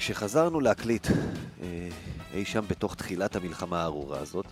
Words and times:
כשחזרנו 0.00 0.60
להקליט 0.60 1.06
אה, 1.62 1.88
אי 2.34 2.44
שם 2.44 2.64
בתוך 2.68 2.94
תחילת 2.94 3.36
המלחמה 3.36 3.82
הארורה 3.82 4.18
הזאת, 4.18 4.46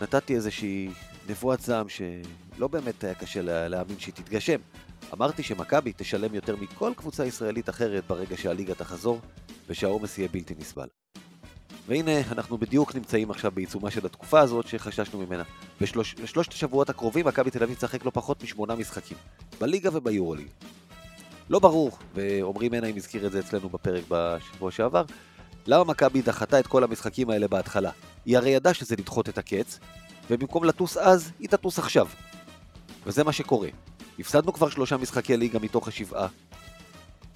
נתתי 0.00 0.34
איזושהי 0.34 0.88
נבואת 1.28 1.60
זעם 1.60 1.86
שלא 1.88 2.68
באמת 2.68 3.04
היה 3.04 3.14
קשה 3.14 3.68
להאמין 3.68 3.98
שהיא 3.98 4.14
תתגשם. 4.14 4.58
אמרתי 5.12 5.42
שמכבי 5.42 5.92
תשלם 5.96 6.34
יותר 6.34 6.56
מכל 6.56 6.92
קבוצה 6.96 7.26
ישראלית 7.26 7.68
אחרת 7.68 8.04
ברגע 8.06 8.36
שהליגה 8.36 8.74
תחזור, 8.74 9.20
ושהעומס 9.68 10.18
יהיה 10.18 10.28
בלתי 10.32 10.54
נסבל. 10.58 10.88
והנה, 11.86 12.20
אנחנו 12.32 12.58
בדיוק 12.58 12.94
נמצאים 12.94 13.30
עכשיו 13.30 13.50
בעיצומה 13.50 13.90
של 13.90 14.06
התקופה 14.06 14.40
הזאת 14.40 14.66
שחששנו 14.66 15.26
ממנה. 15.26 15.42
בשלוש, 15.80 16.14
בשלושת 16.14 16.52
השבועות 16.52 16.90
הקרובים 16.90 17.26
מכבי 17.26 17.50
תל 17.50 17.62
אביב 17.62 17.76
תשחק 17.76 18.04
לא 18.04 18.10
פחות 18.14 18.42
משמונה 18.42 18.74
משחקים, 18.74 19.16
בליגה 19.60 19.90
וביורוליג. 19.92 20.48
לא 21.50 21.58
ברור, 21.58 21.90
ועמרי 22.14 22.68
מנהים 22.68 22.96
הזכיר 22.96 23.26
את 23.26 23.32
זה 23.32 23.38
אצלנו 23.38 23.68
בפרק 23.68 24.04
בשבוע 24.08 24.70
שעבר, 24.70 25.04
למה 25.66 25.84
מכבי 25.84 26.22
דחתה 26.22 26.60
את 26.60 26.66
כל 26.66 26.84
המשחקים 26.84 27.30
האלה 27.30 27.48
בהתחלה? 27.48 27.90
היא 28.24 28.36
הרי 28.36 28.50
ידעה 28.50 28.74
שזה 28.74 28.96
לדחות 28.98 29.28
את 29.28 29.38
הקץ, 29.38 29.78
ובמקום 30.30 30.64
לטוס 30.64 30.96
אז, 30.96 31.32
היא 31.38 31.48
תטוס 31.48 31.78
עכשיו. 31.78 32.08
וזה 33.06 33.24
מה 33.24 33.32
שקורה. 33.32 33.68
הפסדנו 34.18 34.52
כבר 34.52 34.68
שלושה 34.68 34.96
משחקי 34.96 35.36
ליגה 35.36 35.58
מתוך 35.58 35.88
השבעה, 35.88 36.28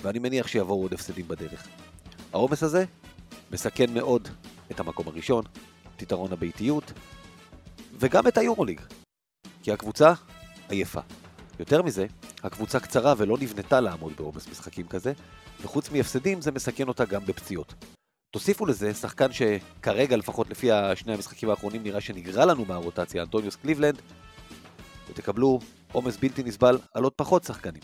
ואני 0.02 0.18
מניח 0.18 0.46
שיבואו 0.46 0.82
עוד 0.82 0.92
הפסדים 0.92 1.28
בדרך. 1.28 1.66
העומס 2.32 2.62
הזה 2.62 2.84
מסכן 3.50 3.94
מאוד 3.94 4.28
את 4.70 4.80
המקום 4.80 5.08
הראשון, 5.08 5.44
את 5.96 6.02
יתרון 6.02 6.32
הביתיות, 6.32 6.92
וגם 7.98 8.28
את 8.28 8.38
היורוליג. 8.38 8.80
כי 9.62 9.72
הקבוצה 9.72 10.12
עייפה. 10.68 11.00
יותר 11.58 11.82
מזה, 11.82 12.06
הקבוצה 12.42 12.80
קצרה 12.80 13.14
ולא 13.18 13.36
נבנתה 13.40 13.80
לעמוד 13.80 14.12
בעומס 14.16 14.48
משחקים 14.48 14.86
כזה, 14.88 15.12
וחוץ 15.62 15.90
מהפסדים 15.90 16.40
זה 16.40 16.52
מסכן 16.52 16.88
אותה 16.88 17.04
גם 17.04 17.26
בפציעות. 17.26 17.74
תוסיפו 18.34 18.66
לזה 18.66 18.94
שחקן 18.94 19.26
שכרגע, 19.32 20.16
לפחות 20.16 20.50
לפי 20.50 20.68
שני 20.94 21.14
המשחקים 21.14 21.50
האחרונים, 21.50 21.82
נראה 21.82 22.00
שנגרע 22.00 22.44
לנו 22.44 22.64
מהרוטציה, 22.64 23.22
אנטוניוס 23.22 23.56
קליבלנד, 23.56 24.02
ותקבלו 25.10 25.60
עומס 25.92 26.16
בלתי 26.16 26.42
נסבל 26.42 26.78
על 26.94 27.04
עוד 27.04 27.12
פחות 27.16 27.44
שחקנים. 27.44 27.82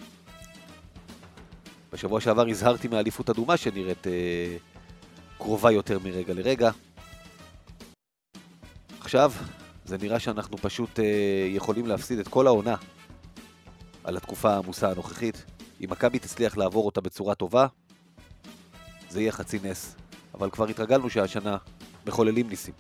בשבוע 1.92 2.20
שעבר 2.20 2.48
הזהרתי 2.48 2.89
מאליפות 2.89 3.31
אדומה 3.31 3.56
שנראית 3.56 4.06
אה, 4.06 4.56
קרובה 5.39 5.70
יותר 5.70 5.98
מרגע 5.98 6.34
לרגע. 6.34 6.70
עכשיו, 9.00 9.33
זה 9.84 9.97
נראה 9.98 10.19
שאנחנו 10.19 10.59
פשוט 10.59 11.00
אה, 11.00 11.05
יכולים 11.48 11.87
להפסיד 11.87 12.19
את 12.19 12.28
כל 12.28 12.47
העונה 12.47 12.77
על 14.11 14.16
התקופה 14.16 14.50
העמוסה 14.50 14.91
הנוכחית. 14.91 15.44
אם 15.84 15.91
מכבי 15.91 16.19
תצליח 16.19 16.56
לעבור 16.56 16.86
אותה 16.86 17.00
בצורה 17.00 17.34
טובה, 17.34 17.66
זה 19.08 19.20
יהיה 19.20 19.33
חצי 19.33 19.58
נס. 19.62 19.97
אבל 20.34 20.50
כבר 20.50 20.66
התרגלנו 20.66 21.11
שהשנה 21.11 21.56
מחוללים 22.06 22.48
ניסים. 22.48 22.75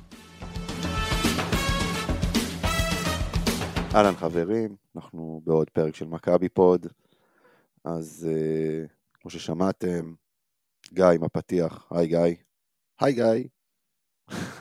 אהלן 3.94 4.16
חברים, 4.16 4.76
אנחנו 4.96 5.40
בעוד 5.44 5.70
פרק 5.70 5.94
של 5.94 6.06
מכבי 6.06 6.48
פוד. 6.48 6.86
אז 7.84 8.28
uh, 8.30 8.88
כמו 9.20 9.30
ששמעתם, 9.30 10.14
גיא 10.92 11.04
עם 11.04 11.24
הפתיח, 11.24 11.86
היי 11.90 12.06
גיא. 12.06 12.34
היי 13.00 13.12
גיא. 13.12 13.48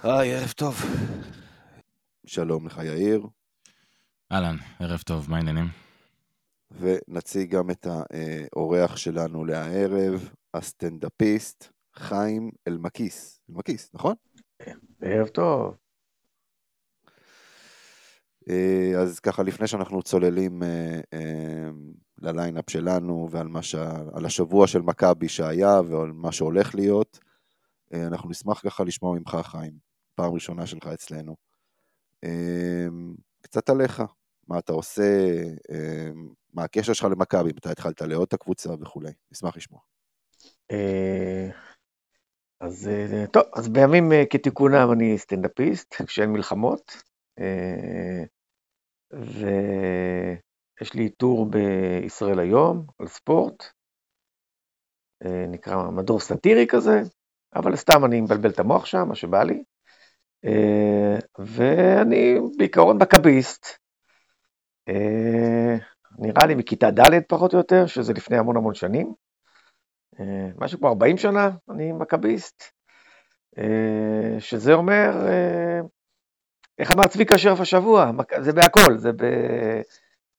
היי, 0.03 0.35
ערב 0.35 0.51
טוב. 0.51 0.75
שלום 2.25 2.67
לך 2.67 2.77
יאיר. 2.83 3.27
אהלן, 4.31 4.55
ערב 4.79 5.01
טוב, 5.05 5.29
מה 5.29 5.37
העניינים? 5.37 5.88
ונציג 6.71 7.55
גם 7.55 7.69
את 7.69 7.87
האורח 7.89 8.97
שלנו 8.97 9.45
להערב, 9.45 10.29
הסטנדאפיסט, 10.53 11.71
חיים 11.95 12.51
אלמקיס. 12.67 13.41
אלמקיס, 13.49 13.89
נכון? 13.93 14.15
ערב 15.01 15.27
טוב. 15.27 15.75
אה, 18.49 19.01
אז 19.01 19.19
ככה, 19.19 19.43
לפני 19.43 19.67
שאנחנו 19.67 20.03
צוללים 20.03 20.63
אה, 20.63 20.99
אה, 21.13 21.69
לליינאפ 22.17 22.69
שלנו 22.69 23.27
ועל 23.31 23.61
ש... 23.61 23.75
השבוע 24.25 24.67
של 24.67 24.81
מכבי 24.81 25.29
שהיה 25.29 25.81
ועל 25.81 26.11
מה 26.11 26.31
שהולך 26.31 26.75
להיות, 26.75 27.19
אנחנו 27.93 28.29
נשמח 28.29 28.61
ככה 28.63 28.83
לשמוע 28.83 29.19
ממך, 29.19 29.37
חיים, 29.43 29.73
פעם 30.15 30.33
ראשונה 30.33 30.65
שלך 30.65 30.87
אצלנו. 30.87 31.35
קצת 33.41 33.69
עליך, 33.69 34.03
מה 34.49 34.59
אתה 34.59 34.73
עושה, 34.73 35.03
מה 36.53 36.63
הקשר 36.63 36.93
שלך 36.93 37.07
למכבי, 37.11 37.49
מתי 37.49 37.69
התחלת 37.69 38.01
לאהוד 38.01 38.27
את 38.27 38.33
הקבוצה 38.33 38.69
וכולי. 38.81 39.11
נשמח 39.31 39.57
לשמוע. 39.57 39.79
אז 42.61 42.89
טוב, 43.31 43.43
אז 43.55 43.69
בימים 43.69 44.11
כתיקונם 44.29 44.89
אני 44.93 45.17
סטנדאפיסט, 45.17 45.95
כשאין 46.07 46.29
מלחמות. 46.29 47.03
ויש 49.11 50.93
לי 50.93 51.09
טור 51.09 51.49
בישראל 51.49 52.39
היום 52.39 52.85
על 52.99 53.07
ספורט, 53.07 53.63
אה, 55.25 55.45
נקרא 55.47 55.89
מדור 55.89 56.19
סאטירי 56.19 56.67
כזה, 56.67 57.01
אבל 57.55 57.75
סתם 57.75 58.05
אני 58.05 58.21
מבלבל 58.21 58.49
את 58.49 58.59
המוח 58.59 58.85
שם, 58.85 59.07
מה 59.07 59.15
שבא 59.15 59.43
לי. 59.43 59.63
אה, 60.45 61.17
ואני 61.39 62.39
בעיקרון 62.57 62.97
מכביסט. 63.01 63.65
אה, 64.89 65.75
נראה 66.19 66.45
לי 66.47 66.55
מכיתה 66.55 66.91
ד' 66.91 67.21
פחות 67.27 67.53
או 67.53 67.57
יותר, 67.57 67.85
שזה 67.85 68.13
לפני 68.13 68.37
המון 68.37 68.57
המון 68.57 68.73
שנים. 68.73 69.13
משהו 70.57 70.79
כמו 70.79 70.87
40 70.87 71.17
שנה 71.17 71.49
אני 71.69 71.91
מכביסט, 71.91 72.63
שזה 74.39 74.73
אומר 74.73 75.11
איך 76.79 76.91
אמר 76.95 77.07
צביקה 77.07 77.37
שרף 77.37 77.59
השבוע? 77.59 78.11
זה 78.41 78.53
בהכל, 78.53 78.97
זה 78.97 79.11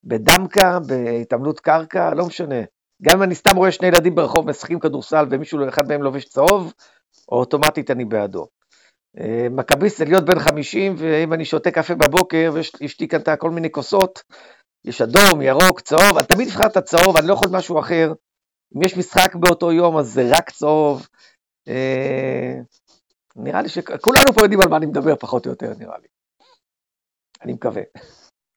בדמקה, 0.04 0.78
בהתעמלות 0.86 1.60
קרקע, 1.60 2.14
לא 2.14 2.26
משנה. 2.26 2.60
גם 3.02 3.16
אם 3.16 3.22
אני 3.22 3.34
סתם 3.34 3.56
רואה 3.56 3.72
שני 3.72 3.88
ילדים 3.88 4.14
ברחוב 4.14 4.50
משחקים 4.50 4.80
כדורסל 4.80 5.26
ומישהו, 5.30 5.68
אחד 5.68 5.88
מהם 5.88 6.02
לובש 6.02 6.24
צהוב, 6.24 6.72
אוטומטית 7.28 7.90
אני 7.90 8.04
בעדו. 8.04 8.46
אה, 9.18 9.46
מכביסט 9.50 9.98
זה 9.98 10.04
להיות 10.04 10.24
בן 10.24 10.38
50, 10.38 10.94
ואם 10.98 11.32
אני 11.32 11.44
שותה 11.44 11.70
קפה 11.70 11.94
בבוקר 11.94 12.50
ויש 12.54 13.00
לי 13.00 13.08
כאן 13.08 13.20
כל 13.38 13.50
מיני 13.50 13.70
כוסות, 13.70 14.22
יש 14.84 15.02
אדום, 15.02 15.42
ירוק, 15.42 15.80
צהוב, 15.80 16.18
אני 16.18 16.26
תמיד 16.26 16.48
אבחר 16.48 16.66
את 16.66 16.76
הצהוב, 16.76 17.16
אני 17.16 17.26
לא 17.26 17.32
יכול 17.32 17.48
משהו 17.52 17.80
אחר. 17.80 18.12
אם 18.76 18.82
יש 18.82 18.96
משחק 18.96 19.34
באותו 19.34 19.72
יום, 19.72 19.96
אז 19.96 20.12
זה 20.12 20.30
רק 20.30 20.50
צהוב. 20.50 21.06
אה, 21.68 22.54
נראה 23.36 23.62
לי 23.62 23.68
שכולנו 23.68 24.32
פה 24.34 24.42
יודעים 24.42 24.60
על 24.60 24.68
מה 24.68 24.76
אני 24.76 24.86
מדבר, 24.86 25.16
פחות 25.16 25.46
או 25.46 25.50
יותר, 25.50 25.72
נראה 25.78 25.98
לי. 25.98 26.08
אני 27.42 27.52
מקווה. 27.52 27.82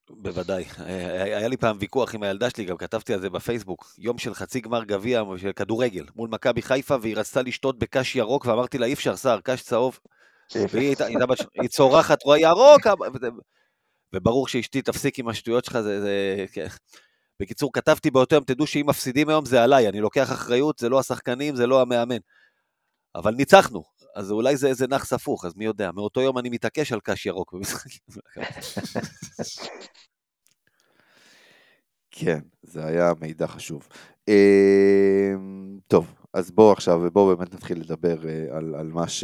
בוודאי. 0.09 0.63
היה 0.77 1.47
לי 1.47 1.57
פעם 1.57 1.77
ויכוח 1.79 2.15
עם 2.15 2.23
הילדה 2.23 2.49
שלי, 2.49 2.65
גם 2.65 2.77
כתבתי 2.77 3.13
על 3.13 3.21
זה 3.21 3.29
בפייסבוק. 3.29 3.93
יום 3.97 4.17
של 4.17 4.33
חצי 4.33 4.61
גמר 4.61 4.83
גביע 4.83 5.23
של 5.37 5.51
כדורגל 5.51 6.05
מול 6.15 6.29
מכבי 6.29 6.61
חיפה, 6.61 6.95
והיא 7.01 7.15
רצתה 7.17 7.41
לשתות 7.41 7.79
בקש 7.79 8.15
ירוק, 8.15 8.45
ואמרתי 8.45 8.77
לה, 8.77 8.85
אי 8.85 8.93
אפשר, 8.93 9.15
שר, 9.15 9.39
קש 9.43 9.61
צהוב. 9.61 9.99
והיא 10.69 10.95
היא 11.61 11.69
צורחת, 11.69 12.23
רואה 12.23 12.39
ירוק, 12.39 12.81
וברור 14.13 14.47
שאשתי 14.47 14.81
תפסיק 14.81 15.19
עם 15.19 15.27
השטויות 15.27 15.65
שלך, 15.65 15.79
זה... 15.79 16.01
זה 16.01 16.45
כן. 16.53 16.67
בקיצור, 17.39 17.73
כתבתי 17.73 18.11
באותו 18.11 18.35
יום, 18.35 18.43
תדעו 18.43 18.67
שאם 18.67 18.85
מפסידים 18.87 19.29
היום 19.29 19.45
זה 19.45 19.63
עליי, 19.63 19.89
אני 19.89 20.01
לוקח 20.01 20.31
אחריות, 20.31 20.79
זה 20.79 20.89
לא 20.89 20.99
השחקנים, 20.99 21.55
זה 21.55 21.67
לא 21.67 21.81
המאמן. 21.81 22.17
אבל 23.15 23.33
ניצחנו, 23.33 23.83
אז 24.15 24.31
אולי 24.31 24.57
זה 24.57 24.67
איזה 24.67 24.87
נאחס 24.87 25.13
הפוך, 25.13 25.45
אז 25.45 25.55
מי 25.55 25.65
יודע. 25.65 25.91
מאותו 25.91 26.21
יום 26.21 26.37
אני 26.37 26.49
מתעקש 26.49 26.91
על 26.91 26.99
קש 27.03 27.25
ירוק 27.25 27.53
במשחקים. 27.53 27.99
כן, 32.11 32.39
זה 32.61 32.85
היה 32.85 33.11
מידע 33.21 33.47
חשוב. 33.47 33.87
אמ, 34.27 35.79
טוב, 35.87 36.13
אז 36.33 36.51
בואו 36.51 36.71
עכשיו, 36.71 37.01
בואו 37.11 37.35
באמת 37.35 37.53
נתחיל 37.53 37.79
לדבר 37.79 38.17
אה, 38.27 38.57
על, 38.57 38.75
על 38.75 38.87
מה 38.87 39.07
ש... 39.07 39.23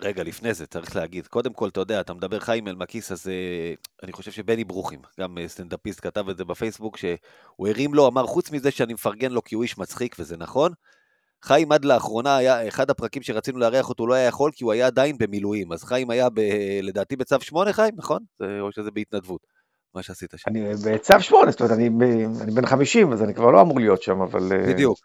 רגע, 0.00 0.22
לפני 0.22 0.54
זה, 0.54 0.66
צריך 0.66 0.96
להגיד. 0.96 1.26
קודם 1.26 1.52
כל, 1.52 1.68
אתה 1.68 1.80
יודע, 1.80 2.00
אתה 2.00 2.14
מדבר 2.14 2.40
חיים 2.40 2.68
אלמקיס, 2.68 3.12
אז 3.12 3.28
אה, 3.28 3.74
אני 4.02 4.12
חושב 4.12 4.30
שבני 4.30 4.64
ברוכים, 4.64 5.00
גם 5.20 5.38
אה, 5.38 5.48
סטנדאפיסט, 5.48 6.00
כתב 6.00 6.28
את 6.28 6.36
זה 6.36 6.44
בפייסבוק, 6.44 6.96
שהוא 6.96 7.68
הרים 7.68 7.94
לו, 7.94 8.08
אמר, 8.08 8.26
חוץ 8.26 8.50
מזה 8.50 8.70
שאני 8.70 8.94
מפרגן 8.94 9.32
לו 9.32 9.44
כי 9.44 9.54
הוא 9.54 9.62
איש 9.62 9.78
מצחיק, 9.78 10.16
וזה 10.18 10.36
נכון, 10.36 10.72
חיים 11.44 11.72
עד 11.72 11.84
לאחרונה 11.84 12.36
היה, 12.36 12.68
אחד 12.68 12.90
הפרקים 12.90 13.22
שרצינו 13.22 13.58
לארח 13.58 13.88
אותו 13.88 14.06
לא 14.06 14.14
היה 14.14 14.26
יכול, 14.26 14.50
כי 14.54 14.64
הוא 14.64 14.72
היה 14.72 14.86
עדיין 14.86 15.18
במילואים. 15.18 15.72
אז 15.72 15.84
חיים 15.84 16.10
היה 16.10 16.30
ב, 16.30 16.40
לדעתי 16.82 17.16
בצו 17.16 17.40
8, 17.40 17.72
חיים, 17.72 17.94
נכון? 17.96 18.20
זה, 18.38 18.60
או 18.60 18.72
שזה 18.72 18.90
בהתנדבות, 18.90 19.40
מה 19.94 20.02
שעשית 20.02 20.30
שם. 20.36 20.50
אני 20.50 20.74
בצו 20.94 21.20
8, 21.20 21.50
זאת 21.50 21.60
אומרת, 21.60 21.76
אני, 21.76 21.86
אני 22.42 22.52
בן 22.54 22.66
50, 22.66 23.12
אז 23.12 23.22
אני 23.22 23.34
כבר 23.34 23.50
לא 23.50 23.60
אמור 23.60 23.80
להיות 23.80 24.02
שם, 24.02 24.20
אבל... 24.20 24.42
בדיוק. 24.68 24.98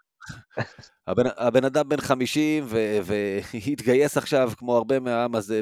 הבן, 1.08 1.24
הבן 1.38 1.66
אדם 1.66 1.90
בן 1.90 2.02
50 2.02 2.68
והתגייס 3.04 4.18
עכשיו 4.18 4.52
כמו 4.58 4.78
הרבה 4.78 5.00
מהעם 5.00 5.36
הזה, 5.36 5.62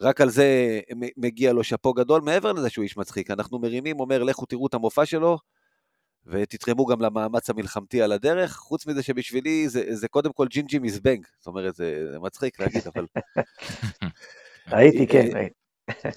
ורק 0.00 0.20
על 0.20 0.30
זה 0.30 0.80
מגיע 1.16 1.52
לו 1.52 1.64
שאפו 1.64 1.92
גדול, 1.92 2.20
מעבר 2.20 2.52
לזה 2.52 2.70
שהוא 2.70 2.82
איש 2.82 2.96
מצחיק. 2.96 3.30
אנחנו 3.30 3.58
מרימים, 3.58 4.00
אומר, 4.00 4.22
לכו 4.22 4.46
תראו 4.46 4.66
את 4.66 4.74
המופע 4.74 5.06
שלו, 5.06 5.38
ותתרמו 6.26 6.86
גם 6.86 7.00
למאמץ 7.00 7.50
המלחמתי 7.50 8.02
על 8.02 8.12
הדרך. 8.12 8.56
חוץ 8.56 8.86
מזה 8.86 9.02
שבשבילי 9.02 9.68
זה, 9.68 9.84
זה 9.94 10.08
קודם 10.08 10.32
כל 10.32 10.46
ג'ינג'י 10.46 10.78
מזבנג. 10.78 11.26
זאת 11.38 11.46
אומרת, 11.46 11.74
זה, 11.74 12.12
זה 12.12 12.18
מצחיק 12.18 12.60
להגיד, 12.60 12.82
אבל... 12.94 13.06
הייתי, 14.66 15.06
כן, 15.06 15.36
הייתי. 15.36 15.61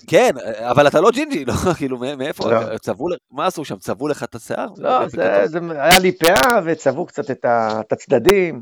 כן, 0.08 0.32
אבל 0.70 0.88
אתה 0.88 1.02
לא 1.02 1.12
ג'ינג'י, 1.12 1.46
לא, 1.46 1.54
כאילו, 1.78 1.98
מאיפה? 1.98 2.52
לא. 2.52 2.78
צבעו, 2.78 3.08
מה 3.32 3.46
עשו 3.48 3.66
שם? 3.66 3.78
צבעו 3.78 4.08
לך 4.08 4.24
את 4.24 4.36
השיער? 4.36 4.68
לא, 4.78 5.08
זה, 5.08 5.60
היה 5.70 6.00
לי 6.00 6.12
פאה 6.18 6.60
וצבעו 6.66 7.06
קצת 7.06 7.32
את, 7.32 7.46
הצדדים. 7.92 8.62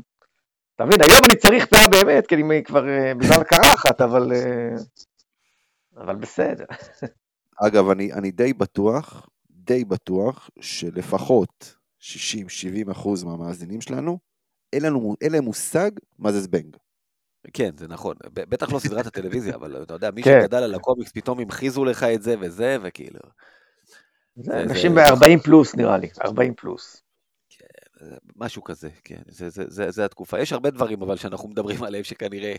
אתה 0.76 0.84
מבין, 0.84 1.00
היום 1.02 1.20
אני 1.30 1.36
צריך 1.36 1.66
פאה 1.66 1.88
באמת, 1.88 2.26
כי 2.26 2.34
אני 2.34 2.62
כבר 2.64 2.88
אה, 2.88 3.14
בגלל 3.14 3.42
קרחת, 3.44 4.00
אבל... 4.00 4.32
אה, 4.32 4.74
אבל 5.96 6.16
בסדר. 6.16 6.64
אגב, 7.66 7.90
אני, 7.90 8.12
אני 8.12 8.30
די 8.30 8.52
בטוח, 8.52 9.26
די 9.50 9.84
בטוח, 9.84 10.50
שלפחות 10.60 11.74
60-70 12.00 12.04
אחוז 12.92 13.24
מהמאזינים 13.24 13.80
שלנו, 13.80 14.18
אין 14.72 14.82
לנו- 14.82 15.14
אין 15.20 15.32
להם 15.32 15.44
מושג 15.44 15.90
מה 16.18 16.32
זה 16.32 16.40
זבנג. 16.40 16.76
כן, 17.52 17.70
זה 17.78 17.88
נכון. 17.88 18.16
בטח 18.32 18.72
לא 18.72 18.78
סדרת 18.78 19.06
הטלוויזיה, 19.06 19.54
אבל 19.54 19.82
אתה 19.82 19.94
יודע, 19.94 20.10
מי 20.10 20.22
כן. 20.22 20.38
שגדל 20.42 20.62
על 20.62 20.74
הקומיקס, 20.74 21.12
פתאום 21.12 21.40
המחיזו 21.40 21.84
לך 21.84 22.02
את 22.02 22.22
זה 22.22 22.34
וזה, 22.40 22.76
וכאילו... 22.82 23.20
זה 24.36 24.52
זה- 24.52 24.62
אנשים 24.62 24.94
זה- 24.94 25.00
ב-40 25.00 25.42
פלוס 25.44 25.74
נראה 25.74 25.96
לי, 25.98 26.08
40 26.24 26.54
פלוס. 26.54 27.02
משהו 28.36 28.64
כזה, 28.64 28.88
כן, 29.04 29.22
זה, 29.28 29.48
זה, 29.50 29.64
זה, 29.68 29.90
זה 29.90 30.04
התקופה. 30.04 30.40
יש 30.40 30.52
הרבה 30.52 30.70
דברים 30.70 31.02
אבל 31.02 31.16
שאנחנו 31.16 31.48
מדברים 31.48 31.82
עליהם 31.82 32.04
שכנראה... 32.04 32.54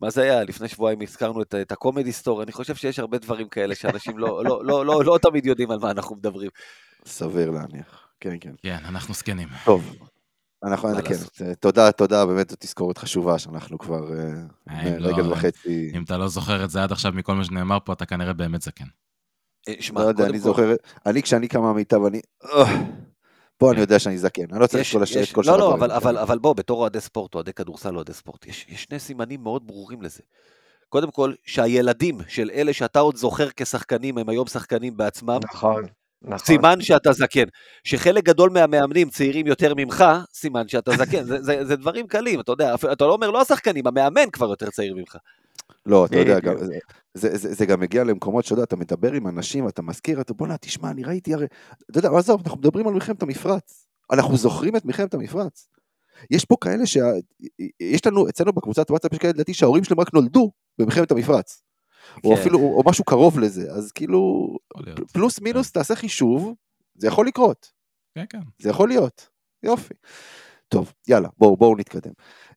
מה 0.00 0.10
זה 0.10 0.22
היה? 0.22 0.44
לפני 0.44 0.68
שבועיים 0.68 1.00
הזכרנו 1.02 1.42
את, 1.42 1.54
את 1.62 1.72
הקומדי 1.72 2.12
סטור, 2.12 2.42
אני 2.42 2.52
חושב 2.52 2.74
שיש 2.74 2.98
הרבה 2.98 3.18
דברים 3.18 3.48
כאלה 3.48 3.74
שאנשים 3.74 4.18
לא, 4.18 4.44
לא, 4.44 4.64
לא, 4.64 4.86
לא, 4.86 5.04
לא 5.04 5.18
תמיד 5.22 5.46
יודעים 5.46 5.70
על 5.70 5.78
מה 5.78 5.90
אנחנו 5.90 6.16
מדברים. 6.16 6.50
סביר 7.06 7.50
להניח. 7.50 8.08
כן, 8.20 8.36
כן. 8.40 8.52
כן, 8.62 8.78
אנחנו 8.84 9.14
זקנים. 9.14 9.48
טוב. 9.64 9.96
אנחנו? 10.62 10.88
זה- 11.34 11.54
תודה, 11.54 11.92
תודה, 11.92 12.26
באמת 12.26 12.50
זו 12.50 12.56
תזכורת 12.58 12.98
חשובה 12.98 13.38
שאנחנו 13.38 13.78
כבר 13.78 14.12
אה, 14.12 14.32
אה, 14.70 14.88
אם 14.88 14.98
לא, 14.98 15.08
רגל 15.08 15.20
אבל- 15.20 15.32
וחצי. 15.32 15.90
אם 15.94 16.02
אתה 16.02 16.16
לא 16.18 16.28
זוכר 16.28 16.64
את 16.64 16.70
זה 16.70 16.82
עד 16.82 16.92
עכשיו 16.92 17.12
מכל 17.12 17.34
מה 17.34 17.44
שנאמר 17.44 17.78
פה, 17.84 17.92
אתה 17.92 18.06
כנראה 18.06 18.32
באמת 18.32 18.62
זקן. 18.62 18.84
אה, 19.68 19.74
שמע, 19.80 20.02
לא 20.02 20.06
יודע, 20.08 20.26
אני 20.26 20.38
זוכר, 20.38 20.74
אני 21.06 21.22
כשאני 21.22 21.48
קם 21.48 21.60
מהמיטה 21.62 22.00
ואני, 22.00 22.20
"אה", 22.44 22.64
פה 23.56 23.72
אני 23.72 23.80
יודע 23.80 23.98
שאני 23.98 24.18
זקן, 24.18 24.44
אני 24.52 24.60
לא 24.60 24.66
צריך 24.66 24.92
כל 24.92 25.02
השאלה, 25.02 25.26
כל 25.32 25.40
לא, 25.40 25.44
שאר 25.44 25.56
לא, 25.56 25.64
הדברים 25.64 25.82
אבל, 25.82 25.90
האלה. 25.90 25.96
אבל, 26.02 26.18
אבל 26.18 26.38
בוא, 26.38 26.52
בתור 26.54 26.80
אוהדי 26.80 27.00
ספורט, 27.00 27.34
אוהדי 27.34 27.52
כדורסל, 27.52 27.96
אוהדי 27.96 28.12
ספורט, 28.12 28.46
יש, 28.46 28.66
יש 28.68 28.82
שני 28.82 28.98
סימנים 28.98 29.42
מאוד 29.42 29.66
ברורים 29.66 30.02
לזה. 30.02 30.20
קודם 30.88 31.10
כל, 31.10 31.32
שהילדים 31.44 32.18
של 32.28 32.50
אלה 32.54 32.72
שאתה 32.72 32.98
עוד 32.98 33.16
זוכר 33.16 33.48
כשחקנים, 33.56 34.18
הם 34.18 34.28
היום 34.28 34.46
שחקנים 34.46 34.96
בעצמם, 34.96 35.38
נכון, 35.54 35.82
נכון. 36.22 36.38
סימן 36.38 36.80
שאתה 36.80 37.12
זקן. 37.12 37.44
שחלק 37.84 38.24
גדול 38.24 38.50
מהמאמנים 38.50 39.10
צעירים 39.10 39.46
יותר 39.46 39.74
ממך, 39.76 40.04
סימן 40.34 40.68
שאתה 40.68 40.90
זקן. 40.96 41.24
זה, 41.24 41.42
זה, 41.42 41.64
זה 41.64 41.76
דברים 41.76 42.06
קלים, 42.06 42.40
אתה 42.40 42.52
יודע, 42.52 42.74
אתה 42.92 43.04
לא 43.04 43.12
אומר 43.12 43.30
לא 43.30 43.40
השחקנים, 43.40 43.86
המאמן 43.86 44.30
כבר 44.32 44.50
יותר 44.50 44.70
צעיר 44.70 44.94
ממך. 44.94 45.16
לא, 45.86 46.04
אתה 46.04 46.18
יודע, 46.18 46.40
בדיוק. 46.40 46.60
גם, 46.60 46.66
זה, 47.14 47.36
זה, 47.36 47.54
זה 47.54 47.66
גם 47.66 47.80
מגיע 47.80 48.04
למקומות 48.04 48.44
שאתה 48.44 48.54
יודע, 48.54 48.62
אתה 48.62 48.76
מדבר 48.76 49.12
עם 49.12 49.28
אנשים, 49.28 49.68
אתה 49.68 49.82
מזכיר, 49.82 50.20
אתה 50.20 50.34
בוא'נה, 50.34 50.56
תשמע, 50.56 50.90
אני 50.90 51.04
ראיתי 51.04 51.34
הרי, 51.34 51.46
אתה 51.90 51.98
יודע, 51.98 52.08
עזוב, 52.18 52.40
אנחנו 52.44 52.58
מדברים 52.58 52.86
על 52.86 52.94
מלחמת 52.94 53.22
המפרץ. 53.22 53.86
אנחנו 54.12 54.36
זוכרים 54.36 54.76
את 54.76 54.84
מלחמת 54.84 55.14
המפרץ. 55.14 55.68
יש 56.30 56.44
פה 56.44 56.56
כאלה 56.60 56.86
ש... 56.86 56.96
יש 57.80 58.06
לנו, 58.06 58.28
אצלנו 58.28 58.52
בקבוצת 58.52 58.90
וואטסאפ 58.90 59.12
יש 59.12 59.18
כאלה, 59.18 59.32
לדעתי, 59.32 59.54
שההורים 59.54 59.84
שלהם 59.84 60.00
רק 60.00 60.14
נולדו 60.14 60.50
במלחמת 60.78 61.10
המפרץ. 61.10 61.62
או 62.24 62.34
כן. 62.34 62.40
אפילו, 62.40 62.58
או 62.58 62.82
משהו 62.86 63.04
קרוב 63.04 63.38
לזה, 63.38 63.72
אז 63.72 63.92
כאילו. 63.92 64.48
פלוס 65.12 65.40
מינוס, 65.40 65.72
תעשה 65.72 65.94
חישוב, 65.94 66.54
זה 66.94 67.06
יכול 67.06 67.26
לקרות. 67.26 67.72
כן, 68.14 68.24
כן. 68.30 68.40
זה 68.58 68.70
יכול 68.70 68.88
להיות. 68.88 69.28
יופי. 69.62 69.94
טוב, 70.68 70.92
יאללה, 71.08 71.28
בואו 71.38 71.56
בואו 71.56 71.76
נתקדם. 71.76 72.12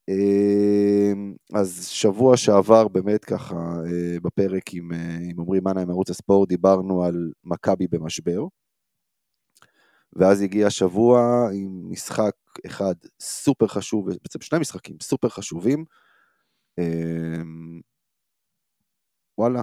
אמ, 0.10 1.34
אז 1.54 1.88
שבוע 1.88 2.38
שעבר 2.38 2.88
באמת 2.88 3.26
ככה 3.26 3.56
אה, 3.56 4.20
בפרק 4.24 4.74
עם, 4.74 4.94
אה, 4.94 5.18
עם 5.30 5.40
עמרי 5.40 5.60
מנה 5.60 5.82
עם 5.82 5.90
ערוץ 5.90 6.10
הספורט 6.10 6.50
דיברנו 6.50 7.04
על 7.04 7.32
מכבי 7.44 7.88
במשבר. 7.88 8.46
ואז 10.14 10.42
הגיע 10.42 10.68
השבוע 10.68 11.50
עם 11.54 11.92
משחק 11.92 12.36
אחד 12.66 12.94
סופר 13.22 13.68
חשוב, 13.68 14.10
בעצם 14.10 14.42
שני 14.42 14.60
משחקים 14.60 14.96
סופר 15.02 15.30
חשובים. 15.30 15.86
וואלה, 19.38 19.62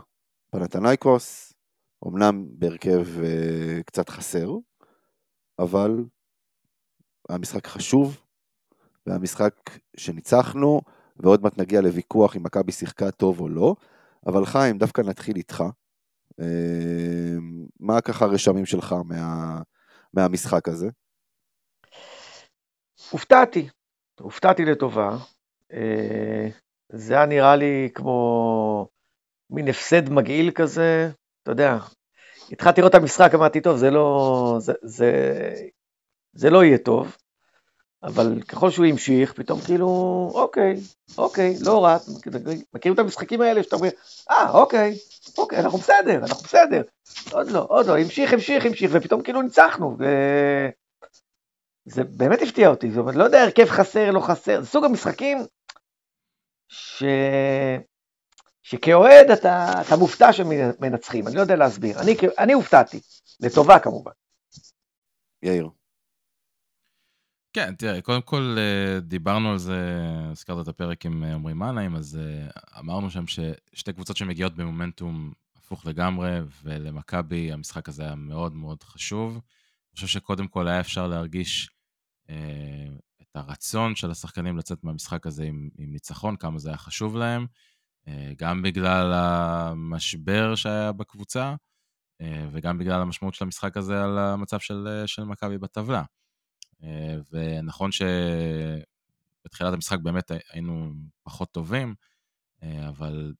פנתנייקוס, 0.50 1.52
אמנם 2.06 2.46
בהרכב 2.48 3.06
אה, 3.24 3.82
קצת 3.86 4.08
חסר, 4.08 4.50
אבל 5.58 6.04
היה 7.28 7.38
משחק 7.38 7.66
חשוב, 7.66 8.20
והיה 9.06 9.18
משחק 9.18 9.54
שניצחנו, 9.96 10.80
ועוד 11.16 11.42
מעט 11.42 11.58
נגיע 11.58 11.80
לוויכוח 11.80 12.36
אם 12.36 12.42
מכבי 12.42 12.72
שיחקה 12.72 13.10
טוב 13.10 13.40
או 13.40 13.48
לא, 13.48 13.74
אבל 14.26 14.46
חיים, 14.46 14.78
דווקא 14.78 15.00
נתחיל 15.00 15.36
איתך. 15.36 15.64
אה, 16.40 17.36
מה 17.80 18.00
ככה 18.00 18.24
הרשמים 18.24 18.66
שלך 18.66 18.94
מה, 19.04 19.60
מהמשחק 20.14 20.68
הזה? 20.68 20.88
הופתעתי, 23.10 23.68
הופתעתי 24.20 24.64
לטובה. 24.64 25.16
אה, 25.72 26.48
זה 26.92 27.14
היה 27.14 27.26
נראה 27.26 27.56
לי 27.56 27.88
כמו 27.94 28.88
מין 29.50 29.68
הפסד 29.68 30.10
מגעיל 30.10 30.50
כזה, 30.50 31.10
אתה 31.42 31.50
יודע. 31.50 31.78
התחלתי 32.52 32.80
לראות 32.80 32.94
את 32.94 33.00
המשחק, 33.00 33.34
אמרתי, 33.34 33.60
טוב, 33.60 33.76
זה 33.76 33.90
לא, 33.90 34.56
זה, 34.60 34.72
זה, 34.82 35.12
זה 36.32 36.50
לא 36.50 36.64
יהיה 36.64 36.78
טוב, 36.78 37.16
אבל 38.02 38.42
ככל 38.48 38.70
שהוא 38.70 38.86
המשיך, 38.86 39.32
פתאום 39.32 39.60
כאילו, 39.60 39.86
אוקיי, 40.34 40.74
אוקיי, 41.18 41.54
לא 41.60 41.84
רע, 41.84 41.96
מכירים 42.74 42.94
את 42.94 42.98
המשחקים 42.98 43.40
האלה 43.40 43.62
שאתה 43.62 43.76
אומר, 43.76 43.88
אה, 44.30 44.50
אוקיי, 44.50 44.98
אוקיי, 45.38 45.58
אנחנו 45.58 45.78
בסדר, 45.78 46.18
אנחנו 46.18 46.42
בסדר. 46.42 46.82
עוד 47.32 47.50
לא, 47.50 47.66
עוד 47.68 47.86
לא, 47.86 47.98
המשיך, 47.98 48.32
המשיך, 48.32 48.66
המשיך, 48.66 48.90
ופתאום 48.94 49.22
כאילו 49.22 49.42
ניצחנו. 49.42 49.96
ו... 49.98 50.04
זה 51.84 52.04
באמת 52.04 52.42
הפתיע 52.42 52.68
אותי, 52.68 52.90
זאת 52.90 52.98
אומרת, 52.98 53.14
לא 53.14 53.24
יודע, 53.24 53.42
הרכב 53.42 53.64
חסר, 53.64 54.10
לא 54.10 54.20
חסר, 54.20 54.60
זה 54.60 54.66
סוג 54.66 54.84
המשחקים 54.84 55.38
ש... 56.68 57.04
שכאוהד 58.70 59.30
אתה, 59.30 59.82
אתה 59.86 59.96
מופתע 59.96 60.32
שמנצחים, 60.32 61.26
אני 61.26 61.36
לא 61.36 61.40
יודע 61.40 61.56
להסביר, 61.56 62.00
אני, 62.00 62.16
אני 62.38 62.52
הופתעתי, 62.52 63.00
לטובה 63.40 63.78
כמובן. 63.78 64.12
יאיר. 65.42 65.68
כן, 67.52 67.74
תראה, 67.74 68.00
קודם 68.00 68.22
כל 68.22 68.56
אה, 68.58 69.00
דיברנו 69.00 69.50
על 69.50 69.58
זה, 69.58 70.00
הזכרת 70.30 70.62
את 70.62 70.68
הפרק 70.68 71.06
עם 71.06 71.24
אה, 71.24 71.34
עמרי 71.34 71.54
מנהיים, 71.54 71.96
אז 71.96 72.18
אה, 72.20 72.48
אמרנו 72.78 73.10
שם 73.10 73.24
ששתי 73.26 73.92
קבוצות 73.92 74.16
שמגיעות 74.16 74.56
במומנטום 74.56 75.32
הפוך 75.56 75.86
לגמרי, 75.86 76.38
ולמכבי 76.62 77.52
המשחק 77.52 77.88
הזה 77.88 78.02
היה 78.02 78.14
מאוד 78.14 78.52
מאוד 78.54 78.82
חשוב. 78.82 79.32
אני 79.32 79.94
חושב 79.94 80.06
שקודם 80.06 80.48
כל 80.48 80.68
היה 80.68 80.80
אפשר 80.80 81.06
להרגיש 81.06 81.70
אה, 82.30 82.86
את 83.22 83.36
הרצון 83.36 83.96
של 83.96 84.10
השחקנים 84.10 84.58
לצאת 84.58 84.84
מהמשחק 84.84 85.26
הזה 85.26 85.44
עם, 85.44 85.68
עם 85.78 85.92
ניצחון, 85.92 86.36
כמה 86.36 86.58
זה 86.58 86.68
היה 86.68 86.78
חשוב 86.78 87.16
להם, 87.16 87.42
אה, 87.42 87.46
גם 88.36 88.62
בגלל 88.62 89.12
המשבר 89.12 90.54
שהיה 90.54 90.92
בקבוצה, 90.92 91.54
אה, 92.20 92.48
וגם 92.52 92.78
בגלל 92.78 93.00
המשמעות 93.00 93.34
של 93.34 93.44
המשחק 93.44 93.76
הזה 93.76 94.04
על 94.04 94.18
המצב 94.18 94.58
של, 94.60 94.88
אה, 94.90 95.06
של 95.06 95.24
מכבי 95.24 95.58
בטבלה. 95.58 96.02
אה, 96.82 97.16
ונכון 97.32 97.90
שבתחילת 97.92 99.72
המשחק 99.72 99.98
באמת 99.98 100.30
היינו 100.52 100.92
פחות 101.22 101.52
טובים, 101.52 101.94
אה, 102.62 102.88
אבל 102.88 103.34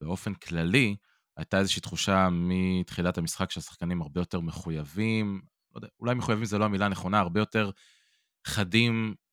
באופן 0.00 0.34
כללי 0.34 0.96
הייתה 1.36 1.58
איזושהי 1.58 1.82
תחושה 1.82 2.28
מתחילת 2.30 3.18
המשחק 3.18 3.50
שהשחקנים 3.50 4.02
הרבה 4.02 4.20
יותר 4.20 4.40
מחויבים, 4.40 5.42
לא 5.72 5.78
יודע, 5.78 5.88
אולי 6.00 6.14
מחויבים 6.14 6.44
זה 6.44 6.58
לא 6.58 6.64
המילה 6.64 6.86
הנכונה, 6.86 7.18
הרבה 7.18 7.40
יותר 7.40 7.70
חדים 8.46 9.14
אה, 9.14 9.27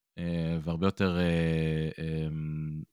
והרבה 0.64 0.88
יותר... 0.88 1.18
אה, 1.18 1.24
אה, 2.00 2.28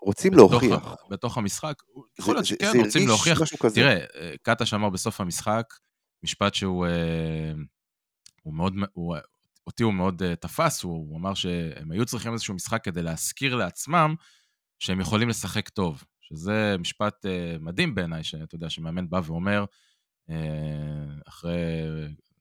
רוצים 0.01 0.33
בתוך 0.33 0.53
להוכיח. 0.53 0.95
בתוך 1.11 1.39
המשחק, 1.39 1.75
יכול 2.19 2.27
זה- 2.27 2.33
להיות 2.33 2.45
זה- 2.45 2.49
שכן, 2.49 2.73
זה 2.73 2.79
רוצים 2.79 3.09
הרגיש 3.11 3.29
להוכיח. 3.53 3.73
תראה, 3.75 4.05
אה, 4.21 4.35
קטש 4.43 4.75
אמר 4.75 4.91
בסוף 4.91 5.21
המשחק, 5.21 5.75
משפט 6.25 6.55
שהוא 6.55 6.87
אה, 6.87 7.53
הוא 8.43 8.55
מאוד, 8.55 8.75
הוא, 8.93 9.17
אותי 9.67 9.83
הוא 9.83 9.93
מאוד 9.95 10.23
אה, 10.23 10.37
תפס, 10.37 10.83
הוא, 10.83 10.93
הוא 11.11 11.19
אמר 11.19 11.35
שהם 11.35 11.91
היו 11.93 12.07
צריכים 12.07 12.33
איזשהו 12.33 12.55
משחק 12.55 12.85
כדי 12.85 13.03
להזכיר 13.03 13.55
לעצמם 13.57 14.15
שהם 14.79 15.01
יכולים 15.01 15.29
לשחק 15.29 15.69
טוב, 15.69 16.05
שזה 16.21 16.77
משפט 16.79 17.27
אה, 17.27 17.57
מדהים 17.61 17.95
בעיניי, 17.95 18.25
שאתה 18.25 18.55
יודע, 18.55 18.71
שמאמן 18.71 19.11
בא 19.11 19.21
ואומר, 19.25 19.65
אה, 20.31 20.37
אחרי 21.29 21.57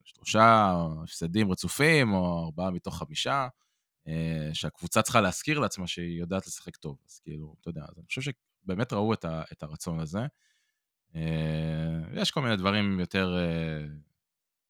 שלושה 0.03 0.73
הפסדים 1.03 1.51
רצופים, 1.51 2.13
או 2.13 2.43
ארבעה 2.45 2.71
מתוך 2.71 2.97
חמישה, 2.97 3.33
אה, 3.33 3.47
שהקבוצה 4.53 5.01
צריכה 5.01 5.21
להזכיר 5.21 5.59
לעצמה 5.59 5.87
שהיא 5.87 6.19
יודעת 6.19 6.47
לשחק 6.47 6.75
טוב. 6.75 6.97
אז 7.07 7.19
כאילו, 7.19 7.55
אתה 7.61 7.69
יודע, 7.69 7.81
אז 7.81 7.97
אני 7.97 8.05
חושב 8.05 8.21
שבאמת 8.21 8.93
ראו 8.93 9.13
את, 9.13 9.25
ה, 9.25 9.43
את 9.51 9.63
הרצון 9.63 9.99
הזה. 9.99 10.19
אה, 11.15 12.21
יש 12.21 12.31
כל 12.31 12.41
מיני 12.41 12.55
דברים 12.55 12.99
יותר, 12.99 13.37
אה, 13.37 13.85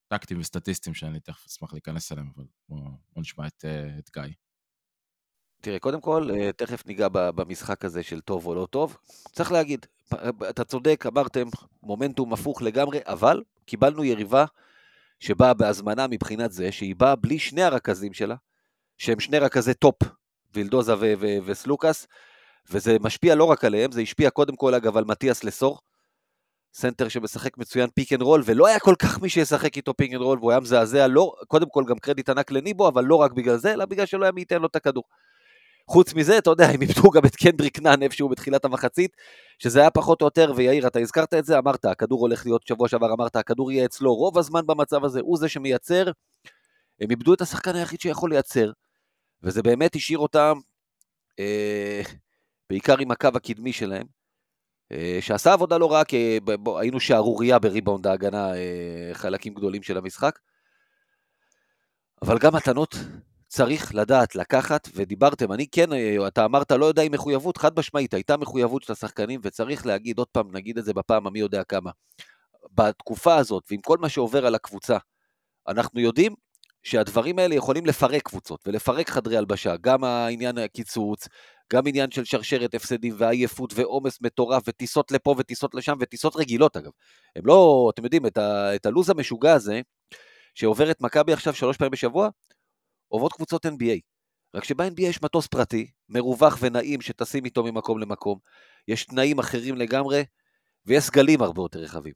טקטיים 0.07 0.39
וסטטיסטיים 0.39 0.93
שאני 0.93 1.19
תכף 1.19 1.45
אשמח 1.45 1.73
להיכנס 1.73 2.11
אליהם, 2.11 2.31
אבל 2.35 2.45
בואו 2.69 2.81
בוא 3.13 3.21
נשמע 3.21 3.47
את, 3.47 3.65
אה, 3.65 3.97
את 3.99 4.09
גיא. 4.13 4.33
תראה, 5.61 5.79
קודם 5.79 6.01
כל, 6.01 6.29
אה, 6.33 6.51
תכף 6.51 6.85
ניגע 6.85 7.07
במשחק 7.11 7.85
הזה 7.85 8.03
של 8.03 8.21
טוב 8.21 8.45
או 8.45 8.55
לא 8.55 8.67
טוב. 8.69 8.97
צריך 9.31 9.51
להגיד, 9.51 9.85
אתה 10.49 10.63
צודק, 10.63 11.03
אמרתם, 11.07 11.47
מומנטום 11.83 12.33
הפוך 12.33 12.61
לגמרי, 12.61 12.99
אבל 13.05 13.43
קיבלנו 13.65 14.03
יריבה 14.03 14.45
שבאה 15.19 15.53
בהזמנה 15.53 16.07
מבחינת 16.07 16.51
זה 16.51 16.71
שהיא 16.71 16.95
באה 16.95 17.15
בלי 17.15 17.39
שני 17.39 17.61
הרכזים 17.61 18.13
שלה, 18.13 18.35
שהם 19.01 19.19
שני 19.19 19.39
רכזי 19.39 19.73
top, 19.73 19.95
וילדוזה 20.53 20.93
ו- 20.95 21.13
ו- 21.19 21.37
וסלוקאס, 21.45 22.07
וזה 22.71 22.97
משפיע 22.99 23.35
לא 23.35 23.43
רק 23.43 23.65
עליהם, 23.65 23.91
זה 23.91 24.01
השפיע 24.01 24.29
קודם 24.29 24.55
כל 24.55 24.73
אגב 24.75 24.97
על 24.97 25.03
מתיאס 25.05 25.43
לסור, 25.43 25.79
סנטר 26.73 27.07
שמשחק 27.07 27.57
מצוין 27.57 27.89
pick 27.95 28.13
and 28.13 28.21
roll, 28.21 28.41
ולא 28.45 28.67
היה 28.67 28.79
כל 28.79 28.95
כך 28.99 29.21
מי 29.21 29.29
שישחק 29.29 29.77
איתו 29.77 29.93
pick 29.93 30.13
and 30.13 30.21
roll, 30.21 30.39
והוא 30.39 30.51
היה 30.51 30.59
מזעזע, 30.59 31.07
לא, 31.07 31.33
קודם 31.47 31.69
כל 31.69 31.83
גם 31.87 31.99
קרדיט 31.99 32.29
ענק 32.29 32.51
לניבו, 32.51 32.87
אבל 32.87 33.03
לא 33.03 33.15
רק 33.15 33.31
בגלל 33.31 33.57
זה, 33.57 33.73
אלא 33.73 33.85
בגלל 33.85 34.05
שלא 34.05 34.23
היה 34.25 34.31
מי 34.31 34.41
ייתן 34.41 34.61
לו 34.61 34.67
את 34.67 34.75
הכדור. 34.75 35.03
חוץ 35.87 36.13
מזה, 36.13 36.37
אתה 36.37 36.49
יודע, 36.49 36.69
הם 36.73 36.81
איבדו 36.81 37.11
גם 37.11 37.25
את 37.25 37.35
קנדריק 37.35 37.79
נאן 37.79 38.03
איפשהו 38.03 38.29
בתחילת 38.29 38.65
המחצית, 38.65 39.17
שזה 39.59 39.79
היה 39.79 39.89
פחות 39.89 40.21
או 40.21 40.27
יותר, 40.27 40.53
ויאיר, 40.55 40.87
אתה 40.87 40.99
הזכרת 40.99 41.33
את 41.33 41.45
זה, 41.45 41.57
אמרת, 41.57 41.85
הכדור 41.85 42.21
הולך 42.21 42.45
להיות, 42.45 42.67
שבוע 42.67 42.87
שעבר 42.87 43.13
אמרת, 43.13 43.35
הכדור 43.35 43.71
יהיה 43.71 43.85
אצלו 43.85 44.15
רוב 44.15 44.37
הזמן 44.37 44.61
במצב 44.65 45.05
הזה, 45.05 45.19
הוא 45.19 45.37
זה 45.37 45.49
שמייצר, 45.49 46.05
הם 47.01 47.11
איבדו 47.11 47.33
את 47.33 47.41
השחקן 47.41 47.75
היחיד 47.75 48.01
שיכול 48.01 48.29
לייצר, 48.29 48.71
וזה 49.43 49.63
באמת 49.63 49.95
השאיר 49.95 50.19
אותם, 50.19 50.59
אה, 51.39 52.01
בעיקר 52.69 52.97
עם 52.99 53.11
הקו 53.11 53.29
הקדמי 53.35 53.73
שלהם, 53.73 54.07
אה, 54.91 55.17
שעשה 55.21 55.53
עבודה 55.53 55.77
לא 55.77 55.91
רעה, 55.91 56.03
כי 56.03 56.39
בוא, 56.43 56.79
היינו 56.79 56.99
שערורייה 56.99 57.59
בריבאונד 57.59 58.07
ההגנה 58.07 58.55
אה, 58.55 59.09
חלקים 59.13 59.53
גדולים 59.53 59.83
של 59.83 59.97
המשחק, 59.97 60.39
אבל 62.21 62.37
גם 62.37 62.55
מתנות 62.55 62.95
צריך 63.47 63.95
לדעת 63.95 64.35
לקחת, 64.35 64.87
ודיברתם, 64.95 65.51
אני 65.51 65.67
כן, 65.67 65.93
אה, 65.93 66.27
אתה 66.27 66.45
אמרת, 66.45 66.71
לא 66.71 66.85
יודע 66.85 67.01
אם 67.01 67.11
מחויבות, 67.11 67.57
חד 67.57 67.79
משמעית, 67.79 68.13
הייתה 68.13 68.37
מחויבות 68.37 68.83
של 68.83 68.93
השחקנים, 68.93 69.39
וצריך 69.43 69.85
להגיד, 69.85 70.17
עוד 70.17 70.27
פעם, 70.27 70.51
נגיד 70.51 70.77
את 70.77 70.85
זה 70.85 70.93
בפעם 70.93 71.27
המי 71.27 71.39
יודע 71.39 71.63
כמה. 71.63 71.91
בתקופה 72.73 73.35
הזאת, 73.35 73.63
ועם 73.71 73.81
כל 73.81 73.97
מה 73.97 74.09
שעובר 74.09 74.45
על 74.45 74.55
הקבוצה, 74.55 74.97
אנחנו 75.67 75.99
יודעים 75.99 76.35
שהדברים 76.83 77.39
האלה 77.39 77.55
יכולים 77.55 77.85
לפרק 77.85 78.21
קבוצות 78.21 78.67
ולפרק 78.67 79.09
חדרי 79.09 79.37
הלבשה, 79.37 79.75
גם 79.81 80.03
העניין 80.03 80.57
הקיצוץ, 80.57 81.27
גם 81.73 81.87
עניין 81.87 82.11
של 82.11 82.25
שרשרת 82.25 82.73
הפסדים 82.73 83.13
ועייפות 83.17 83.73
ועומס 83.75 84.21
מטורף 84.21 84.63
וטיסות 84.67 85.11
לפה 85.11 85.35
וטיסות 85.37 85.75
לשם 85.75 85.97
וטיסות 86.01 86.35
רגילות 86.35 86.77
אגב. 86.77 86.91
הם 87.35 87.45
לא, 87.45 87.89
אתם 87.93 88.03
יודעים, 88.03 88.25
את, 88.25 88.37
ה, 88.37 88.75
את 88.75 88.85
הלו"ז 88.85 89.09
המשוגע 89.09 89.53
הזה, 89.53 89.81
שעובר 90.55 90.91
את 90.91 91.01
מכבי 91.01 91.33
עכשיו 91.33 91.53
שלוש 91.53 91.77
פעמים 91.77 91.91
בשבוע, 91.91 92.29
עוברות 93.07 93.33
קבוצות 93.33 93.65
NBA. 93.65 93.99
רק 94.55 94.63
שב-NBA 94.63 95.01
יש 95.01 95.21
מטוס 95.23 95.47
פרטי, 95.47 95.91
מרווח 96.09 96.57
ונעים 96.61 97.01
שטסים 97.01 97.45
איתו 97.45 97.63
ממקום 97.63 97.99
למקום, 97.99 98.39
יש 98.87 99.05
תנאים 99.05 99.39
אחרים 99.39 99.75
לגמרי, 99.75 100.23
ויש 100.85 101.03
סגלים 101.03 101.41
הרבה 101.41 101.61
יותר 101.61 101.79
רחבים. 101.79 102.13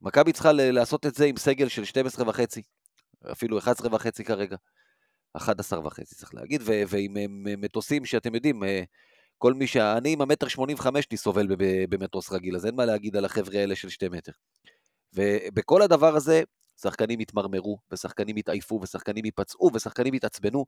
מכבי 0.00 0.32
צריכה 0.32 0.52
לעשות 0.52 1.06
את 1.06 1.14
זה 1.14 1.24
עם 1.24 1.36
סגל 1.36 1.68
של 1.68 1.84
12 1.84 2.28
וחצי, 2.28 2.62
אפילו 3.32 3.58
11 3.58 3.94
וחצי 3.94 4.24
כרגע. 4.24 4.56
11 5.36 5.86
וחצי 5.86 6.14
צריך 6.14 6.34
להגיד, 6.34 6.62
ו- 6.64 6.82
ועם 6.88 7.16
מטוסים 7.60 8.04
שאתם 8.04 8.34
יודעים, 8.34 8.64
אה, 8.64 8.82
כל 9.38 9.54
מי 9.54 9.66
ש... 9.66 9.76
אני 9.76 10.12
עם 10.12 10.20
המטר 10.20 10.48
85 10.48 11.06
אני 11.10 11.16
סובל 11.16 11.46
במטוס 11.88 12.32
רגיל, 12.32 12.56
אז 12.56 12.66
אין 12.66 12.74
מה 12.74 12.84
להגיד 12.84 13.16
על 13.16 13.24
החבר'ה 13.24 13.60
האלה 13.60 13.76
של 13.76 13.88
שתי 13.88 14.08
מטר. 14.08 14.32
ובכל 15.14 15.82
הדבר 15.82 16.16
הזה, 16.16 16.42
שחקנים 16.82 17.20
יתמרמרו, 17.20 17.78
ושחקנים 17.90 18.36
יתעייפו, 18.36 18.80
ושחקנים 18.82 19.24
ייפצעו, 19.24 19.70
ושחקנים 19.74 20.14
יתעצבנו, 20.14 20.64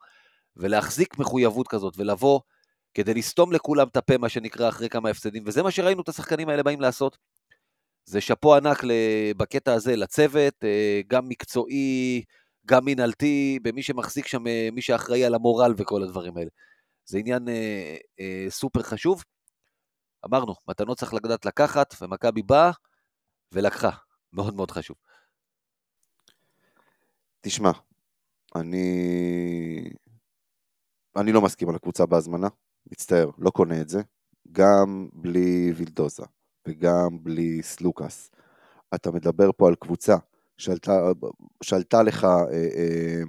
ולהחזיק 0.57 1.19
מחויבות 1.19 1.69
כזאת, 1.69 1.95
ולבוא 1.97 2.41
כדי 2.95 3.15
לסתום 3.15 3.53
לכולם 3.53 3.89
את 3.89 3.97
הפה, 3.97 4.19
מה 4.19 4.29
שנקרא, 4.29 4.69
אחרי 4.69 4.89
כמה 4.89 5.11
הפסדים, 5.11 5.43
וזה 5.47 5.63
מה 5.63 5.71
שראינו 5.71 6.03
את 6.03 6.09
השחקנים 6.09 6.49
האלה 6.49 6.63
באים 6.63 6.81
לעשות. 6.81 7.19
זה 8.05 8.21
שאפו 8.21 8.55
ענק 8.55 8.83
בקטע 9.37 9.73
הזה 9.73 9.97
לצוות, 9.97 10.55
אה, 10.65 11.01
גם 11.07 11.29
מקצועי, 11.29 12.25
גם 12.69 12.85
מנהלתי, 12.85 13.59
במי 13.63 13.83
שמחזיק 13.83 14.27
שם, 14.27 14.47
אה, 14.47 14.69
מי 14.73 14.83
שאחראי 14.83 15.25
על 15.25 15.35
המורל 15.35 15.75
וכל 15.77 16.03
הדברים 16.03 16.37
האלה. 16.37 16.51
זה 17.05 17.19
עניין 17.19 17.49
אה, 17.49 17.97
אה, 18.21 18.47
סופר 18.49 18.83
חשוב. 18.83 19.25
אמרנו, 20.25 20.55
מתנות 20.69 20.99
צריך 20.99 21.15
לדעת 21.15 21.47
לקחת, 21.47 21.95
ומכבי 22.01 22.43
באה 22.43 22.71
ולקחה. 23.53 23.91
מאוד 24.33 24.55
מאוד 24.55 24.71
חשוב. 24.71 24.97
תשמע, 27.41 27.71
אני... 28.57 29.91
אני 31.17 31.33
לא 31.33 31.43
מסכים 31.43 31.69
על 31.69 31.75
הקבוצה 31.75 32.07
בהזמנה, 32.07 32.49
מצטער, 32.93 33.31
לא 33.39 33.51
קונה 33.51 33.81
את 33.81 33.89
זה. 33.89 34.01
גם 34.53 35.09
בלי 35.13 35.73
וילדוזה 35.77 36.25
וגם 36.69 37.19
בלי 37.23 37.63
סלוקס. 37.63 38.31
אתה 38.95 39.11
מדבר 39.11 39.51
פה 39.57 39.69
על 39.69 39.75
קבוצה 39.75 40.17
לך, 42.03 42.25
אה, 42.25 42.49
אה, 42.53 43.23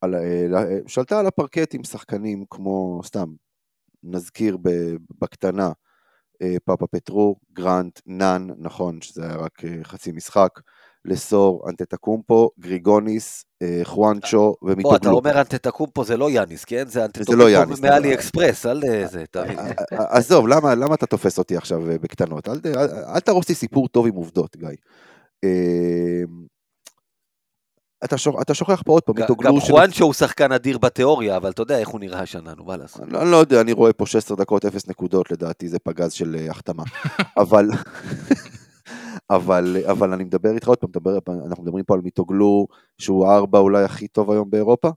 על, 0.00 0.14
אה, 0.14 0.78
שעלתה 0.86 1.20
על 1.20 1.26
הפרקט 1.26 1.74
עם 1.74 1.84
שחקנים 1.84 2.44
כמו, 2.50 3.00
סתם, 3.04 3.28
נזכיר 4.02 4.56
בקטנה, 5.20 5.70
פאפה 6.64 6.86
פטרו, 6.86 7.36
גרנט, 7.52 8.00
נאן, 8.06 8.46
נכון 8.58 9.00
שזה 9.00 9.24
היה 9.24 9.36
רק 9.36 9.62
חצי 9.82 10.12
משחק, 10.12 10.60
לסור, 11.04 11.68
אנטטקומפו, 11.68 12.50
גריגוניס, 12.60 13.44
חואנצ'ו 13.82 14.54
ומיטוגלו. 14.62 14.90
בוא, 14.90 14.96
אתה 14.96 15.10
אומר 15.10 15.40
אנטטקומפו 15.40 16.04
זה 16.04 16.16
לא 16.16 16.30
יאניס, 16.30 16.64
כן? 16.64 16.84
זה 16.88 17.04
אנטטקומפו 17.04 17.32
לא 17.36 17.64
מאלי 17.80 18.14
אקספרס, 18.14 18.66
אל 18.66 19.06
זה, 19.06 19.24
תבין. 19.30 19.58
עזוב, 19.90 20.48
למה, 20.48 20.74
למה 20.74 20.94
אתה 20.94 21.06
תופס 21.06 21.38
אותי 21.38 21.56
עכשיו 21.56 21.80
בקטנות? 22.00 22.48
אל, 22.48 22.60
אל, 22.66 22.88
אל 23.14 23.20
תהרוס 23.20 23.48
לי 23.48 23.54
סיפור 23.54 23.88
טוב 23.88 24.06
עם 24.06 24.14
עובדות, 24.14 24.56
גיא. 24.56 24.68
אמ, 25.44 26.46
אתה, 28.04 28.18
שוכ... 28.18 28.40
אתה 28.42 28.54
שוכח 28.54 28.82
פה 28.82 28.92
עוד 28.92 29.02
פעם, 29.02 29.14
גם 29.42 29.60
חואנצ'ו 29.60 30.04
הוא 30.04 30.12
שחקן 30.12 30.52
אדיר 30.52 30.78
בתיאוריה, 30.78 31.36
אבל 31.36 31.50
אתה 31.50 31.62
יודע 31.62 31.78
איך 31.78 31.88
הוא 31.88 32.00
נראה 32.00 32.20
השנה, 32.20 32.54
נו, 32.54 32.64
מה 32.64 32.76
לעשות? 32.76 33.02
אני, 33.02 33.18
אני 33.18 33.30
לא 33.30 33.36
יודע, 33.36 33.60
אני 33.60 33.72
רואה 33.72 33.92
פה 33.92 34.06
16 34.06 34.36
דקות, 34.36 34.64
0 34.64 34.88
נקודות, 34.88 35.30
לדעתי 35.30 35.68
זה 35.68 35.78
פגז 35.78 36.12
של 36.12 36.36
uh, 36.46 36.50
החתמה. 36.50 36.82
אבל, 37.42 37.66
אבל, 39.36 39.76
אבל 39.90 40.12
אני 40.12 40.24
מדבר 40.24 40.54
איתך 40.54 40.68
עוד 40.68 40.78
פעם, 40.78 40.90
מדבר, 40.90 41.18
אנחנו 41.46 41.64
מדברים 41.64 41.84
פה 41.84 41.94
על 41.94 42.00
מיטוגלו, 42.00 42.66
שהוא 42.98 43.26
הארבע 43.26 43.58
אולי 43.58 43.84
הכי 43.84 44.08
טוב 44.08 44.30
היום 44.30 44.50
באירופה. 44.50 44.90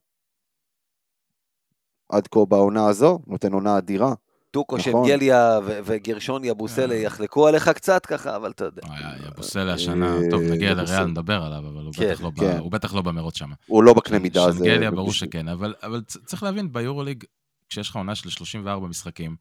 עד 2.10 2.28
כה 2.28 2.46
בעונה 2.46 2.88
הזו, 2.88 3.20
נותן 3.28 3.54
עונה 3.54 3.78
אדירה. 3.78 4.14
טוקו 4.56 4.78
נכון. 4.78 5.06
שנגליה 5.06 5.60
וגרשון 5.64 6.44
יבוסלה 6.44 6.96
אה. 6.96 7.00
יחלקו 7.00 7.48
עליך 7.48 7.70
קצת 7.70 8.06
ככה, 8.06 8.36
אבל 8.36 8.52
אתה 8.52 8.66
יודע. 8.66 8.82
יבוסלה 9.28 9.74
השנה, 9.74 10.16
טוב, 10.32 10.42
נגיע 10.42 10.74
לריאל, 10.74 11.06
נדבר 11.06 11.44
עליו, 11.44 11.60
אבל 11.68 11.90
כן, 11.94 12.14
לא 12.24 12.32
כן. 12.36 12.58
הוא 12.58 12.72
בטח 12.72 12.94
לא 12.94 13.02
במרוץ 13.02 13.38
שם. 13.38 13.50
הוא 13.66 13.84
לא 13.84 13.94
בקנה 13.94 14.20
מידה 14.20 14.46
הזה. 14.46 14.58
שנגליה, 14.58 14.92
ברור 14.92 15.14
שכן, 15.14 15.48
אבל 15.48 16.02
צריך 16.26 16.44
להבין, 16.44 16.72
ביורוליג, 16.72 17.24
כשיש 17.70 17.90
לך 17.90 17.96
עונה 17.96 18.16
של 18.16 18.30
34 18.30 18.88
משחקים, 18.88 19.36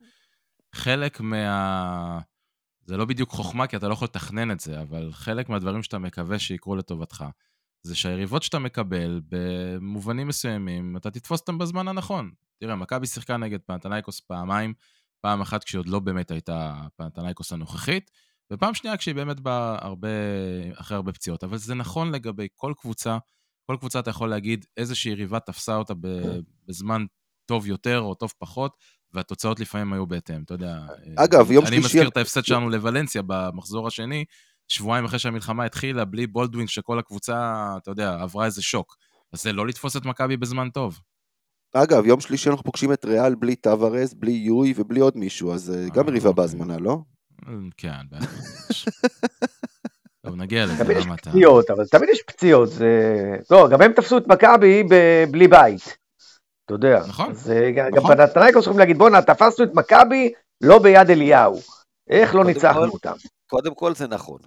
חלק 0.75 1.21
מה... 1.21 2.19
זה 2.87 2.97
לא 2.97 3.05
בדיוק 3.05 3.31
חוכמה, 3.31 3.67
כי 3.67 3.77
אתה 3.77 3.89
לא 3.89 3.93
יכול 3.93 4.07
לתכנן 4.07 4.51
את 4.51 4.61
זה, 4.61 4.81
אבל 4.81 5.11
חלק 5.13 5.49
מהדברים 5.49 5.83
שאתה 5.83 5.99
מקווה 5.99 6.39
שיקרו 6.39 6.77
לטובתך, 6.77 7.25
זה 7.83 7.97
שהיריבות 7.97 8.43
שאתה 8.43 8.59
מקבל, 8.59 9.21
במובנים 9.29 10.29
מסוימים, 10.29 10.97
אתה 10.97 11.11
תתפוס 11.11 11.41
אותם 11.41 11.59
בזמן 11.59 11.89
הנכון. 11.89 12.31
תראה, 12.61 12.77
מכבי 12.77 13.07
שיחקה 13.07 13.37
נגד 13.37 13.59
פנתנייקוס 13.67 14.21
פעמיים, 14.21 14.75
פעם 15.25 15.41
אחת 15.41 15.65
כשהיא 15.65 15.79
עוד 15.79 15.89
לא 15.89 15.99
באמת 15.99 16.31
הייתה 16.31 16.75
פנתנייקוס 16.97 17.53
הנוכחית, 17.53 18.11
ופעם 18.53 18.75
שנייה 18.75 18.97
כשהיא 18.97 19.15
באמת 19.15 19.41
באה 19.41 19.79
הרבה, 19.81 20.09
אחרי 20.75 20.95
הרבה 20.95 21.13
פציעות. 21.13 21.45
אבל 21.45 21.57
זה 21.57 21.75
נכון 21.75 22.13
לגבי 22.13 22.49
כל 22.55 22.73
קבוצה, 22.77 23.19
כל 23.67 23.77
קבוצה 23.81 23.99
אתה 23.99 24.11
יכול 24.11 24.31
להגיד 24.31 24.65
איזושהי 24.77 25.13
יריבה 25.13 25.41
תפסה 25.41 25.77
אותה 25.77 25.95
בזמן 26.69 27.05
טוב 27.47 27.67
יותר 27.67 28.01
או 28.01 28.15
טוב 28.15 28.33
פחות, 28.39 28.77
והתוצאות 29.13 29.61
לפעמים 29.61 29.93
היו 29.93 30.07
בהתאם, 30.07 30.43
אתה 30.43 30.55
יודע. 30.55 30.87
אגב, 31.17 31.51
יום 31.51 31.67
שלישי... 31.67 31.79
אני 31.79 31.87
מזכיר 31.87 32.09
את 32.09 32.17
ההפסד 32.17 32.45
שלנו 32.45 32.71
לוולנסיה 32.71 33.23
במחזור 33.27 33.87
השני, 33.87 34.25
שבועיים 34.69 35.05
אחרי 35.05 35.19
שהמלחמה 35.19 35.65
התחילה, 35.65 36.05
בלי 36.05 36.27
בולדווין, 36.27 36.67
שכל 36.67 36.99
הקבוצה, 36.99 37.65
אתה 37.77 37.91
יודע, 37.91 38.21
עברה 38.21 38.45
איזה 38.45 38.63
שוק. 38.63 38.97
אז 39.33 39.43
זה 39.43 39.53
לא 39.53 39.67
לתפוס 39.67 39.97
את 39.97 40.05
מכבי 40.05 40.37
בזמן 40.37 40.71
טוב. 40.71 41.01
אגב, 41.77 42.07
יום 42.07 42.21
שלישי 42.21 42.51
אנחנו 42.51 42.65
פוגשים 42.65 42.93
את 42.93 43.05
ריאל 43.05 43.35
בלי 43.35 43.57
טווארז, 43.57 44.15
בלי 44.15 44.33
יואי 44.33 44.75
ובלי 44.77 45.01
עוד 45.01 45.17
מישהו, 45.17 45.53
אז 45.53 45.71
אה, 45.71 45.89
גם 45.93 46.07
מריבה 46.07 46.29
אוקיי. 46.29 46.43
בהזמנה, 46.43 46.79
לא? 46.79 46.99
כן, 47.77 47.91
בטח. 48.11 48.33
טוב, 50.27 50.35
נגיע 50.37 50.65
לזה. 50.65 50.85
תמיד 50.85 50.97
יש 50.97 51.07
פציעות, 51.17 51.71
אבל 51.71 51.87
תמיד 51.87 52.09
יש 52.09 52.23
פציעות. 52.27 52.71
לא, 53.51 53.69
גם 53.71 53.83
הם 53.83 53.93
תפסו 53.93 54.19
את 54.19 54.27
מכבי 54.27 54.83
בלי 55.31 55.49
בית. 55.49 55.97
אתה 56.65 56.75
יודע. 56.75 57.03
נכון. 57.09 57.33
גם 57.77 57.89
נכון. 57.97 58.17
פנתנייקוס 58.17 58.63
יכולים 58.63 58.79
להגיד, 58.79 58.99
בואנה, 58.99 59.23
תפסנו 59.23 59.65
את 59.65 59.75
מכבי 59.75 60.33
לא 60.61 60.79
ביד 60.79 61.11
אליהו. 61.11 61.61
איך 62.11 62.35
לא 62.35 62.45
ניצחנו 62.45 62.85
אותם? 62.85 63.13
קודם 63.51 63.75
כל 63.75 63.95
זה 63.95 64.07
נכון. 64.07 64.39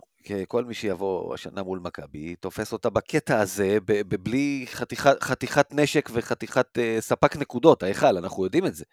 כל 0.47 0.65
מי 0.65 0.73
שיבוא 0.73 1.33
השנה 1.33 1.63
מול 1.63 1.79
מכבי, 1.79 2.35
תופס 2.35 2.73
אותה 2.73 2.89
בקטע 2.89 3.39
הזה, 3.39 3.77
בלי 4.07 4.65
חתיכת, 4.69 5.23
חתיכת 5.23 5.67
נשק 5.71 6.09
וחתיכת 6.13 6.77
uh, 6.77 7.01
ספק 7.01 7.35
נקודות, 7.35 7.83
ההיכל, 7.83 8.17
אנחנו 8.17 8.43
יודעים 8.43 8.65
את 8.65 8.75
זה. 8.75 8.85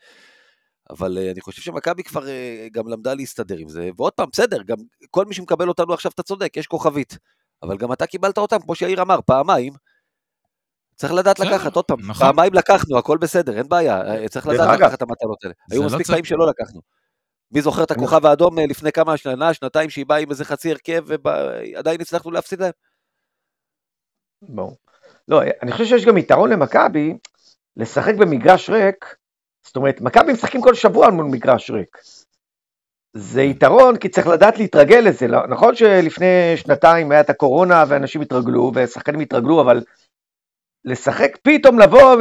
אבל 0.91 1.19
uh, 1.19 1.33
אני 1.33 1.41
חושב 1.41 1.63
שמכבי 1.63 2.03
כבר 2.03 2.23
uh, 2.23 2.29
גם 2.73 2.89
למדה 2.89 3.15
להסתדר 3.15 3.57
עם 3.57 3.69
זה, 3.69 3.91
ועוד 3.97 4.13
פעם, 4.13 4.29
בסדר, 4.33 4.63
גם 4.63 4.77
כל 5.11 5.25
מי 5.25 5.35
שמקבל 5.35 5.69
אותנו 5.69 5.95
עכשיו, 5.95 6.13
אתה 6.15 6.23
צודק, 6.23 6.57
יש 6.57 6.67
כוכבית. 6.67 7.19
אבל 7.63 7.77
גם 7.77 7.93
אתה 7.93 8.07
קיבלת 8.07 8.39
אותם, 8.39 8.59
כמו 8.61 8.75
שיאיר 8.75 9.03
אמר, 9.03 9.21
פעמיים. 9.27 9.73
צריך 10.97 11.13
לדעת 11.13 11.41
לקחת, 11.41 11.77
עוד 11.77 11.85
פעם, 11.85 12.11
נכון. 12.11 12.27
פעמיים 12.27 12.55
לקחנו, 12.55 12.99
הכל 12.99 13.19
בסדר, 13.19 13.59
אין 13.59 13.69
בעיה, 13.69 14.29
צריך 14.29 14.47
לדעת 14.47 14.81
לקחת 14.81 14.95
את 14.95 15.03
המטלות 15.03 15.45
האלה. 15.45 15.55
היו 15.71 15.83
לא 15.83 15.87
מספיק 15.87 16.07
פעמים 16.07 16.25
שלא 16.25 16.47
לקחנו. 16.47 16.81
מי 17.55 17.63
זוכר 17.63 17.85
את 17.85 17.91
הכוכב 17.91 18.27
האדום 18.27 18.59
אה, 18.59 18.67
לפני 18.67 18.93
כמה 18.93 19.17
שנה, 19.17 19.55
שנתיים, 19.55 19.91
שהיא 19.91 20.07
באה 20.07 20.19
עם 20.19 20.31
איזה 20.31 20.45
חצי 20.45 20.71
הרכב, 20.71 21.05
ועדיין 21.07 22.01
הצלחנו 22.01 22.31
להפסיד 22.31 22.61
להם? 22.61 22.73
ברור. 24.43 24.77
לא, 25.29 25.43
אני 25.63 25.73
חושב 25.73 25.85
שיש 25.85 26.05
גם 26.05 26.19
יתרון 26.19 26.51
למכבי 26.51 27.19
לשחק 27.77 28.15
במגרש 28.15 28.71
ריק, 28.71 29.17
זאת 29.67 29.77
אומרת, 29.77 30.01
מכבי 30.01 30.33
משחקים 30.33 30.61
כל 30.61 30.75
שבוע 30.75 31.11
מול 31.11 31.25
מגרש 31.25 31.71
ריק. 31.71 31.99
זה 33.17 33.43
יתרון 33.43 33.97
כי 33.97 34.09
צריך 34.09 34.27
לדעת 34.27 34.59
להתרגל 34.59 34.99
לזה, 34.99 35.29
לא, 35.29 35.47
נכון 35.47 35.75
שלפני 35.75 36.57
שנתיים 36.57 37.13
היה 37.13 37.21
את 37.21 37.31
הקורונה 37.31 37.85
ואנשים 37.89 38.21
התרגלו 38.21 38.73
ושחקנים 38.75 39.21
התרגלו, 39.21 39.61
אבל 39.61 39.83
לשחק, 40.85 41.39
פתאום 41.43 41.79
לבוא, 41.79 42.17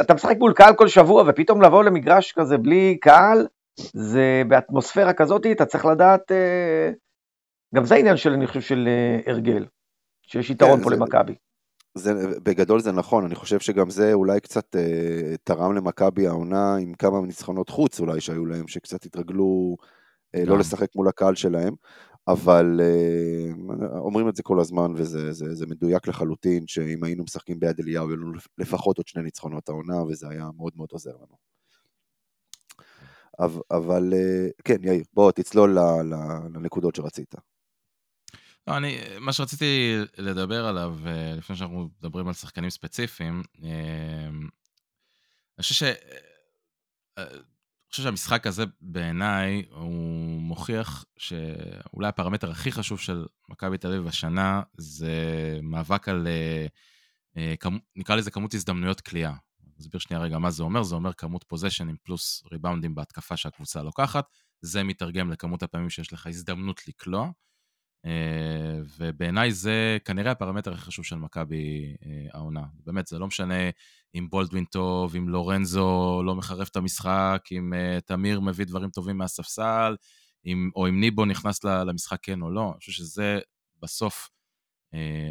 אתה 0.00 0.14
משחק 0.14 0.36
מול 0.38 0.52
קהל 0.52 0.74
כל 0.74 0.88
שבוע 0.88 1.24
ופתאום 1.26 1.62
לבוא 1.62 1.84
למגרש 1.84 2.32
כזה 2.32 2.58
בלי 2.58 2.98
קהל, 3.00 3.46
זה 3.78 4.42
באטמוספירה 4.48 5.12
כזאת, 5.12 5.46
אתה 5.46 5.66
צריך 5.66 5.84
לדעת, 5.84 6.32
אה, 6.32 6.90
גם 7.74 7.84
זה 7.84 7.94
עניין 7.94 8.16
של, 8.16 8.32
אני 8.32 8.46
חושב, 8.46 8.60
של 8.60 8.88
אה, 8.88 9.32
הרגל, 9.32 9.66
שיש 10.22 10.50
יתרון 10.50 10.78
כן, 10.78 10.84
פה 10.84 10.90
למכבי. 10.90 11.34
זה, 11.96 12.38
בגדול 12.42 12.80
זה 12.80 12.92
נכון, 12.92 13.24
אני 13.24 13.34
חושב 13.34 13.60
שגם 13.60 13.90
זה 13.90 14.12
אולי 14.12 14.40
קצת 14.40 14.76
אה, 14.76 15.34
תרם 15.44 15.74
למכבי 15.74 16.26
העונה 16.26 16.76
עם 16.76 16.94
כמה 16.94 17.20
ניצחונות 17.20 17.68
חוץ 17.68 18.00
אולי 18.00 18.20
שהיו 18.20 18.46
להם, 18.46 18.68
שקצת 18.68 19.04
התרגלו 19.04 19.76
אה, 20.34 20.44
לא 20.44 20.58
לשחק 20.58 20.88
מול 20.96 21.08
הקהל 21.08 21.34
שלהם, 21.34 21.74
אבל 22.28 22.80
אה, 22.82 23.98
אומרים 23.98 24.28
את 24.28 24.36
זה 24.36 24.42
כל 24.42 24.60
הזמן 24.60 24.92
וזה 24.96 25.32
זה, 25.32 25.54
זה 25.54 25.66
מדויק 25.66 26.08
לחלוטין, 26.08 26.66
שאם 26.66 27.04
היינו 27.04 27.24
משחקים 27.24 27.60
ביד 27.60 27.80
אליהו, 27.80 28.08
היו 28.08 28.16
לנו 28.16 28.32
לפחות 28.58 28.98
עוד 28.98 29.06
שני 29.06 29.22
ניצחונות 29.22 29.68
העונה, 29.68 30.02
וזה 30.02 30.28
היה 30.28 30.48
מאוד 30.56 30.72
מאוד 30.76 30.88
עוזר 30.92 31.14
לנו. 31.14 31.45
אבל 33.70 34.12
אה, 34.14 34.48
כן, 34.64 34.76
יאיר, 34.84 35.04
בוא 35.14 35.32
תצלול 35.32 35.78
לנקודות 36.54 36.94
שרצית. 36.94 37.34
לא, 38.66 38.76
אני, 38.76 38.98
מה 39.20 39.32
שרציתי 39.32 39.96
לדבר 40.18 40.66
עליו, 40.66 40.96
אה, 41.06 41.34
לפני 41.36 41.56
שאנחנו 41.56 41.88
מדברים 41.98 42.28
על 42.28 42.34
שחקנים 42.34 42.70
ספציפיים, 42.70 43.42
אה, 43.64 44.28
אני 45.58 45.62
חושב 45.62 45.74
ש... 45.74 45.82
אני 47.18 47.90
חושב 47.90 48.02
שהמשחק 48.02 48.46
הזה 48.46 48.64
בעיניי 48.80 49.62
הוא 49.70 50.40
מוכיח 50.40 51.04
שאולי 51.18 52.08
הפרמטר 52.08 52.50
הכי 52.50 52.72
חשוב 52.72 53.00
של 53.00 53.26
מכבי 53.48 53.78
תל 53.78 53.88
אביב 53.88 54.06
השנה 54.06 54.62
זה 54.76 55.14
מאבק 55.62 56.08
על, 56.08 56.28
נקרא 57.96 58.16
לזה 58.16 58.30
כמות 58.30 58.54
הזדמנויות 58.54 59.00
כליאה. 59.00 59.32
נסביר 59.78 60.00
שנייה 60.00 60.22
רגע 60.22 60.38
מה 60.38 60.50
זה 60.50 60.62
אומר, 60.62 60.82
זה 60.82 60.94
אומר 60.94 61.12
כמות 61.12 61.44
פוזיישנים 61.48 61.96
פלוס 62.02 62.42
ריבאונדים 62.52 62.94
בהתקפה 62.94 63.36
שהקבוצה 63.36 63.82
לוקחת, 63.82 64.24
זה 64.60 64.82
מתרגם 64.82 65.30
לכמות 65.30 65.62
הפעמים 65.62 65.90
שיש 65.90 66.12
לך 66.12 66.26
הזדמנות 66.26 66.88
לקלוע, 66.88 67.30
אה, 68.06 68.80
ובעיניי 68.98 69.52
זה 69.52 69.98
כנראה 70.04 70.32
הפרמטר 70.32 70.72
הכי 70.72 70.82
חשוב 70.82 71.04
של 71.04 71.16
מכבי 71.16 71.96
אה, 72.06 72.26
העונה. 72.32 72.62
באמת, 72.84 73.06
זה 73.06 73.18
לא 73.18 73.26
משנה 73.26 73.70
אם 74.14 74.30
בולדווין 74.30 74.64
טוב, 74.64 75.16
אם 75.16 75.28
לורנזו 75.28 76.22
לא 76.26 76.34
מחרף 76.34 76.68
את 76.68 76.76
המשחק, 76.76 77.42
אם 77.52 77.74
אה, 77.74 77.98
תמיר 78.06 78.40
מביא 78.40 78.64
דברים 78.64 78.90
טובים 78.90 79.18
מהספסל, 79.18 79.96
אם, 80.46 80.70
או 80.76 80.88
אם 80.88 81.00
ניבו 81.00 81.24
נכנס 81.24 81.64
למשחק 81.64 82.18
כן 82.22 82.42
או 82.42 82.50
לא. 82.50 82.70
אני 82.70 82.78
חושב 82.78 82.92
שזה 82.92 83.38
בסוף 83.82 84.30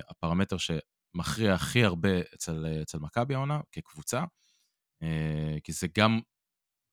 הפרמטר 0.10 0.58
ש... 0.58 0.72
מכריע 1.16 1.54
הכי 1.54 1.84
הרבה 1.84 2.20
אצל, 2.36 2.66
אצל 2.82 2.98
מכבי 2.98 3.36
העונה, 3.36 3.60
כקבוצה, 3.72 4.24
אה, 5.04 5.58
כי 5.64 5.72
זה 5.72 5.88
גם, 5.98 6.20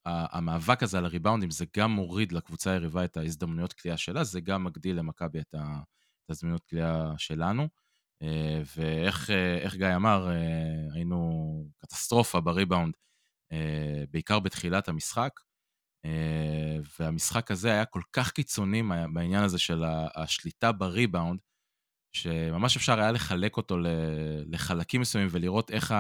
המאבק 0.07 0.83
הזה 0.83 0.99
על 0.99 1.05
הריבאונדים, 1.05 1.51
זה 1.51 1.65
גם 1.77 1.91
מוריד 1.91 2.33
לקבוצה 2.33 2.71
היריבה 2.71 3.05
את 3.05 3.17
ההזדמנויות 3.17 3.73
כליאה 3.73 3.97
שלה, 3.97 4.25
זה 4.25 4.41
גם 4.41 4.65
מגדיל 4.65 4.97
למכבי 4.97 5.41
את 5.41 5.55
ההזדמנויות 6.29 6.65
כליאה 6.65 7.13
שלנו. 7.19 7.69
אה, 8.23 8.63
ואיך 8.77 9.31
אה, 9.31 9.69
גיא 9.77 9.97
אמר, 9.97 10.29
היינו 10.95 11.53
קטסטרופה 11.79 12.41
בריבאונד, 12.41 12.95
בעיקר 14.11 14.41
בתחילת 14.41 14.89
המשחק. 14.89 15.41
והמשחק 17.01 17.51
הזה 17.51 17.71
היה 17.73 17.85
כל 17.85 18.01
כך 18.13 18.31
קיצוני 18.31 18.83
בעניין 19.13 19.45
הזה 19.45 19.59
של 19.59 19.83
השליטה 20.15 20.73
בריבאונד, 20.73 21.41
שממש 22.13 22.77
אפשר 22.77 23.01
היה 23.01 23.13
לחלק 23.13 23.57
אותו 23.57 23.77
לחלקים 24.47 25.01
מסוימים 25.01 25.29
ולראות 25.33 25.71
איך 25.71 25.95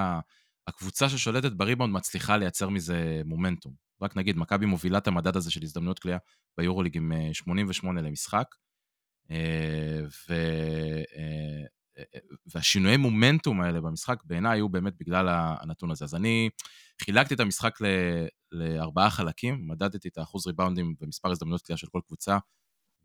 הקבוצה 0.66 1.08
ששולטת 1.08 1.52
בריבאונד 1.52 1.94
מצליחה 1.94 2.36
לייצר 2.36 2.68
מזה 2.68 3.22
מומנטום. 3.24 3.74
רק 4.02 4.16
נגיד, 4.16 4.36
מכבי 4.36 4.66
מובילה 4.66 4.98
את 4.98 5.06
המדד 5.06 5.36
הזה 5.36 5.50
של 5.50 5.62
הזדמנויות 5.62 5.98
קליעה 5.98 6.18
ביורוליג 6.58 6.96
עם 6.96 7.12
88 7.32 8.00
אה, 8.00 8.06
למשחק, 8.06 8.54
אה, 9.30 10.00
ו... 10.28 10.34
אה, 11.16 11.64
והשינויי 12.54 12.96
מומנטום 12.96 13.60
האלה 13.60 13.80
במשחק 13.80 14.22
בעיניי 14.24 14.58
היו 14.58 14.68
באמת 14.68 14.94
בגלל 15.00 15.26
הנתון 15.30 15.90
הזה. 15.90 16.04
אז 16.04 16.14
אני 16.14 16.50
חילקתי 17.02 17.34
את 17.34 17.40
המשחק 17.40 17.80
ל... 17.80 17.86
לארבעה 18.52 19.10
חלקים, 19.10 19.68
מדדתי 19.68 20.08
את 20.08 20.18
האחוז 20.18 20.46
ריבאונדים 20.46 20.94
ומספר 21.00 21.30
הזדמנויות 21.30 21.62
קליעה 21.62 21.76
של 21.76 21.86
כל 21.86 22.00
קבוצה, 22.06 22.38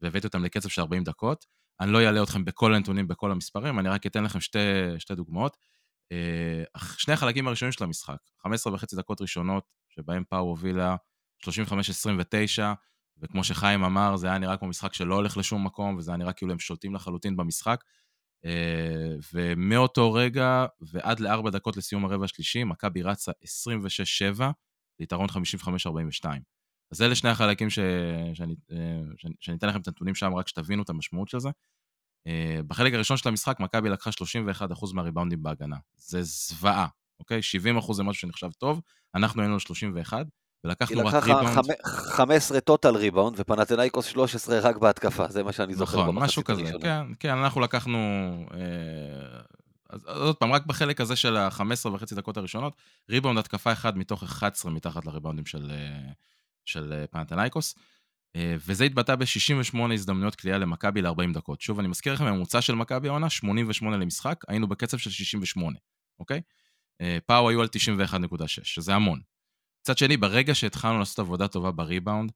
והבאתי 0.01 0.27
אותם 0.27 0.43
לקצב 0.43 0.69
של 0.69 0.81
40 0.81 1.03
דקות. 1.03 1.45
אני 1.81 1.91
לא 1.91 2.05
אעלה 2.05 2.23
אתכם 2.23 2.45
בכל 2.45 2.73
הנתונים, 2.73 3.07
בכל 3.07 3.31
המספרים, 3.31 3.79
אני 3.79 3.89
רק 3.89 4.05
אתן 4.05 4.23
לכם 4.23 4.39
שתי, 4.39 4.59
שתי 4.97 5.15
דוגמאות. 5.15 5.57
Uh, 6.13 6.79
שני 6.97 7.13
החלקים 7.13 7.47
הראשונים 7.47 7.71
של 7.71 7.83
המשחק, 7.83 8.17
15 8.43 8.73
וחצי 8.73 8.95
דקות 8.95 9.21
ראשונות, 9.21 9.63
שבהם 9.89 10.23
פאו 10.29 10.39
הובילה 10.39 10.95
35-29, 11.43 11.47
וכמו 13.17 13.43
שחיים 13.43 13.83
אמר, 13.83 14.17
זה 14.17 14.27
היה 14.27 14.37
נראה 14.37 14.57
כמו 14.57 14.67
משחק 14.67 14.93
שלא 14.93 15.15
הולך 15.15 15.37
לשום 15.37 15.65
מקום, 15.65 15.97
וזה 15.97 16.11
היה 16.11 16.17
נראה 16.17 16.33
כאילו 16.33 16.51
הם 16.51 16.59
שולטים 16.59 16.95
לחלוטין 16.95 17.35
במשחק. 17.35 17.83
Uh, 18.45 18.49
ומאותו 19.33 20.13
רגע 20.13 20.65
ועד 20.81 21.19
לארבע 21.19 21.49
דקות 21.49 21.77
לסיום 21.77 22.05
הרבע 22.05 22.25
השלישי, 22.25 22.63
מכבי 22.63 23.01
רצה 23.01 23.31
26-7, 24.39 24.43
ליתרון 24.99 25.27
55-42. 25.29 26.25
אז 26.91 27.01
אלה 27.01 27.15
שני 27.15 27.29
החלקים 27.29 27.69
ש... 27.69 27.79
שאני, 28.33 28.55
אה, 28.71 28.77
שאני, 29.17 29.33
שאני 29.39 29.57
אתן 29.57 29.67
לכם 29.67 29.81
את 29.81 29.87
הנתונים 29.87 30.15
שם, 30.15 30.33
רק 30.33 30.47
שתבינו 30.47 30.83
את 30.83 30.89
המשמעות 30.89 31.29
של 31.29 31.39
זה. 31.39 31.49
אה, 32.27 32.59
בחלק 32.67 32.93
הראשון 32.93 33.17
של 33.17 33.29
המשחק, 33.29 33.59
מכבי 33.59 33.89
לקחה 33.89 34.09
31% 34.09 34.93
מהריבאונדים 34.93 35.43
בהגנה. 35.43 35.77
זה 35.97 36.23
זוועה, 36.23 36.87
אוקיי? 37.19 37.39
70% 37.79 37.93
זה 37.93 38.03
משהו 38.03 38.21
שנחשב 38.21 38.49
טוב, 38.57 38.81
אנחנו 39.15 39.41
היינו 39.41 39.59
31, 39.59 40.25
ולקחנו 40.63 41.05
רק 41.05 41.13
ריבאונד. 41.23 41.47
היא 41.47 41.75
לקחה 41.75 42.09
15 42.15 42.59
טוטל 42.59 42.95
ריבאונד, 42.95 43.35
ופנתנאיקוס 43.39 44.05
13 44.05 44.59
רק 44.59 44.77
בהתקפה, 44.77 45.27
זה 45.27 45.43
מה 45.43 45.51
שאני 45.51 45.75
זוכר 45.75 46.01
נכון, 46.01 46.15
משהו 46.15 46.43
כזה, 46.43 46.63
כן, 46.81 47.05
כן, 47.19 47.37
אנחנו 47.37 47.61
לקחנו... 47.61 47.97
אה, 48.53 49.39
אז 49.89 50.05
עוד 50.05 50.35
פעם, 50.35 50.51
רק 50.51 50.65
בחלק 50.65 51.01
הזה 51.01 51.15
של 51.15 51.37
ה-15 51.37 51.89
וחצי 51.89 52.15
דקות 52.15 52.37
הראשונות, 52.37 52.73
ריבאונד 53.09 53.39
התקפה 53.39 53.71
אחד 53.71 53.97
מתוך 53.97 54.23
11 54.23 54.71
מתחת 54.71 55.05
לריבאונדים 55.05 55.45
של, 55.45 55.71
של 56.67 56.93
אה, 56.93 57.07
פנתנייקוס, 57.07 57.75
אה, 58.35 58.55
וזה 58.67 58.83
התבטא 58.83 59.15
ב-68 59.15 59.93
הזדמנויות 59.93 60.35
קליעה 60.35 60.57
למכבי 60.57 61.01
ל-40 61.01 61.33
דקות. 61.33 61.61
שוב, 61.61 61.79
אני 61.79 61.87
מזכיר 61.87 62.13
לכם, 62.13 62.23
הממוצע 62.23 62.61
של 62.61 62.75
מכבי 62.75 63.07
העונה, 63.07 63.29
88 63.29 63.97
למשחק, 63.97 64.43
היינו 64.47 64.67
בקצב 64.67 64.97
של 64.97 65.09
68, 65.09 65.79
אוקיי? 66.19 66.41
אה, 67.01 67.17
פאו 67.25 67.49
היו 67.49 67.61
על 67.61 67.67
91.6, 67.67 68.47
שזה 68.47 68.95
המון. 68.95 69.19
מצד 69.81 69.97
שני, 69.97 70.17
ברגע 70.17 70.55
שהתחלנו 70.55 70.99
לעשות 70.99 71.19
עבודה 71.19 71.47
טובה 71.47 71.71
בריבאונד, 71.71 72.31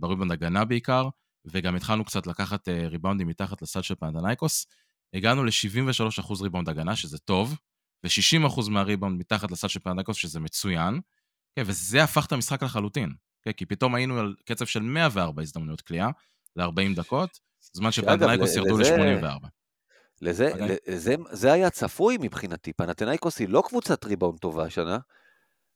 בריבאונד 0.00 0.32
הגנה 0.32 0.64
בעיקר, 0.64 1.08
וגם 1.44 1.76
התחלנו 1.76 2.04
קצת 2.04 2.26
לקחת 2.26 2.68
ריבאונדים 2.68 3.26
מתחת 3.26 3.62
לסל 3.62 3.82
של 3.82 3.94
פנתנייקוס, 3.94 4.66
הגענו 5.14 5.44
ל-73% 5.44 6.42
ריבאונד 6.42 6.68
הגנה, 6.68 6.96
שזה 6.96 7.18
טוב, 7.18 7.56
ו-60% 8.04 8.70
מהריבאונד 8.70 9.20
מתחת 9.20 9.50
לסל 9.50 9.68
של 9.68 9.80
פנתנייקוס, 9.80 10.16
שזה 10.16 10.40
מצוין, 10.40 11.00
כן, 11.56 11.62
וזה 11.66 12.04
הפך 12.04 12.26
את 12.26 12.32
המשחק 12.32 12.62
לחלוטין. 12.62 13.14
כן, 13.42 13.52
כי 13.52 13.66
פתאום 13.66 13.94
היינו 13.94 14.18
על 14.18 14.34
קצב 14.44 14.66
של 14.66 14.80
104 14.80 15.42
הזדמנויות 15.42 15.80
קליעה 15.80 16.10
ל-40 16.56 16.96
דקות, 16.96 17.38
זמן 17.72 17.90
שפנתנייקוס 17.90 18.56
ירדו 18.56 18.78
ל-84. 18.78 19.46
לזה, 20.22 20.52
לזה, 20.88 21.14
זה 21.30 21.52
היה 21.52 21.70
צפוי 21.70 22.16
מבחינתי, 22.20 22.72
פנתנייקוס 22.72 23.38
היא 23.38 23.48
לא 23.48 23.62
קבוצת 23.66 24.04
ריבאונד 24.04 24.38
טובה 24.38 24.64
השנה. 24.64 24.98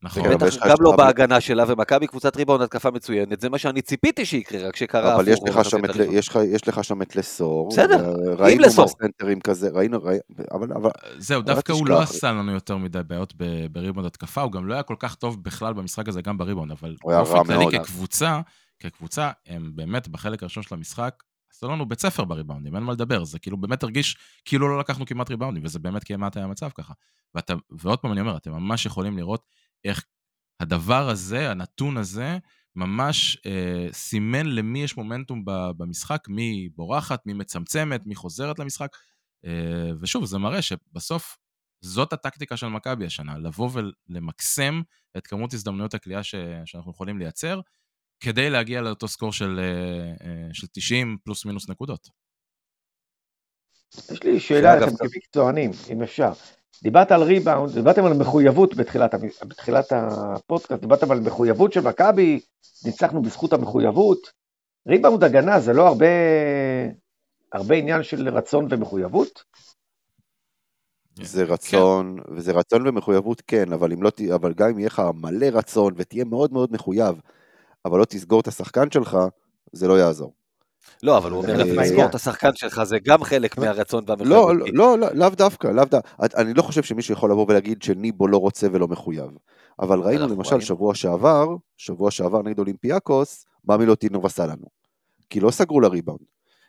נכון. 0.04 0.22
בטח 0.34 0.66
גם 0.68 0.76
לא 0.80 0.96
בהגנה 0.96 1.40
שלה, 1.40 1.64
ומכבי 1.68 2.06
קבוצת 2.06 2.36
ריבאונד 2.36 2.62
התקפה 2.62 2.90
מצוינת, 2.90 3.40
זה 3.40 3.48
מה 3.48 3.58
שאני 3.58 3.82
ציפיתי 3.82 4.26
שיקרה, 4.26 4.68
רק 4.68 4.76
שקרה 4.76 5.14
אבל 5.14 5.28
יש 5.28 5.38
הפוך 5.38 5.56
לך 5.56 5.64
שם 5.70 5.84
את- 5.84 5.90
הראשונה. 5.90 6.18
יש 6.18 6.28
לך- 6.28 6.38
יש 6.46 6.68
לך 6.68 6.84
שם 6.84 7.02
את 7.02 7.16
לסור. 7.16 7.68
בסדר, 7.70 7.96
ו- 7.96 8.32
עם 8.32 8.38
ראינו 8.38 8.62
לסור. 8.62 8.84
מה 8.84 8.90
סנטרים 8.90 9.40
כזה, 9.40 9.68
ראינו, 9.72 10.02
ראי- 10.02 10.18
אבל 10.52 10.72
אבל- 10.72 10.90
זהו, 11.18 11.42
דווקא 11.42 11.72
הוא. 11.72 11.88
לא 11.88 12.02
עשה 12.02 12.32
לנו 12.32 12.52
יותר 12.52 12.76
מדי 12.76 12.98
בעיות 13.06 13.34
בריבאונד 13.70 14.06
התקפה, 14.06 14.42
הוא 14.42 14.52
גם 14.52 14.66
לא 14.66 14.74
היה 14.74 14.82
כל 14.82 14.96
כך 14.98 15.14
טוב 15.14 15.42
בכלל 15.44 15.72
במשחק 15.72 16.08
הזה, 16.08 16.22
גם 16.22 16.38
בריבאונד, 16.38 16.70
אבל 16.70 16.94
באופן 17.04 17.44
כללי. 17.44 17.78
כקבוצה, 17.78 18.40
כקבוצה, 18.80 19.30
הם 19.46 19.70
באמת 19.74 20.08
בחלק 20.08 20.42
הראשון 20.42 20.62
של 20.62 20.74
המשחק, 20.74 21.14
עשו 21.52 21.68
לנו 21.68 21.88
בית 21.88 22.00
ספר 22.00 22.24
בריבאונדים, 22.24 22.74
אין 22.76 22.82
מה 22.82 22.92
לדבר, 22.92 23.24
זה 23.24 23.38
כאילו 23.38 23.56
באמת 23.56 23.82
הרגיש 23.82 24.16
כאילו 24.44 24.68
לא 24.68 24.78
לקחנו 24.78 25.06
כמעט 25.06 25.30
ריבאונדים, 25.30 25.64
וזה 25.64 25.78
באמת 25.78 26.04
כמעט 26.04 26.36
היה 26.36 26.44
המצב 26.46 26.68
ככה. 26.74 26.92
ואתה, 27.34 27.54
ועוד 27.70 27.98
פעם 27.98 28.12
אני 28.12 28.20
אומר, 28.20 28.36
אתם 28.36 28.52
ממש 28.52 28.86
יכולים 28.86 29.16
לראות 29.18 29.44
איך 29.84 30.04
הדבר 30.60 31.08
הזה, 31.08 31.50
הנתון 31.50 31.96
הזה, 31.96 32.38
ממש 32.76 33.38
אה, 33.46 33.86
סימן 33.92 34.46
למי 34.46 34.82
יש 34.82 34.96
מומנטום 34.96 35.44
ב- 35.44 35.70
במשחק, 35.76 36.28
מי 36.28 36.68
בורחת, 36.74 37.26
מי 37.26 37.32
מצמצמת, 37.32 38.06
מי 38.06 38.14
חוזרת 38.14 38.58
למשחק. 38.58 38.96
אה, 39.44 39.90
ושוב, 40.00 40.24
זה 40.24 40.38
מראה 40.38 40.62
שבסוף 40.62 41.36
זאת 41.80 42.12
הטקטיקה 42.12 42.56
של 42.56 42.66
מכבי 42.66 43.06
השנה, 43.06 43.38
לבוא 43.38 43.70
ולמקסם 43.72 44.82
את 45.16 45.26
כמות 45.26 45.52
הזדמנויות 45.52 45.94
הכלייה 45.94 46.22
ש, 46.22 46.34
שאנחנו 46.64 46.90
יכולים 46.90 47.18
לייצר, 47.18 47.60
כדי 48.20 48.50
להגיע 48.50 48.80
לאותו 48.80 49.08
סקור 49.08 49.32
של, 49.32 49.58
אה, 49.58 50.26
אה, 50.26 50.54
של 50.54 50.66
90 50.72 51.16
פלוס 51.24 51.44
מינוס 51.44 51.68
נקודות. 51.68 52.08
יש 54.12 54.22
לי 54.22 54.40
שאלה 54.40 54.76
לכם 54.76 54.96
כמקצוענים, 54.96 55.70
אם 55.92 56.02
אפשר. 56.02 56.32
דיברת 56.82 57.12
על 57.12 57.22
ריבאונד, 57.22 57.74
דיברתם 57.74 58.04
על 58.04 58.12
מחויבות 58.12 58.74
בתחילת, 58.74 59.14
בתחילת 59.48 59.92
הפודקאסט, 59.92 60.80
דיברתם 60.80 61.10
על 61.10 61.20
מחויבות 61.20 61.72
של 61.72 61.80
מכבי, 61.80 62.40
ניצחנו 62.84 63.22
בזכות 63.22 63.52
המחויבות. 63.52 64.18
ריבאונד 64.88 65.24
הגנה 65.24 65.60
זה 65.60 65.72
לא 65.72 65.88
הרבה, 65.88 66.06
הרבה 67.52 67.74
עניין 67.74 68.02
של 68.02 68.28
רצון 68.28 68.66
ומחויבות? 68.70 69.44
זה 71.22 71.44
רצון, 71.44 72.18
וזה 72.36 72.52
רצון 72.52 72.88
ומחויבות 72.88 73.42
כן, 73.46 73.72
אבל, 73.72 73.90
לא, 74.00 74.10
אבל 74.34 74.54
גם 74.54 74.68
אם 74.68 74.78
יהיה 74.78 74.86
לך 74.86 75.02
מלא 75.14 75.46
רצון 75.52 75.94
ותהיה 75.96 76.24
מאוד 76.24 76.52
מאוד 76.52 76.72
מחויב, 76.72 77.20
אבל 77.84 77.98
לא 77.98 78.04
תסגור 78.04 78.40
את 78.40 78.48
השחקן 78.48 78.90
שלך, 78.90 79.18
זה 79.72 79.88
לא 79.88 79.98
יעזור. 79.98 80.32
לא, 81.02 81.18
אבל 81.18 81.30
הוא 81.30 81.42
אומר, 81.42 81.74
מהעניין. 81.74 82.06
את 82.06 82.14
השחקן 82.14 82.50
שלך, 82.54 82.82
זה 82.84 82.98
גם 83.04 83.24
חלק 83.24 83.58
מהרצון 83.58 84.04
לא, 84.08 84.10
והמחויבות. 84.10 84.68
לא, 84.74 84.98
לא, 84.98 84.98
לא, 84.98 85.14
לאו 85.14 85.28
דווקא, 85.28 85.68
לאו 85.68 85.84
דווקא. 85.84 86.08
אני 86.36 86.54
לא 86.54 86.62
חושב 86.62 86.82
שמישהו 86.82 87.12
יכול 87.14 87.30
לבוא 87.30 87.46
ולהגיד 87.48 87.82
שניבו 87.82 88.28
לא 88.28 88.36
רוצה 88.36 88.66
ולא 88.72 88.88
מחויב. 88.88 89.30
אבל 89.80 90.00
ראינו 90.00 90.28
למשל. 90.28 90.60
שבוע 90.60 90.94
שעבר, 90.94 91.46
שבוע 91.76 92.10
שעבר 92.10 92.42
נגד 92.42 92.58
אולימפיאקוס, 92.58 93.44
מה 93.64 93.76
מילוטינוב 93.76 94.26
עשה 94.26 94.46
לנו. 94.46 94.66
כי 95.30 95.40
לא 95.40 95.50
סגרו 95.50 95.80
לריבאונד. 95.80 96.20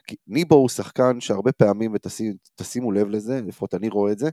כי 0.08 0.15
ניבו 0.28 0.56
הוא 0.56 0.69
שחקן 0.69 1.19
שהרבה 1.19 1.51
פעמים, 1.51 1.93
ותשימו 1.93 2.91
לב 2.91 3.10
לזה, 3.10 3.41
לפחות 3.41 3.73
אני 3.73 3.89
רואה 3.89 4.12
את 4.12 4.19
זה, 4.19 4.30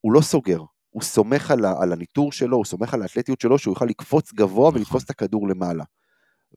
הוא 0.00 0.12
לא 0.12 0.20
סוגר. 0.20 0.60
הוא 0.90 1.02
סומך 1.02 1.50
על, 1.50 1.92
הניטור 1.92 2.32
שלו, 2.32 2.56
הוא 2.56 2.64
סומך 2.64 2.94
על 2.94 3.02
האתלטיות 3.02 3.40
שלו, 3.40 3.58
שהוא 3.58 3.72
יוכל 3.72 3.84
לקפוץ 3.84 4.32
גבוה 4.32 4.68
נכון. 4.68 4.80
ולתפוס 4.80 5.04
את 5.04 5.10
הכדור 5.10 5.48
למעלה. 5.48 5.84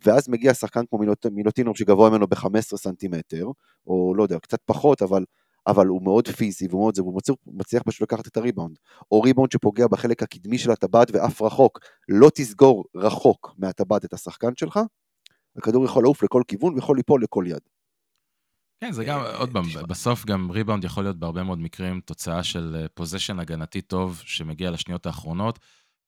ואז 0.05 0.29
מגיע 0.29 0.53
שחקן 0.53 0.85
כמו 0.89 0.99
מילוט, 0.99 1.25
מילוטינוב 1.25 1.77
שגבוה 1.77 2.09
ממנו 2.09 2.27
ב-15 2.27 2.77
סנטימטר, 2.77 3.45
או 3.87 4.13
לא 4.15 4.23
יודע, 4.23 4.39
קצת 4.39 4.59
פחות, 4.65 5.01
אבל, 5.01 5.25
אבל 5.67 5.87
הוא 5.87 6.03
מאוד 6.03 6.27
פיזי 6.27 6.67
והוא 6.67 6.81
מאוד 6.81 6.95
זה, 6.95 7.01
והוא 7.01 7.15
מצליח, 7.15 7.35
מצליח 7.47 7.83
פשוט 7.83 8.01
לקחת 8.01 8.27
את 8.27 8.37
הריבאונד. 8.37 8.77
או 9.11 9.21
ריבאונד 9.21 9.51
שפוגע 9.51 9.87
בחלק 9.87 10.23
הקדמי 10.23 10.57
של 10.57 10.71
הטבעת 10.71 11.07
ואף 11.13 11.41
רחוק, 11.41 11.79
לא 12.09 12.29
תסגור 12.35 12.85
רחוק 12.95 13.53
מהטבעת 13.57 14.05
את 14.05 14.13
השחקן 14.13 14.55
שלך, 14.55 14.79
הכדור 15.57 15.85
יכול 15.85 16.03
לעוף 16.03 16.23
לכל 16.23 16.41
כיוון 16.47 16.73
ויכול 16.73 16.97
ליפול 16.97 17.23
לכל 17.23 17.45
יד. 17.47 17.61
כן, 18.79 18.91
זה 18.91 19.05
גם, 19.05 19.19
אה, 19.19 19.37
עוד 19.37 19.53
פעם. 19.53 19.63
בסוף 19.89 20.25
גם 20.25 20.51
ריבאונד 20.51 20.83
יכול 20.83 21.03
להיות 21.03 21.19
בהרבה 21.19 21.43
מאוד 21.43 21.59
מקרים 21.59 22.01
תוצאה 22.05 22.43
של 22.43 22.85
possession 22.93 23.39
הגנתי 23.39 23.81
טוב 23.81 24.21
שמגיע 24.25 24.71
לשניות 24.71 25.05
האחרונות, 25.05 25.59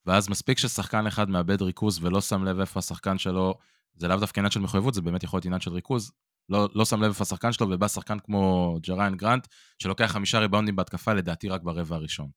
ואז 0.05 0.29
מספיק 0.29 0.57
ששחקן 0.57 1.07
אחד 1.07 1.29
מאבד 1.29 1.61
ריכוז 1.61 2.03
ולא 2.03 2.21
שם 2.21 2.43
לב 2.43 2.59
איפה 2.59 2.79
השחקן 2.79 3.17
שלו, 3.17 3.53
זה 3.95 4.07
לאו 4.07 4.17
דווקא 4.17 4.39
עניין 4.39 4.51
של 4.51 4.59
מחויבות, 4.59 4.93
זה 4.93 5.01
באמת 5.01 5.23
יכול 5.23 5.37
להיות 5.37 5.45
עניין 5.45 5.61
של 5.61 5.71
ריכוז, 5.71 6.11
לא, 6.49 6.69
לא 6.73 6.85
שם 6.85 7.01
לב 7.01 7.07
איפה 7.07 7.21
השחקן 7.21 7.51
שלו, 7.51 7.67
ובא 7.69 7.87
שחקן 7.87 8.19
כמו 8.19 8.75
ג'ריין 8.81 9.15
גרנט, 9.15 9.47
שלוקח 9.79 10.05
חמישה 10.05 10.39
ריבאונדים 10.39 10.75
בהתקפה, 10.75 11.13
לדעתי 11.13 11.49
רק 11.49 11.61
ברבע 11.61 11.95
הראשון. 11.95 12.29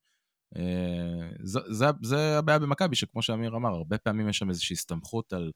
אה, 0.57 1.29
זה, 1.43 1.61
זה, 1.71 1.87
זה 2.03 2.39
הבעיה 2.39 2.59
במכבי, 2.59 2.97
שכמו 2.97 3.23
שאמיר 3.23 3.57
אמר, 3.57 3.69
הרבה 3.69 3.99
פעמים 3.99 4.29
יש 4.29 4.39
שם 4.39 4.49
איזושהי 4.49 4.75
הסתמכות 4.75 5.33
על 5.33 5.53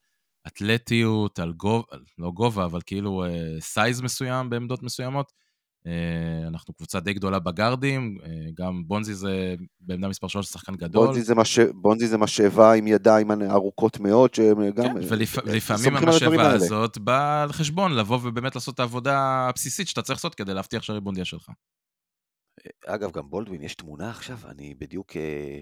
אתלטיות, 0.46 1.38
על 1.38 1.52
גובה, 1.52 1.86
לא 2.18 2.30
גובה, 2.30 2.64
אבל 2.64 2.80
כאילו 2.86 3.24
אה, 3.24 3.60
size 3.60 4.00
מסוים 4.00 4.50
בעמדות 4.50 4.82
מסוימות. 4.82 5.32
אה, 5.86 6.48
אנחנו 6.48 6.74
קבוצה 6.74 7.00
די 7.00 7.12
גדולה 7.12 7.38
בגארדים, 7.38 8.18
אה, 8.24 8.28
גם 8.54 8.82
בונזי 8.86 9.14
זה 9.14 9.54
בעמדה 9.80 10.08
מספר 10.08 10.28
3 10.28 10.46
שחקן 10.46 10.74
גדול. 10.74 11.06
בונזי 11.06 11.22
זה, 11.22 11.34
מש... 11.34 11.58
בונזי 11.58 12.06
זה 12.06 12.18
משאבה 12.18 12.72
עם 12.72 12.86
ידיים 12.86 13.30
ארוכות 13.30 14.00
מאוד, 14.00 14.34
שהם 14.34 14.70
גם... 14.70 14.84
כן, 14.84 14.94
ולפעמים 15.08 15.96
המשאבה. 15.96 16.50
הזאת 16.50 16.98
באה 16.98 17.42
על 17.42 17.52
חשבון 17.52 17.94
לבוא 17.94 18.18
ובאמת 18.22 18.54
לעשות 18.54 18.74
את 18.74 18.80
העבודה 18.80 19.46
הבסיסית 19.48 19.88
שאתה 19.88 20.02
צריך 20.02 20.18
לעשות 20.18 20.34
כדי 20.34 20.54
להבטיח 20.54 20.82
שהריבון 20.82 21.16
יהיה 21.16 21.24
שלך. 21.24 21.50
אגב, 22.86 23.10
גם 23.10 23.30
בולדווין, 23.30 23.62
יש 23.62 23.74
תמונה 23.74 24.10
עכשיו, 24.10 24.38
אני 24.48 24.74
בדיוק 24.74 25.16
אה, 25.16 25.60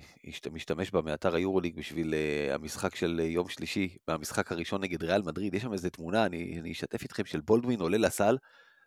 משתמש 0.52 0.90
בה 0.90 1.02
מאתר 1.02 1.34
היורוליג 1.34 1.76
בשביל 1.76 2.14
אה, 2.14 2.54
המשחק 2.54 2.94
של 2.94 3.20
אה, 3.20 3.24
יום 3.24 3.48
שלישי, 3.48 3.96
במשחק 4.08 4.52
הראשון 4.52 4.80
נגד 4.80 5.02
ריאל 5.02 5.22
מדריד, 5.22 5.54
יש 5.54 5.62
שם 5.62 5.72
איזה 5.72 5.90
תמונה, 5.90 6.26
אני, 6.26 6.58
אני 6.60 6.72
אשתף 6.72 7.02
איתכם, 7.02 7.24
של 7.24 7.40
בולדווין 7.40 7.80
עולה 7.80 7.98
לסל, 7.98 8.36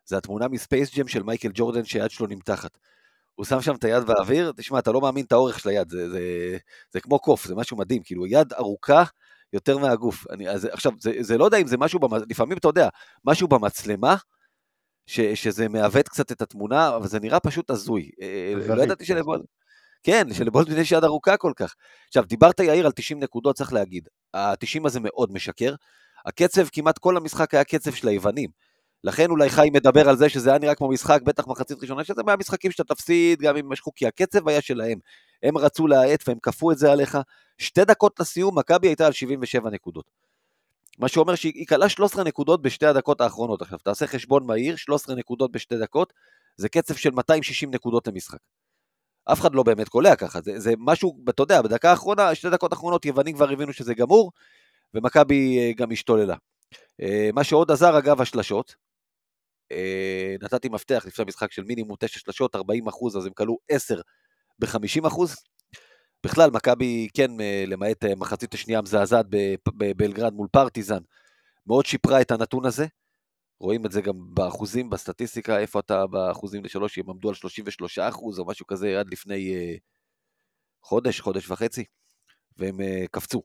זה 0.05 0.17
התמונה 0.17 0.47
מספייס 0.47 0.95
ג'ם 0.95 1.07
של 1.07 1.23
מייקל 1.23 1.49
ג'ורדן 1.53 1.85
שהיד 1.85 2.11
שלו 2.11 2.27
נמתחת. 2.27 2.77
הוא 3.35 3.45
שם 3.45 3.61
שם 3.61 3.75
את 3.75 3.83
היד 3.83 4.03
באוויר, 4.03 4.51
תשמע, 4.57 4.79
אתה 4.79 4.91
לא 4.91 5.01
מאמין 5.01 5.25
את 5.25 5.31
האורך 5.31 5.59
של 5.59 5.69
היד, 5.69 5.89
זה, 5.89 6.09
זה, 6.09 6.57
זה 6.91 6.99
כמו 6.99 7.19
קוף, 7.19 7.47
זה 7.47 7.55
משהו 7.55 7.77
מדהים, 7.77 8.03
כאילו, 8.03 8.27
יד 8.27 8.53
ארוכה 8.53 9.03
יותר 9.53 9.77
מהגוף. 9.77 10.31
אני, 10.31 10.49
אז, 10.49 10.65
עכשיו, 10.65 10.91
זה, 10.99 11.11
זה 11.19 11.37
לא 11.37 11.45
יודע 11.45 11.57
אם 11.57 11.67
זה 11.67 11.77
משהו, 11.77 11.99
במ... 11.99 12.09
לפעמים 12.29 12.57
אתה 12.57 12.67
יודע, 12.67 12.89
משהו 13.25 13.47
במצלמה, 13.47 14.15
ש, 15.05 15.19
שזה 15.19 15.69
מעוות 15.69 16.07
קצת 16.09 16.31
את 16.31 16.41
התמונה, 16.41 16.95
אבל 16.95 17.07
זה 17.07 17.19
נראה 17.19 17.39
פשוט 17.39 17.69
הזוי. 17.69 18.09
אה, 18.21 18.53
לא 18.55 18.63
זווית, 18.63 18.83
ידעתי. 18.83 19.05
שלבולדווין... 19.05 19.47
כן, 20.03 20.33
שלבולדווין 20.33 20.79
יש 20.81 20.91
יד 20.91 21.03
ארוכה 21.03 21.37
כל 21.37 21.51
כך. 21.55 21.75
עכשיו, 22.07 22.23
דיברת, 22.23 22.59
יאיר, 22.59 22.85
על 22.85 22.91
90 22.91 23.19
נקודות, 23.19 23.55
צריך 23.55 23.73
להגיד. 23.73 24.09
ה-90 24.33 24.85
הזה 24.85 24.99
מאוד 24.99 25.31
משקר. 25.31 25.75
הקצב, 26.25 26.67
כמעט 26.71 26.97
כל 26.97 27.17
המשחק 27.17 27.53
היה 27.53 27.63
קצב 27.63 27.91
של 27.91 28.07
היוונים. 28.07 28.49
לכן 29.03 29.29
אולי 29.29 29.49
חיים 29.49 29.73
מדבר 29.73 30.09
על 30.09 30.17
זה 30.17 30.29
שזה 30.29 30.49
היה 30.49 30.59
נראה 30.59 30.75
כמו 30.75 30.89
משחק, 30.89 31.21
בטח 31.21 31.47
מחצית 31.47 31.81
ראשונה, 31.81 32.03
שזה 32.03 32.23
מהמשחקים 32.23 32.71
שאתה 32.71 32.95
תפסיד, 32.95 33.41
גם 33.41 33.57
אם 33.57 33.69
משכו, 33.69 33.91
כי 33.95 34.07
הקצב 34.07 34.47
היה 34.47 34.61
שלהם. 34.61 34.99
הם 35.43 35.57
רצו 35.57 35.87
להאט 35.87 36.23
והם 36.27 36.37
כפו 36.41 36.71
את 36.71 36.77
זה 36.77 36.91
עליך. 36.91 37.17
שתי 37.57 37.85
דקות 37.85 38.19
לסיום, 38.19 38.57
מכבי 38.57 38.87
הייתה 38.87 39.05
על 39.05 39.11
77 39.11 39.69
נקודות. 39.69 40.05
מה 40.99 41.07
שאומר 41.07 41.35
שהיא 41.35 41.67
כלה 41.67 41.89
13 41.89 42.23
נקודות 42.23 42.61
בשתי 42.61 42.85
הדקות 42.85 43.21
האחרונות. 43.21 43.61
עכשיו, 43.61 43.79
תעשה 43.79 44.07
חשבון 44.07 44.45
מהיר, 44.45 44.75
13 44.75 45.15
נקודות 45.15 45.51
בשתי 45.51 45.77
דקות, 45.77 46.13
זה 46.57 46.69
קצב 46.69 46.95
של 46.95 47.11
260 47.11 47.71
נקודות 47.71 48.07
למשחק. 48.07 48.39
אף 49.25 49.41
אחד 49.41 49.55
לא 49.55 49.63
באמת 49.63 49.89
קולע 49.89 50.15
ככה, 50.15 50.41
זה, 50.41 50.59
זה 50.59 50.73
משהו, 50.77 51.17
אתה 51.29 51.43
יודע, 51.43 51.61
בדקה 51.61 51.89
האחרונה, 51.89 52.35
שתי 52.35 52.49
דקות 52.49 52.71
האחרונות, 52.71 53.05
יוונים 53.05 53.35
כבר 53.35 53.49
הבינו 53.49 53.73
שזה 53.73 53.93
גמור, 53.93 54.31
ומכבי 54.93 55.59
אה, 55.59 55.71
גם 55.75 55.91
השתוללה. 55.91 56.35
אה, 57.01 57.29
מה 57.33 57.43
שעוד 57.43 57.71
עזר, 57.71 57.97
אגב, 57.97 58.21
השלשות. 58.21 58.75
אה, 59.71 60.35
נתתי 60.41 60.69
מפתח 60.69 61.03
לפני 61.07 61.23
המשחק 61.23 61.51
של 61.51 61.63
מינימום 61.63 61.95
9 61.99 62.19
שלשות, 62.19 62.55
40 62.55 62.87
אחוז, 62.87 63.17
אז 63.17 63.25
הם 63.25 63.33
כלו 63.33 63.57
10 63.69 64.01
ב-50 64.59 65.07
אחוז. 65.07 65.35
בכלל, 66.25 66.51
מכבי, 66.51 67.07
כן, 67.13 67.41
אה, 67.41 67.63
למעט 67.67 68.05
אה, 68.05 68.15
מחצית 68.15 68.53
השנייה 68.53 68.79
המזעזעת 68.79 69.25
בבלגרד 69.77 70.33
מול 70.33 70.47
פרטיזן, 70.51 70.99
מאוד 71.67 71.85
שיפרה 71.85 72.21
את 72.21 72.31
הנתון 72.31 72.65
הזה. 72.65 72.85
רואים 73.61 73.85
את 73.85 73.91
זה 73.91 74.01
גם 74.01 74.13
באחוזים, 74.33 74.89
בסטטיסטיקה, 74.89 75.59
איפה 75.59 75.79
אתה 75.79 76.07
באחוזים 76.07 76.63
לשלוש, 76.63 76.97
הם 76.97 77.09
עמדו 77.09 77.29
על 77.29 77.35
33 77.35 77.99
אחוז 77.99 78.39
או 78.39 78.45
משהו 78.45 78.67
כזה 78.67 78.99
עד 78.99 79.11
לפני 79.11 79.55
אה, 79.55 79.75
חודש, 80.83 81.19
חודש 81.19 81.49
וחצי, 81.49 81.85
והם 82.57 82.81
אה, 82.81 83.05
קפצו 83.11 83.43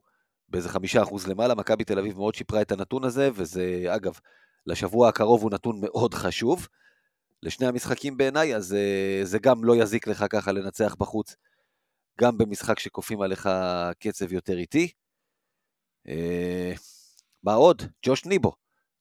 באיזה 0.49 0.69
חמישה 0.69 1.03
אחוז 1.03 1.27
למעלה. 1.27 1.55
מכבי 1.55 1.85
תל 1.85 1.99
אביב 1.99 2.17
מאוד 2.17 2.35
שיפרה 2.35 2.62
את 2.62 2.73
הנתון 2.73 3.05
הזה, 3.05 3.31
וזה, 3.35 3.85
אגב, 3.89 4.19
לשבוע 4.66 5.09
הקרוב 5.09 5.42
הוא 5.42 5.50
נתון 5.50 5.81
מאוד 5.81 6.14
חשוב. 6.14 6.68
לשני 7.42 7.66
המשחקים 7.66 8.16
בעיניי, 8.16 8.57
אז 8.57 8.74
אה, 8.74 9.20
זה 9.24 9.38
גם 9.38 9.64
לא 9.64 9.76
יזיק 9.76 10.07
לך 10.07 10.24
ככה 10.31 10.52
לנצח 10.52 10.94
בחוץ, 10.94 11.37
גם 12.20 12.38
במשחק 12.38 12.79
שכופים 12.79 13.20
עליך 13.20 13.48
קצב 13.98 14.33
יותר 14.33 14.59
איטי. 14.59 14.92
אה, 16.09 16.72
מה 17.42 17.55
עוד? 17.55 17.83
ג'וש 18.07 18.24
ניבו, 18.24 18.52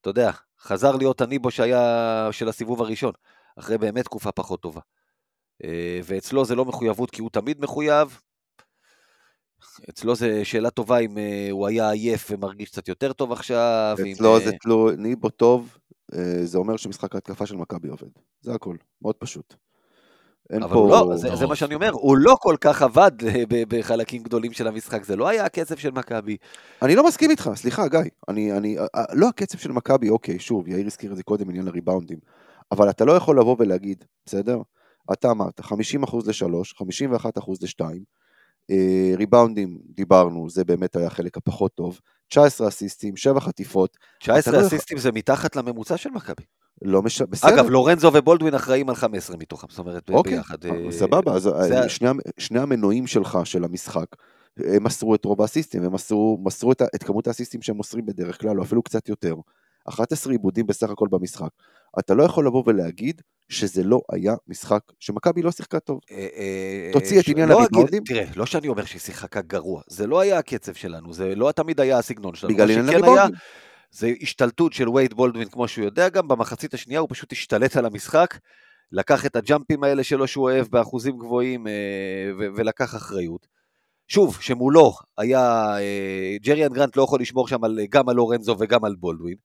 אתה 0.01 0.09
יודע, 0.09 0.31
חזר 0.59 0.95
להיות 0.95 1.21
הניבו 1.21 1.51
שהיה 1.51 2.27
של 2.31 2.49
הסיבוב 2.49 2.81
הראשון, 2.81 3.11
אחרי 3.59 3.77
באמת 3.77 4.05
תקופה 4.05 4.31
פחות 4.31 4.61
טובה. 4.61 4.81
אה, 5.63 5.99
ואצלו 6.03 6.45
זה 6.45 6.55
לא 6.55 6.65
מחויבות 6.65 7.11
כי 7.11 7.21
הוא 7.21 7.29
תמיד 7.29 7.61
מחויב. 7.61 8.19
אצלו 9.89 10.15
זו 10.15 10.25
שאלה 10.43 10.69
טובה 10.69 10.97
אם 10.97 11.17
אה, 11.17 11.47
הוא 11.51 11.67
היה 11.67 11.89
עייף 11.89 12.27
ומרגיש 12.31 12.69
קצת 12.69 12.87
יותר 12.87 13.13
טוב 13.13 13.31
עכשיו. 13.31 13.95
אצלו 14.13 14.35
אה, 14.35 14.39
זה 14.39 14.51
תלוי, 14.61 14.95
ניבו 14.97 15.29
טוב, 15.29 15.77
אה, 16.13 16.45
זה 16.45 16.57
אומר 16.57 16.77
שמשחק 16.77 17.15
ההתקפה 17.15 17.45
של 17.45 17.55
מכבי 17.55 17.87
עובד. 17.87 18.07
זה 18.41 18.53
הכל, 18.53 18.75
מאוד 19.01 19.15
פשוט. 19.15 19.55
אין 20.49 20.63
אבל 20.63 20.73
פה... 20.73 20.87
לא, 20.89 21.17
זה, 21.17 21.35
זה. 21.35 21.47
מה 21.47 21.55
שאני 21.55 21.75
אומר, 21.75 21.91
הוא 21.91 22.17
לא 22.17 22.35
כל 22.39 22.55
כך 22.61 22.81
עבד 22.81 23.11
אה, 23.27 23.43
בחלקים 23.49 24.23
גדולים 24.23 24.53
של 24.53 24.67
המשחק, 24.67 25.03
זה 25.03 25.15
לא 25.15 25.27
היה 25.27 25.45
הקצב 25.45 25.75
של 25.75 25.91
מכבי. 25.91 26.37
אני 26.81 26.95
לא 26.95 27.07
מסכים 27.07 27.31
איתך, 27.31 27.49
סליחה, 27.55 27.87
גיא. 27.87 27.99
אני, 28.27 28.51
אני, 28.51 28.77
אה, 28.79 29.03
לא 29.13 29.27
הקצב 29.27 29.57
של 29.57 29.71
מכבי, 29.71 30.09
אוקיי, 30.09 30.39
שוב, 30.39 30.67
יאיר 30.67 30.85
הזכיר 30.85 31.11
את 31.11 31.17
זה 31.17 31.23
קודם, 31.23 31.49
עניין 31.49 31.67
הריבאונדים. 31.67 32.19
אבל 32.71 32.89
אתה 32.89 33.05
לא 33.05 33.11
יכול 33.11 33.39
לבוא 33.39 33.55
ולהגיד, 33.59 34.05
בסדר? 34.25 34.61
אתה 35.13 35.31
אמרת, 35.31 35.59
50% 35.59 35.65
ל-3, 36.25 36.45
51% 36.81 37.51
ל-2. 37.61 37.85
אה, 38.71 39.13
ריבאונדים, 39.17 39.79
דיברנו, 39.95 40.49
זה 40.49 40.63
באמת 40.63 40.95
היה 40.95 41.07
החלק 41.07 41.37
הפחות 41.37 41.75
טוב. 41.75 41.99
19 42.27 42.67
אסיסטים, 42.67 43.17
7 43.17 43.39
חטיפות, 43.39 43.97
19 44.19 44.53
לא 44.61 44.67
אסיסטים 44.67 44.97
זה 44.97 45.11
מתחת 45.11 45.55
לממוצע 45.55 45.97
של 45.97 46.09
מכבי. 46.09 46.43
לא 46.81 47.01
מש... 47.01 47.21
בסדר. 47.21 47.53
אגב, 47.53 47.69
לורנזו 47.69 48.11
ובולדווין 48.13 48.53
אחראים 48.53 48.89
על 48.89 48.95
15 48.95 49.37
מתוכם, 49.37 49.67
זאת 49.69 49.79
אומרת, 49.79 50.09
אוקיי, 50.09 50.35
ביחד. 50.35 50.65
אה, 50.65 50.85
אה, 50.85 50.91
סבבה, 50.91 51.33
אז 51.33 51.41
זה- 51.61 51.89
שני, 51.89 52.07
שני 52.37 52.59
המנועים 52.59 53.07
שלך, 53.07 53.39
של 53.43 53.63
המשחק, 53.63 54.05
הם 54.57 54.83
מסרו 54.83 55.15
את 55.15 55.25
רוב 55.25 55.41
האסיסטים, 55.41 55.83
הם 55.83 55.93
מסרו, 55.93 56.39
מסרו 56.43 56.71
את, 56.71 56.81
את 56.95 57.03
כמות 57.03 57.27
האסיסטים 57.27 57.61
שהם 57.61 57.75
מוסרים 57.75 58.05
בדרך 58.05 58.41
כלל, 58.41 58.59
או 58.59 58.63
אפילו 58.63 58.81
קצת 58.83 59.09
יותר. 59.09 59.35
11 59.89 60.33
עיבודים 60.33 60.67
בסך 60.67 60.89
הכל 60.89 61.07
במשחק. 61.11 61.49
אתה 61.99 62.13
לא 62.13 62.23
יכול 62.23 62.47
לבוא 62.47 62.63
ולהגיד 62.67 63.21
שזה 63.49 63.83
לא 63.83 64.01
היה 64.11 64.35
משחק, 64.47 64.79
שמכבי 64.99 65.41
לא 65.41 65.51
שיחקה 65.51 65.79
טוב. 65.79 65.99
אה, 66.11 66.17
אה, 66.17 66.89
תוציא 66.93 67.19
את 67.19 67.27
עניין 67.27 67.49
לא 67.49 67.59
הריבאונדים. 67.59 68.03
תראה, 68.03 68.25
לא 68.35 68.45
שאני 68.45 68.67
אומר 68.67 68.85
שהיא 68.85 69.01
שיחקה 69.01 69.41
גרוע, 69.41 69.81
זה 69.87 70.07
לא 70.07 70.19
היה 70.19 70.37
הקצב 70.37 70.73
שלנו, 70.73 71.13
זה 71.13 71.35
לא 71.35 71.51
תמיד 71.51 71.79
היה 71.79 71.97
הסגנון 71.97 72.35
שלנו. 72.35 72.53
בגלל 72.53 72.71
עניין 72.71 72.89
הריבאונדים. 72.89 73.35
זה 73.91 74.11
השתלטות 74.21 74.73
של 74.73 74.89
וייד 74.89 75.13
בולדווין, 75.13 75.49
כמו 75.49 75.67
שהוא 75.67 75.85
יודע 75.85 76.09
גם, 76.09 76.27
במחצית 76.27 76.73
השנייה 76.73 76.99
הוא 76.99 77.09
פשוט 77.11 77.31
השתלט 77.31 77.77
על 77.77 77.85
המשחק, 77.85 78.37
לקח 78.91 79.25
את 79.25 79.35
הג'אמפים 79.35 79.83
האלה 79.83 80.03
שלו 80.03 80.27
שהוא 80.27 80.43
אוהב 80.43 80.67
באחוזים 80.67 81.17
גבוהים, 81.17 81.67
אה, 81.67 81.73
ולקח 82.55 82.95
אחריות. 82.95 83.47
שוב, 84.07 84.37
שמולו 84.41 84.93
היה, 85.17 85.75
ג'ריאן 86.41 86.73
גרנט 86.73 86.97
לא 86.97 87.03
יכול 87.03 87.21
לשמור 87.21 87.47
שם 87.47 87.57
גם 87.89 88.09
על 88.09 88.15
לורנזו 88.15 88.55
וגם 88.59 88.85
על 88.85 88.95
בולדווין. 88.95 89.35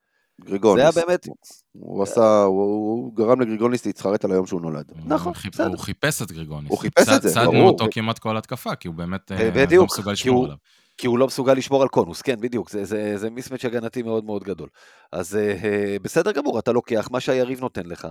גריגוניס. 0.44 0.94
זה 0.94 1.00
היה 1.00 1.06
באמת- 1.06 1.26
הוא 1.72 2.02
עשה, 2.02 2.42
הוא, 2.42 3.16
גרם 3.16 3.40
לגריגוניס 3.40 3.86
להתחרט 3.86 4.24
על 4.24 4.32
היום 4.32 4.46
שהוא 4.46 4.60
נולד. 4.60 4.92
נכון, 5.06 5.32
בסדר. 5.52 5.66
הוא 5.66 5.78
חיפש 5.78 6.22
את 6.22 6.32
גריגוניס. 6.32 6.70
הוא 6.70 6.78
חיפש 6.78 7.08
את 7.16 7.22
זה, 7.22 7.30
צדנו 7.30 7.52
ברור. 7.52 7.68
אותו 7.68 7.86
כמעט 7.90 8.18
כל 8.18 8.36
התקפה, 8.36 8.74
כי 8.74 8.88
הוא 8.88 8.94
באמת 8.94 9.32
אה, 9.32 9.44
לא 9.44 9.50
בדיוק, 9.50 9.84
מסוגל 9.92 10.12
לשמור 10.12 10.44
עליו. 10.44 10.56
כי 10.98 11.06
הוא 11.06 11.18
לא 11.18 11.26
מסוגל 11.26 11.54
לשמור 11.54 11.82
על 11.82 11.88
קונוס, 11.88 12.22
כן, 12.22 12.40
בדיוק, 12.40 12.70
זה, 12.70 12.84
זה, 12.84 13.12
זה 13.16 13.30
mismatch 13.30 13.64
הגנתי 13.64 14.02
מאוד 14.02 14.24
מאוד 14.24 14.44
גדול. 14.44 14.68
אז 15.12 15.36
אה, 15.36 15.54
אה, 15.64 15.96
בסדר 16.02 16.32
גמור, 16.32 16.58
אתה 16.58 16.72
לוקח 16.72 17.08
מה 17.12 17.20
שהיריב 17.20 17.60
נותן 17.60 17.86
לך. 17.86 18.08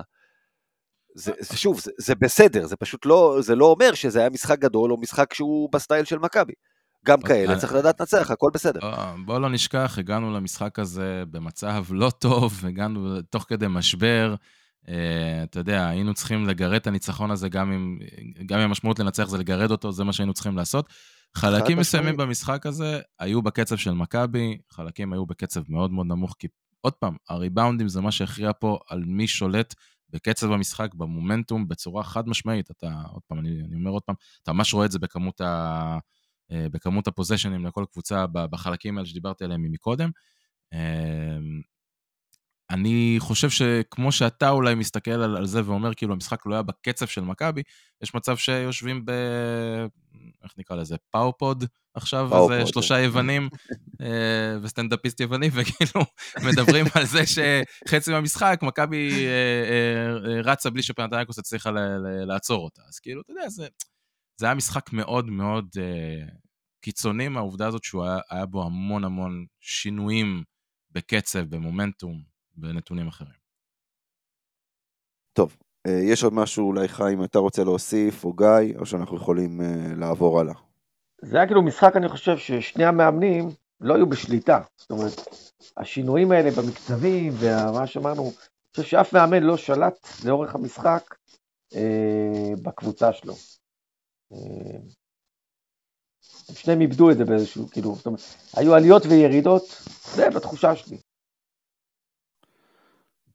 זה, 1.15 1.31
זה 1.39 1.57
שוב, 1.57 1.79
זה, 1.79 1.91
זה 1.97 2.15
בסדר, 2.15 2.65
זה 2.65 2.75
פשוט 2.75 3.05
לא, 3.05 3.37
זה 3.41 3.55
לא 3.55 3.65
אומר 3.65 3.93
שזה 3.93 4.19
היה 4.19 4.29
משחק 4.29 4.59
גדול 4.59 4.91
או 4.91 4.97
משחק 4.97 5.33
שהוא 5.33 5.69
ב 5.71 5.77
style 5.77 6.05
של 6.05 6.19
מכבי. 6.19 6.53
גם 7.05 7.21
כאלה, 7.21 7.53
אה, 7.53 7.59
צריך 7.59 7.73
לדעת 7.73 7.99
לנצח, 7.99 8.31
הכל 8.31 8.49
בסדר. 8.53 8.79
בוא 9.25 9.39
לא 9.39 9.49
נשכח, 9.49 9.95
הגענו 9.97 10.33
למשחק 10.33 10.79
הזה 10.79 11.23
במצב 11.31 11.85
לא 11.89 12.09
טוב, 12.19 12.61
הגענו 12.67 13.21
תוך 13.21 13.45
כדי 13.47 13.65
משבר. 13.69 14.35
אה, 14.89 15.43
אתה 15.43 15.59
יודע, 15.59 15.87
היינו 15.87 16.13
צריכים 16.13 16.47
לגרד 16.47 16.73
את 16.73 16.87
הניצחון 16.87 17.31
הזה, 17.31 17.49
גם 17.49 17.71
אם, 17.71 17.97
גם 18.45 18.59
אם 18.59 18.65
המשמעות 18.65 18.99
לנצח 18.99 19.29
זה 19.29 19.37
לגרד 19.37 19.71
אותו, 19.71 19.91
זה 19.91 20.03
מה 20.03 20.13
שהיינו 20.13 20.33
צריכים 20.33 20.57
לעשות. 20.57 20.89
חלקים. 21.35 21.77
מסוימים 21.77 22.17
במשחק 22.17 22.65
הזה 22.65 22.99
היו 23.19 23.41
בקצב 23.41 23.77
של 23.77 23.91
מכבי, 23.91 24.57
חלקים 24.69 25.13
היו 25.13 25.25
בקצב 25.25 25.61
מאוד 25.69 25.91
מאוד 25.91 26.07
נמוך, 26.07 26.35
כי 26.39 26.47
עוד 26.81 26.93
פעם, 26.93 27.15
הריבאונדים 27.29 27.87
זה 27.87 28.01
מה 28.01 28.11
שהכריע 28.11 28.51
פה 28.59 28.79
על 28.89 29.03
מי 29.05 29.27
שולט 29.27 29.75
בקצב 30.09 30.51
המשחק, 30.51 30.93
במומנטום, 30.93 31.67
בצורה 31.67 32.03
חד 32.03 32.29
משמעית. 32.29 32.71
אתה, 32.71 33.01
עוד 33.11 33.21
פעם, 33.27 33.39
אני, 33.39 33.49
אני 33.49 33.75
אומר 33.75 33.91
עוד 33.91 34.01
פעם, 34.01 34.15
אתה 34.43 34.53
ממש 34.53 34.73
רואה 34.73 34.85
את 34.85 34.91
זה 34.91 34.99
בכמות 34.99 35.41
ה... 35.41 35.97
אה, 36.51 36.65
בכמות 36.71 37.07
הפוזיישנים 37.07 37.65
לכל 37.65 37.85
קבוצה 37.91 38.25
בחלקים 38.27 38.97
האלה 38.97 39.07
שדיברתי 39.07 39.43
עליהם 39.43 39.71
מקודם. 39.71 40.09
אה, 40.73 41.37
אני 42.69 43.15
חושב 43.19 43.49
שכמו 43.49 44.11
שאתה 44.11 44.49
אולי 44.49 44.75
מסתכל 44.75 45.11
על, 45.11 45.37
על 45.37 45.45
זה 45.45 45.61
ואומר 45.65 45.93
כאילו 45.93 46.13
המשחק 46.13 46.45
לא 46.45 46.53
היה 46.53 46.63
בקצב 46.63 47.07
של 47.07 47.21
מכבי, 47.21 47.63
יש 48.03 48.15
מצב 48.15 48.37
שיושבים 48.37 49.05
ב... 49.05 49.11
איך 50.43 50.53
נקרא 50.57 50.75
לזה? 50.75 50.95
פאופוד 51.11 51.65
עכשיו, 51.93 52.27
פאופוד, 52.29 52.51
איזה 52.51 52.63
כן. 52.63 52.71
שלושה 52.71 52.99
יוונים 52.99 53.49
אה, 54.01 54.57
וסטנדאפיסט 54.61 55.19
יווני, 55.19 55.49
וכאילו 55.55 56.05
מדברים 56.45 56.85
על 56.95 57.05
זה 57.05 57.21
שחצי 57.25 58.11
מהמשחק 58.11 58.59
מכבי 58.63 59.25
אה, 59.25 59.29
אה, 59.29 60.31
אה, 60.31 60.41
רצה 60.41 60.69
בלי 60.69 60.83
שפנתנייקוס 60.83 61.39
הצליחה 61.39 61.71
לעצור 62.27 62.63
אותה. 62.63 62.81
אז 62.87 62.99
כאילו, 62.99 63.21
אתה 63.21 63.31
יודע, 63.31 63.49
זה, 63.49 63.67
זה 64.39 64.45
היה 64.45 64.55
משחק 64.55 64.93
מאוד 64.93 65.29
מאוד 65.29 65.65
אה, 65.79 66.27
קיצוני 66.81 67.27
מהעובדה 67.27 67.67
הזאת 67.67 67.83
שהוא 67.83 68.03
היה, 68.03 68.19
היה 68.29 68.45
בו 68.45 68.63
המון 68.63 69.03
המון 69.03 69.45
שינויים 69.59 70.43
בקצב, 70.91 71.39
במומנטום, 71.39 72.21
בנתונים 72.55 73.07
אחרים. 73.07 73.39
טוב, 75.33 75.57
אה, 75.87 75.99
יש 76.03 76.23
עוד 76.23 76.33
משהו 76.33 76.67
אולי 76.67 76.87
חיים, 76.87 77.23
אתה 77.23 77.39
רוצה 77.39 77.63
להוסיף, 77.63 78.23
או 78.23 78.33
גיא, 78.33 78.77
או 78.79 78.85
שאנחנו 78.85 79.17
יכולים 79.17 79.61
אה, 79.61 79.95
לעבור 79.97 80.39
הלאה. 80.39 80.53
זה 81.21 81.37
היה 81.37 81.47
כאילו 81.47 81.61
משחק, 81.61 81.95
אני 81.95 82.09
חושב, 82.09 82.37
ששני 82.37 82.85
המאמנים 82.85 83.49
לא 83.81 83.95
היו 83.95 84.09
בשליטה. 84.09 84.61
זאת 84.77 84.91
אומרת, 84.91 85.27
השינויים 85.77 86.31
האלה 86.31 86.49
במקצבים, 86.51 87.33
ומה 87.39 87.87
שאמרנו, 87.87 88.23
אני 88.23 88.31
חושב 88.75 88.83
שאף 88.83 89.13
מאמן 89.13 89.43
לא 89.43 89.57
שלט 89.57 90.07
לאורך 90.25 90.55
המשחק 90.55 91.15
אה, 91.75 92.51
בקבוצה 92.63 93.13
שלו. 93.13 93.33
אה, 94.31 94.79
הם 96.49 96.55
שניהם 96.55 96.81
איבדו 96.81 97.11
את 97.11 97.17
זה 97.17 97.25
באיזשהו, 97.25 97.69
כאילו, 97.69 97.95
זאת 97.95 98.05
אומרת, 98.05 98.21
היו 98.53 98.75
עליות 98.75 99.05
וירידות, 99.05 99.63
זה 100.15 100.29
בתחושה 100.35 100.75
שלי. 100.75 100.97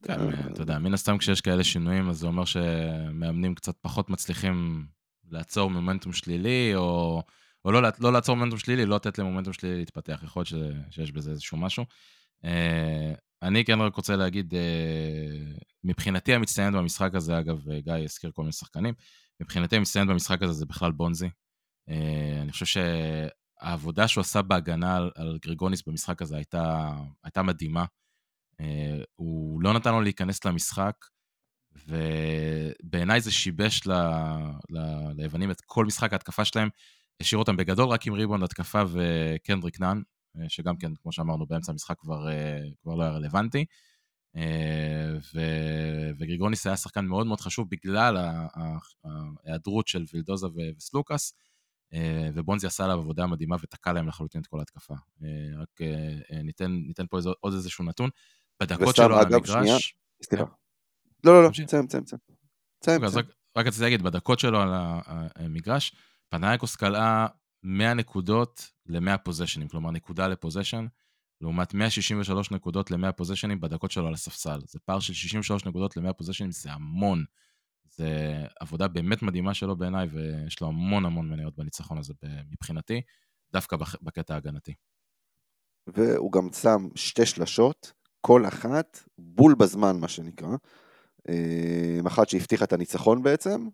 כן, 0.03 0.19
אה, 0.19 0.47
אתה 0.53 0.61
יודע, 0.61 0.79
מן 0.79 0.93
הסתם 0.93 1.17
כשיש 1.17 1.41
כאלה 1.41 1.63
שינויים, 1.63 2.09
אז 2.09 2.17
זה 2.17 2.27
אומר 2.27 2.45
שמאמנים 2.45 3.55
קצת 3.55 3.75
פחות 3.81 4.09
מצליחים 4.09 4.85
לעצור 5.31 5.69
מומנטום 5.69 6.13
שלילי, 6.13 6.75
או, 6.75 7.21
או 7.65 7.71
לא, 7.71 7.81
לא 7.99 8.13
לעצור 8.13 8.35
מומנטום 8.35 8.59
שלילי, 8.59 8.85
לא 8.85 8.95
לתת 8.95 9.17
למומנטום 9.17 9.53
שלילי 9.53 9.77
להתפתח. 9.77 10.21
יכול 10.23 10.43
להיות 10.51 10.65
שיש 10.91 11.11
בזה 11.11 11.31
איזשהו 11.31 11.57
משהו. 11.57 11.85
אה, 12.45 13.13
אני 13.41 13.65
כן 13.65 13.81
רק 13.81 13.95
רוצה 13.95 14.15
להגיד, 14.15 14.53
אה, 14.53 15.53
מבחינתי 15.83 16.33
המצטיינת 16.33 16.73
במשחק 16.73 17.15
הזה, 17.15 17.39
אגב, 17.39 17.59
גיא 17.77 17.93
הזכיר 17.93 18.31
כל 18.33 18.41
מיני 18.41 18.51
שחקנים, 18.51 18.93
מבחינתי 19.41 19.75
המצטיינת 19.75 20.09
במשחק 20.09 20.41
הזה 20.41 20.53
זה 20.53 20.65
בכלל 20.65 20.91
בונזי. 20.91 21.29
אה, 21.89 22.41
אני 22.41 22.51
חושב 22.51 22.65
שהעבודה 22.65 24.07
שהוא 24.07 24.21
עשה 24.21 24.41
בהגנה 24.41 24.95
על, 24.95 25.11
על 25.15 25.37
גרגוניס 25.45 25.87
במשחק 25.87 26.21
הזה 26.21 26.35
הייתה, 26.35 26.91
הייתה 27.23 27.41
מדהימה. 27.41 27.85
אה, 28.59 29.03
הוא 29.15 29.61
לא 29.61 29.73
נתן 29.73 29.91
לו 29.91 30.01
להיכנס 30.01 30.45
למשחק, 30.45 30.95
ובעיניי 31.87 33.21
זה 33.21 33.31
שיבש 33.31 33.87
ל, 33.87 33.91
ל, 34.69 34.79
ליוונים 35.17 35.51
את 35.51 35.61
כל 35.61 35.85
משחק 35.85 36.13
ההתקפה 36.13 36.45
שלהם, 36.45 36.69
השאיר 37.19 37.39
אותם 37.39 37.57
בגדול 37.57 37.87
רק 37.87 38.07
עם 38.07 38.13
ריבון 38.13 38.43
התקפה 38.43 38.81
וקנדריק 38.91 39.79
נאן, 39.79 40.01
אה, 40.37 40.49
שגם 40.49 40.77
כן, 40.77 40.95
כמו 40.95 41.11
שאמרנו, 41.11 41.45
באמצע 41.47 41.71
המשחק 41.71 41.99
כבר, 41.99 42.27
כבר 42.81 42.95
לא 42.95 43.03
היה 43.03 43.11
רלוונטי. 43.11 43.65
אה, 44.35 45.17
וגריגוניס 46.19 46.67
היה 46.67 46.77
שחקן 46.77 47.05
מאוד 47.05 47.27
מאוד 47.27 47.41
חשוב 47.41 47.67
בגלל 47.69 48.17
ההיעדרות 49.45 49.87
של 49.87 50.05
וילדוזה 50.13 50.47
וסלוקאס, 50.55 51.33
אה, 51.93 52.29
ובונזי 52.35 52.67
עשה 52.67 52.83
עליו 52.83 52.99
עבודה 52.99 53.27
מדהימה 53.27 53.55
ותקע 53.63 53.93
להם 53.93 54.07
לחלוטין 54.07 54.41
את 54.41 54.47
כל 54.47 54.59
ההתקפה. 54.59 54.93
אה, 55.23 55.61
רק 55.61 55.81
ניתן, 56.43 56.71
ניתן 56.71 57.05
פה 57.09 57.19
עוד 57.39 57.53
איזשהו 57.53 57.85
נתון. 57.85 58.09
בדקות 58.59 58.95
שלו 58.95 59.17
על 59.17 59.33
המגרש, 59.33 59.95
סליחה. 60.23 60.43
לא, 61.23 61.33
לא, 61.33 61.43
לא. 61.43 61.49
תסיים, 61.49 61.87
תסיים, 61.87 62.03
תסיים. 62.03 63.03
אוקיי. 63.03 63.23
רק, 63.55 63.67
רציתי 63.67 63.83
להגיד, 63.83 64.01
בדקות 64.01 64.39
שלו 64.39 64.61
על 64.61 64.69
המגרש, 65.35 65.95
פנאייקוס 66.29 66.75
קלעה 66.75 67.27
100 67.63 67.93
נקודות 67.93 68.71
ל-100 68.85 69.17
פוזיישנים, 69.17 69.67
כלומר 69.67 69.91
נקודה 69.91 70.27
לפוזיישן, 70.27 70.85
לעומת 71.45 71.73
163 71.73 72.51
נקודות 72.51 72.91
ל-100 72.91 73.11
פוזיישנים 73.11 73.59
בדקות 73.59 73.91
שלו 73.91 74.07
על 74.07 74.13
הספסל. 74.13 74.59
זה 74.67 74.79
פער 74.85 74.99
של 74.99 75.13
63 75.13 75.65
נקודות 75.65 75.97
ל-100 75.97 76.13
פוזיישנים, 76.13 76.51
זה 76.51 76.71
המון. 76.71 77.25
זה 77.89 78.37
עבודה 78.59 78.87
באמת 78.87 79.21
מדהימה 79.21 79.53
שלו 79.53 79.75
בעיניי, 79.75 80.07
ויש 80.07 80.61
לו 80.61 80.67
המון 80.67 81.05
המון 81.05 81.29
מניות 81.29 81.55
בניצחון 81.55 81.97
הזה 81.97 82.13
מבחינתי, 82.51 83.01
דווקא 83.53 83.77
בקטע 84.01 84.33
ההגנתי. 84.33 84.73
והוא 85.87 86.31
גם 86.31 86.49
שם 86.61 86.87
שתי 86.95 87.25
שלשות, 87.25 87.93
כל 88.21 88.45
אחת 88.47 88.99
בול 89.17 89.55
בזמן, 89.55 89.99
מה 89.99 90.07
שנקרא. 90.07 90.55
אה, 91.29 91.99
אחת 92.07 92.29
שהבטיחה 92.29 92.65
את 92.65 92.73
הניצחון 92.73 93.23
בעצם, 93.23 93.67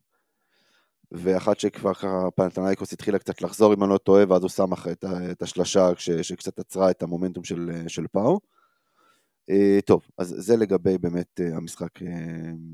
ואחת 1.12 1.60
שכבר 1.60 1.94
ככה 1.94 2.28
פנתנייקוס 2.36 2.94
התחילה 2.94 3.20
קצת 3.20 3.42
לחזור, 3.42 3.74
אם 3.74 3.84
אני 3.84 3.92
לא 3.92 3.98
טועה, 3.98 4.24
ואז 4.30 4.42
הוא 4.42 4.50
שם 4.50 4.72
אחרי 4.72 4.94
את, 4.94 5.06
את 5.32 5.42
השלשה 5.42 5.90
שקצת 5.98 6.60
עצרה 6.60 6.92
את 6.92 7.04
המומנטום 7.04 7.44
של, 7.44 7.72
של 7.88 8.08
פאו. 8.12 8.40
אה, 9.50 9.80
טוב, 9.86 10.02
אז 10.18 10.36
זה 10.38 10.58
לגבי 10.58 10.98
באמת 10.98 11.42
אה, 11.42 11.58
המשחק 11.58 12.02
אה, 12.02 12.08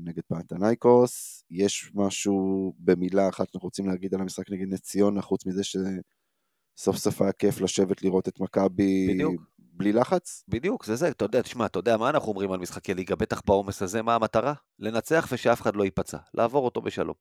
נגד 0.04 0.22
פנתנייקוס. 0.28 1.44
יש 1.50 1.90
משהו 1.94 2.72
במילה 2.78 3.28
אחת 3.28 3.48
שאנחנו 3.48 3.66
רוצים 3.66 3.86
להגיד 3.86 4.14
על 4.14 4.20
המשחק 4.20 4.50
נגד 4.50 4.72
נס 4.72 4.80
ציונה, 4.80 5.22
חוץ 5.22 5.46
מזה 5.46 5.62
שסוף 5.64 6.96
סוף 6.96 7.22
היה 7.22 7.32
כיף 7.32 7.60
לשבת 7.60 8.02
לראות 8.02 8.28
את 8.28 8.40
מכבי 8.40 9.18
בלי 9.58 9.92
לחץ? 9.92 10.44
בדיוק, 10.48 10.84
זה 10.84 10.96
זה, 10.96 11.08
אתה 11.08 11.24
יודע, 11.24 11.42
תשמע, 11.42 11.66
אתה 11.66 11.78
יודע 11.78 11.96
מה 11.96 12.10
אנחנו 12.10 12.28
אומרים 12.28 12.52
על 12.52 12.58
משחקי 12.58 12.94
ליגה, 12.94 13.16
בטח 13.16 13.42
בעומס 13.46 13.82
הזה, 13.82 14.02
מה 14.02 14.14
המטרה? 14.14 14.54
לנצח 14.78 15.28
ושאף 15.32 15.60
אחד 15.60 15.76
לא 15.76 15.84
ייפצע, 15.84 16.18
לעבור 16.34 16.64
אותו 16.64 16.80
בשלום. 16.80 17.14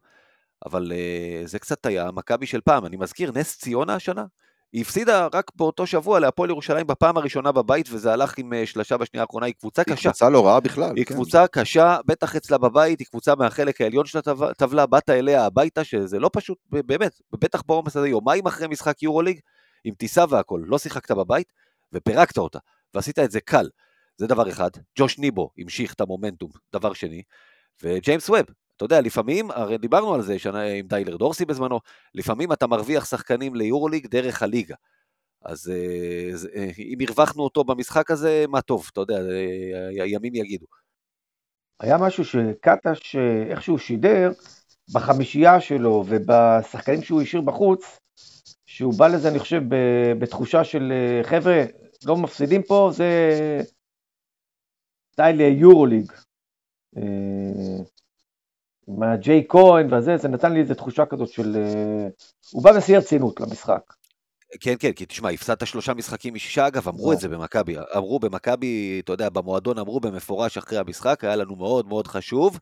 אבל 0.65 0.91
uh, 0.91 1.47
זה 1.47 1.59
קצת 1.59 1.85
היה 1.85 2.11
מכבי 2.11 2.45
של 2.45 2.61
פעם, 2.61 2.85
אני 2.85 2.97
מזכיר, 2.97 3.31
נס 3.35 3.57
ציונה 3.57 3.95
השנה, 3.95 4.25
היא 4.73 4.81
הפסידה 4.81 5.27
רק 5.33 5.51
באותו 5.55 5.87
שבוע 5.87 6.19
להפועל 6.19 6.49
ירושלים 6.49 6.87
בפעם 6.87 7.17
הראשונה 7.17 7.51
בבית, 7.51 7.87
וזה 7.91 8.13
הלך 8.13 8.37
עם 8.37 8.53
uh, 8.53 8.65
שלשה 8.65 8.97
בשנייה 8.97 9.23
האחרונה, 9.23 9.45
היא 9.45 9.53
קבוצה 9.59 9.83
היא 9.87 9.95
קשה. 9.95 10.09
היא 10.09 10.13
קבוצה 10.13 10.29
לא 10.29 10.47
רעה 10.47 10.59
בכלל. 10.59 10.93
היא 10.95 11.05
כן. 11.05 11.13
קבוצה 11.13 11.47
קשה, 11.47 11.97
בטח 12.05 12.35
אצלה 12.35 12.57
בבית, 12.57 12.99
היא 12.99 13.07
קבוצה 13.07 13.35
מהחלק 13.35 13.81
העליון 13.81 14.05
של 14.05 14.19
הטבלה, 14.41 14.85
באת 14.85 15.09
אליה 15.09 15.45
הביתה, 15.45 15.83
שזה 15.83 16.19
לא 16.19 16.29
פשוט, 16.33 16.57
באמת, 16.69 17.21
בטח 17.31 17.61
בעומס 17.65 17.97
הזה, 17.97 18.07
יומיים 18.07 18.47
אחרי 18.47 18.67
משחק 18.67 19.03
יורוליג, 19.03 19.39
עם 19.83 19.93
טיסה 19.93 20.25
והכל, 20.29 20.61
לא 20.65 20.77
שיחקת 20.77 21.11
בבית, 21.11 21.53
ופירקת 21.93 22.37
אותה. 22.37 22.59
ועשית 22.93 23.19
את 23.19 23.31
זה 23.31 23.39
קל. 23.41 23.69
זה 24.17 24.27
דבר 24.27 24.49
אחד. 24.49 24.69
ג'וש 24.99 25.19
ניבו 25.19 25.49
המשיך 25.57 25.93
את 25.93 26.01
המומנטום, 26.01 26.49
דבר 26.73 26.93
שני. 26.93 27.21
וג'יימס 27.83 28.29
ווב, 28.29 28.45
אתה 28.77 28.85
יודע, 28.85 29.01
לפעמים, 29.01 29.51
הרי 29.51 29.77
דיברנו 29.77 30.13
על 30.13 30.21
זה 30.21 30.39
שנה 30.39 30.61
עם 30.61 30.87
דיילר 30.87 31.17
דורסי 31.17 31.45
בזמנו, 31.45 31.79
לפעמים 32.15 32.53
אתה 32.53 32.67
מרוויח 32.67 33.05
שחקנים 33.05 33.55
ליורוליג 33.55 34.07
דרך 34.07 34.43
הליגה. 34.43 34.75
אז 35.41 35.69
אה, 35.69 36.31
אה, 36.55 36.69
אם 36.77 36.97
הרווחנו 37.07 37.43
אותו 37.43 37.63
במשחק 37.63 38.11
הזה, 38.11 38.45
מה 38.49 38.61
טוב, 38.61 38.89
אתה 38.93 39.01
יודע, 39.01 39.15
אה, 39.15 40.03
הימים 40.03 40.35
יגידו. 40.35 40.65
היה 41.79 41.97
משהו 41.97 42.25
שקטש 42.25 43.15
איכשהו 43.49 43.79
שידר 43.79 44.31
בחמישייה 44.93 45.61
שלו 45.61 46.03
ובשחקנים 46.07 47.01
שהוא 47.01 47.21
השאיר 47.21 47.41
בחוץ, 47.41 47.99
שהוא 48.65 48.93
בא 48.99 49.07
לזה, 49.07 49.29
אני 49.29 49.39
חושב, 49.39 49.61
בתחושה 50.19 50.63
של 50.63 50.93
חבר'ה, 51.23 51.63
לא 52.05 52.17
מפסידים 52.17 52.63
פה, 52.63 52.89
זה 52.93 53.09
סטייל 55.13 55.41
יורוליג. 55.41 56.11
אה, 58.89 58.93
עם 58.93 59.03
הג'יי 59.03 59.45
כהן 59.49 59.93
וזה, 59.93 60.17
זה 60.17 60.27
נתן 60.27 60.53
לי 60.53 60.59
איזו 60.59 60.73
תחושה 60.73 61.05
כזאת 61.05 61.27
של... 61.27 61.55
אה, 61.55 62.07
הוא 62.51 62.63
בא 62.63 62.77
בשיא 62.77 62.95
הרצינות 62.95 63.39
למשחק. 63.39 63.93
כן, 64.59 64.73
כן, 64.79 64.91
כי 64.91 65.05
תשמע, 65.05 65.29
הפסדת 65.29 65.67
שלושה 65.67 65.93
משחקים 65.93 66.33
משישה, 66.33 66.67
אגב, 66.67 66.87
אמרו 66.87 67.13
את 67.13 67.19
זה 67.19 67.29
במכבי, 67.29 67.75
אמרו 67.97 68.19
במכבי, 68.19 69.01
אתה 69.03 69.13
יודע, 69.13 69.29
במועדון 69.29 69.77
אמרו 69.77 69.99
במפורש 69.99 70.57
אחרי 70.57 70.77
המשחק, 70.77 71.23
היה 71.23 71.35
לנו 71.35 71.55
מאוד 71.55 71.87
מאוד 71.87 72.07
חשוב 72.07 72.59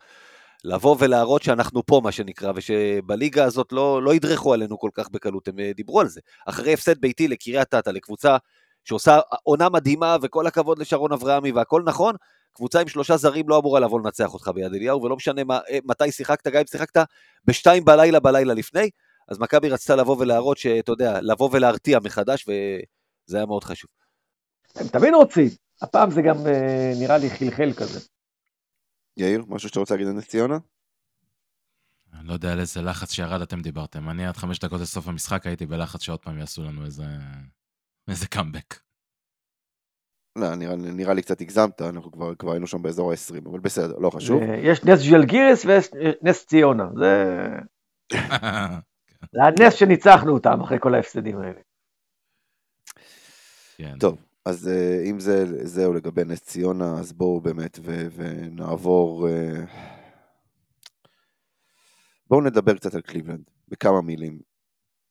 לבוא 0.63 0.95
ולהראות 0.99 1.43
שאנחנו 1.43 1.85
פה, 1.85 2.01
מה 2.03 2.11
שנקרא, 2.11 2.51
ושבליגה 2.55 3.43
הזאת 3.43 3.71
לא, 3.71 4.03
לא 4.03 4.15
ידרכו 4.15 4.53
עלינו 4.53 4.79
כל 4.79 4.89
כך 4.93 5.09
בקלות, 5.09 5.47
הם 5.47 5.59
אה, 5.59 5.71
דיברו 5.75 6.01
על 6.01 6.07
זה. 6.07 6.21
אחרי 6.45 6.73
הפסד 6.73 7.01
ביתי 7.01 7.27
לקריית 7.27 7.73
אתא, 7.73 7.89
לקבוצה 7.89 8.37
שעושה 8.83 9.19
עונה 9.43 9.69
מדהימה, 9.69 10.17
וכל 10.21 10.47
הכבוד 10.47 10.79
לשרון 10.79 11.11
אברהמי 11.11 11.51
והכל 11.51 11.81
נכון, 11.85 12.15
קבוצה 12.55 12.81
עם 12.81 12.87
שלושה 12.87 13.17
זרים 13.17 13.49
לא 13.49 13.59
אמורה 13.59 13.79
לבוא 13.79 13.99
לנצח 13.99 14.33
אותך 14.33 14.47
ביד 14.47 14.73
אליהו, 14.73 15.03
ולא 15.03 15.15
משנה 15.15 15.43
מה, 15.43 15.59
אה, 15.69 15.79
מתי 15.83 16.11
שיחקת, 16.11 16.47
גם 16.47 16.59
אם 16.59 16.67
שיחקת 16.67 17.07
בשתיים 17.45 17.85
בלילה 17.85 18.19
בלילה 18.19 18.53
לפני, 18.53 18.89
אז 19.27 19.39
מכבי 19.39 19.69
רצתה 19.69 19.95
לבוא 19.95 20.17
ולהראות 20.19 20.57
שאתה 20.57 20.91
יודע, 20.91 21.21
לבוא 21.21 21.49
ולהרתיע 21.53 21.99
מחדש, 22.03 22.45
וזה 22.47 23.37
היה 23.37 23.45
מאוד 23.45 23.63
חשוב. 23.63 23.89
הם 24.75 24.87
תמיד 24.87 25.13
רוצים, 25.13 25.49
הפעם 25.81 26.11
זה 26.11 26.21
גם 26.21 26.47
אה, 26.47 26.93
נראה 26.99 27.17
לי 27.17 27.29
חלחל 27.29 27.73
כזה. 27.73 27.99
יאיר, 29.17 29.43
משהו 29.47 29.69
שאתה 29.69 29.79
רוצה 29.79 29.93
להגיד 29.93 30.07
על 30.07 30.13
נס 30.13 30.27
ציונה? 30.27 30.57
אני 32.13 32.27
לא 32.27 32.33
יודע 32.33 32.51
על 32.51 32.59
איזה 32.59 32.81
לחץ 32.81 33.11
שירד 33.11 33.41
אתם 33.41 33.61
דיברתם. 33.61 34.09
אני 34.09 34.27
עד 34.27 34.37
חמש 34.37 34.59
דקות 34.59 34.81
לסוף 34.81 35.07
המשחק 35.07 35.47
הייתי 35.47 35.65
בלחץ 35.65 36.01
שעוד 36.01 36.19
פעם 36.19 36.39
יעשו 36.39 36.63
לנו 36.63 36.85
איזה 36.85 37.05
איזה 38.07 38.27
קאמבק. 38.27 38.84
לא, 40.35 40.55
נראה, 40.55 40.75
נראה 40.75 41.13
לי 41.13 41.21
קצת 41.21 41.41
הגזמת, 41.41 41.81
אנחנו 41.81 42.11
כבר, 42.11 42.35
כבר 42.35 42.51
היינו 42.51 42.67
שם 42.67 42.81
באזור 42.81 43.11
ה-20, 43.11 43.49
אבל 43.49 43.59
בסדר, 43.59 43.97
לא 43.99 44.09
חשוב. 44.09 44.41
אה, 44.41 44.55
יש 44.57 44.83
נס 44.83 44.99
ז'לגיריס 44.99 45.65
ונס 45.65 46.45
ציונה, 46.45 46.89
זה... 46.99 47.45
זה 49.33 49.39
הנס 49.43 49.73
שניצחנו 49.73 50.33
אותם 50.33 50.61
אחרי 50.61 50.77
כל 50.79 50.95
ההפסדים 50.95 51.37
האלה. 51.39 51.59
כן. 53.77 53.97
טוב, 53.99 54.17
אז 54.45 54.67
אה, 54.67 55.03
אם 55.09 55.19
זה, 55.19 55.65
זהו 55.65 55.93
לגבי 55.93 56.23
נס 56.25 56.43
ציונה, 56.43 56.99
אז 56.99 57.13
בואו 57.13 57.41
באמת 57.41 57.79
ו, 57.81 58.07
ונעבור... 58.15 59.27
אה, 59.29 59.63
בואו 62.29 62.41
נדבר 62.41 62.75
קצת 62.75 62.95
על 62.95 63.01
קליבלנד, 63.01 63.49
בכמה 63.67 64.01
מילים. 64.01 64.54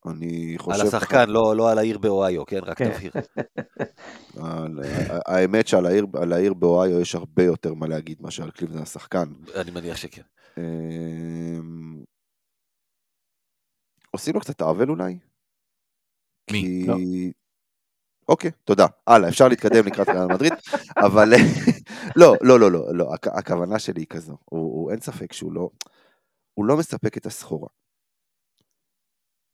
אני 0.07 0.55
חושב... 0.59 0.81
על 0.81 0.87
השחקן, 0.87 1.31
לא, 1.31 1.57
לא 1.57 1.71
על 1.71 1.79
העיר 1.79 1.99
באוהיו, 1.99 2.47
כן? 2.47 2.61
רק 2.63 2.79
כן. 2.79 2.93
תבהיר. 2.93 3.13
האמת 5.27 5.69
שעל 5.69 5.87
העיר, 5.87 6.07
העיר 6.33 6.55
באוהיו 6.55 7.01
יש 7.01 7.15
הרבה 7.15 7.43
יותר 7.45 7.75
מה 7.75 7.87
להגיד 7.87 8.23
מאשר 8.23 8.43
על 8.43 8.51
קליבלנד 8.51 8.83
השחקן. 8.83 9.25
אני 9.55 9.71
מניח 9.71 9.97
שכן. 9.97 10.23
אמ, 10.59 12.03
עושים 14.11 14.35
לו 14.35 14.41
קצת 14.41 14.61
עוול 14.61 14.91
אולי? 14.91 15.19
מי? 16.53 16.63
כי... 16.63 16.87
לא. 16.87 16.97
אוקיי, 18.29 18.51
תודה. 18.65 18.87
הלאה, 19.07 19.29
אפשר 19.29 19.49
להתקדם 19.49 19.87
לקראת 19.87 20.09
ריאל 20.09 20.27
מדריד, 20.35 20.53
אבל 20.97 21.29
לא, 22.21 22.35
לא, 22.41 22.61
לא, 22.61 22.73
לא, 22.73 22.95
לא, 22.95 23.11
הכוונה 23.39 23.79
שלי 23.79 24.01
היא 24.01 24.07
כזו, 24.07 24.37
הוא, 24.45 24.61
הוא, 24.61 24.91
אין 24.91 25.01
ספק 25.01 25.33
שהוא 25.33 25.53
לא, 25.53 25.71
הוא 26.55 26.67
לא 26.67 26.77
מספק 26.77 27.17
את 27.17 27.27
הסחורה. 27.27 27.69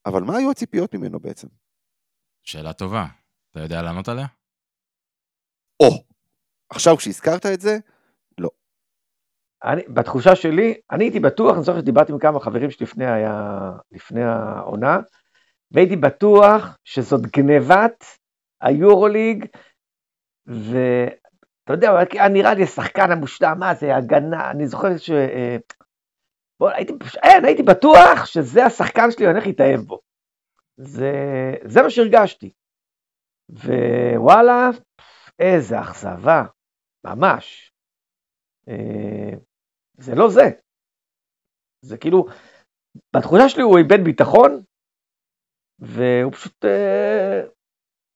אבל 0.07 0.23
מה 0.23 0.37
היו 0.37 0.51
הציפיות 0.51 0.95
ממנו 0.95 1.21
בעצם? 1.21 1.49
שאלה 2.43 2.73
טובה. 2.73 3.07
אתה 3.51 3.61
יודע 3.61 3.83
לענות 3.83 4.09
עליה? 4.09 4.27
או, 5.81 6.05
עכשיו 6.71 6.97
כשהזכרת 6.97 7.47
את 7.47 7.61
זה, 7.61 7.79
לא. 8.39 8.51
אני, 9.65 9.83
בתחושה 9.89 10.37
שלי, 10.37 10.75
אני 10.91 11.05
הייתי 11.05 11.21
בטוח, 11.21 11.55
אני 11.55 11.63
זוכר 11.63 11.81
שדיברתי 11.81 12.13
עם 12.13 12.19
כמה 12.19 12.41
חברים 12.41 12.71
שלפני 12.71 13.07
היה, 13.07 13.59
לפני 13.93 14.23
העונה, 14.23 14.99
והייתי 15.71 15.97
בטוח 15.97 16.79
שזאת 16.85 17.21
גנבת 17.21 18.05
היורוליג, 18.61 19.47
ואתה 20.47 21.73
יודע, 21.73 21.93
היה 22.13 22.29
נראה 22.29 22.55
לי 22.55 22.63
השחקן 22.63 23.13
המושלם, 23.13 23.57
מה 23.59 23.75
זה, 23.75 23.97
הגנה, 23.97 24.51
אני 24.51 24.67
זוכר 24.67 24.97
ש... 24.97 25.11
בוא, 26.61 26.71
הייתי, 26.71 26.93
אין, 27.23 27.45
הייתי 27.45 27.63
בטוח 27.63 28.27
שזה 28.27 28.65
השחקן 28.65 29.11
שלי, 29.11 29.25
אני 29.25 29.33
הולך 29.33 29.47
להתאהב 29.47 29.81
בו. 29.81 30.01
זה, 30.77 31.13
זה 31.65 31.83
מה 31.83 31.91
שהרגשתי. 31.91 32.53
ווואלה, 33.51 34.71
איזה 35.39 35.81
אכזבה, 35.81 36.43
ממש. 37.05 37.73
אה, 38.69 39.37
זה 39.99 40.15
לא 40.15 40.29
זה. 40.31 40.51
זה 41.85 41.99
כאילו, 41.99 42.27
בתחושה 43.17 43.49
שלי 43.49 43.63
הוא 43.63 43.79
איבד 43.79 44.05
ביטחון, 44.05 44.63
והוא 45.79 46.33
פשוט, 46.33 46.65
אה, 46.65 47.41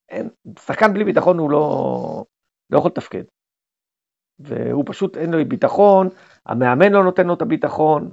אין, 0.09 0.29
שחקן 0.59 0.93
בלי 0.95 1.05
ביטחון 1.05 1.39
הוא 1.39 1.51
לא, 1.51 2.25
לא 2.71 2.79
יכול 2.79 2.91
לתפקד. 2.91 3.25
והוא 4.39 4.85
פשוט 4.87 5.17
אין 5.17 5.31
לו 5.31 5.39
ביטחון, 5.49 6.09
המאמן 6.47 6.93
לא 6.93 7.05
נותן 7.05 7.27
לו 7.27 7.35
את 7.35 7.43
הביטחון, 7.43 8.11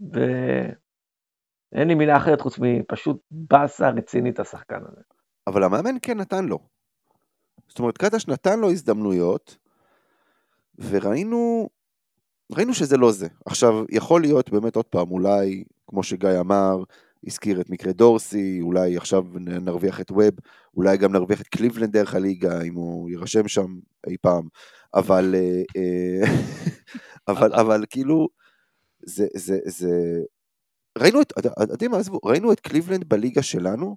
ואין 0.00 1.88
לי 1.88 1.94
מילה 1.94 2.16
אחרת 2.16 2.40
חוץ 2.40 2.58
מפשוט 2.58 3.16
באסה 3.30 3.90
רצינית 3.90 4.40
השחקן 4.40 4.80
הזה. 4.88 5.00
אבל 5.46 5.64
המאמן 5.64 5.96
כן 6.02 6.18
נתן 6.18 6.44
לו. 6.44 6.58
זאת 7.68 7.78
אומרת, 7.78 7.98
קטש 7.98 8.28
נתן 8.28 8.60
לו 8.60 8.70
הזדמנויות, 8.70 9.56
וראינו 10.78 11.68
ראינו 12.52 12.74
שזה 12.74 12.96
לא 12.96 13.12
זה. 13.12 13.28
עכשיו, 13.46 13.84
יכול 13.90 14.20
להיות 14.20 14.50
באמת 14.50 14.76
עוד 14.76 14.84
פעם, 14.84 15.10
אולי, 15.10 15.64
כמו 15.86 16.02
שגיא 16.02 16.40
אמר, 16.40 16.82
הזכיר 17.26 17.60
את 17.60 17.70
מקרה 17.70 17.92
דורסי, 17.92 18.58
אולי 18.62 18.96
עכשיו 18.96 19.24
נרוויח 19.40 20.00
את 20.00 20.10
ווב, 20.10 20.34
אולי 20.76 20.96
גם 20.96 21.12
נרוויח 21.12 21.40
את 21.40 21.48
קליבלנד 21.48 21.92
דרך 21.92 22.14
הליגה, 22.14 22.62
אם 22.62 22.74
הוא 22.74 23.10
יירשם 23.10 23.48
שם 23.48 23.78
אי 24.06 24.16
פעם, 24.20 24.48
אבל, 24.94 25.34
אה, 25.34 25.62
אה, 25.76 26.30
אבל, 27.28 27.52
אבל 27.52 27.84
כאילו, 27.90 28.28
זה, 29.08 29.26
זה, 29.34 29.58
זה... 29.66 30.20
ראינו 30.98 31.20
את, 31.22 31.32
אתם 31.74 31.94
עזבו, 31.94 32.20
ראינו 32.24 32.52
את 32.52 32.60
קליבלנד 32.60 33.04
בליגה 33.08 33.42
שלנו, 33.42 33.96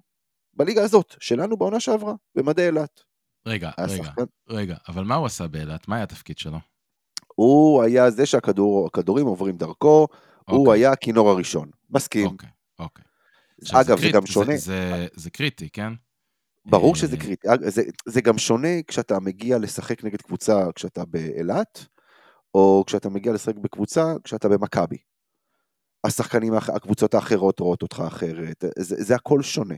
בליגה 0.54 0.82
הזאת, 0.82 1.14
שלנו 1.20 1.56
בעונה 1.56 1.80
שעברה, 1.80 2.14
במדי 2.34 2.66
אילת. 2.66 3.00
רגע, 3.46 3.70
רגע, 3.80 4.04
שחקן... 4.04 4.22
רגע, 4.48 4.76
אבל 4.88 5.04
מה 5.04 5.14
הוא 5.14 5.26
עשה 5.26 5.46
באילת? 5.46 5.88
מה 5.88 5.94
היה 5.96 6.02
התפקיד 6.04 6.38
שלו? 6.38 6.58
הוא 7.34 7.82
היה 7.82 8.10
זה 8.10 8.26
שהכדורים 8.26 9.26
עוברים 9.26 9.56
דרכו, 9.56 10.06
אוקיי. 10.40 10.54
הוא 10.56 10.72
היה 10.72 10.92
הכינור 10.92 11.30
הראשון. 11.30 11.70
מסכים. 11.90 12.26
אוקיי, 12.26 12.48
אוקיי. 12.78 13.04
אגב, 13.72 13.98
זה 13.98 14.06
קריט- 14.06 14.14
גם 14.14 14.26
שונה. 14.26 14.56
זה, 14.56 14.56
זה, 14.56 15.06
זה 15.14 15.30
קריטי, 15.30 15.68
כן? 15.70 15.92
ברור 16.64 16.94
אה, 16.94 16.98
שזה 16.98 17.16
קריטי. 17.16 17.48
אג- 17.48 17.68
זה, 17.68 17.82
זה 18.06 18.20
גם 18.20 18.38
שונה 18.38 18.82
כשאתה 18.88 19.20
מגיע 19.20 19.58
לשחק 19.58 20.04
נגד 20.04 20.22
קבוצה 20.22 20.72
כשאתה 20.74 21.04
באילת, 21.04 21.86
או 22.54 22.84
כשאתה 22.86 23.08
מגיע 23.08 23.32
לשחק 23.32 23.56
בקבוצה 23.56 24.14
כשאתה 24.24 24.48
במכבי. 24.48 24.98
השחקנים, 26.04 26.54
הקבוצות 26.54 27.14
האחרות 27.14 27.60
רואות 27.60 27.82
אותך 27.82 28.02
אחרת, 28.06 28.64
זה, 28.78 29.02
זה 29.02 29.14
הכל 29.14 29.42
שונה. 29.42 29.74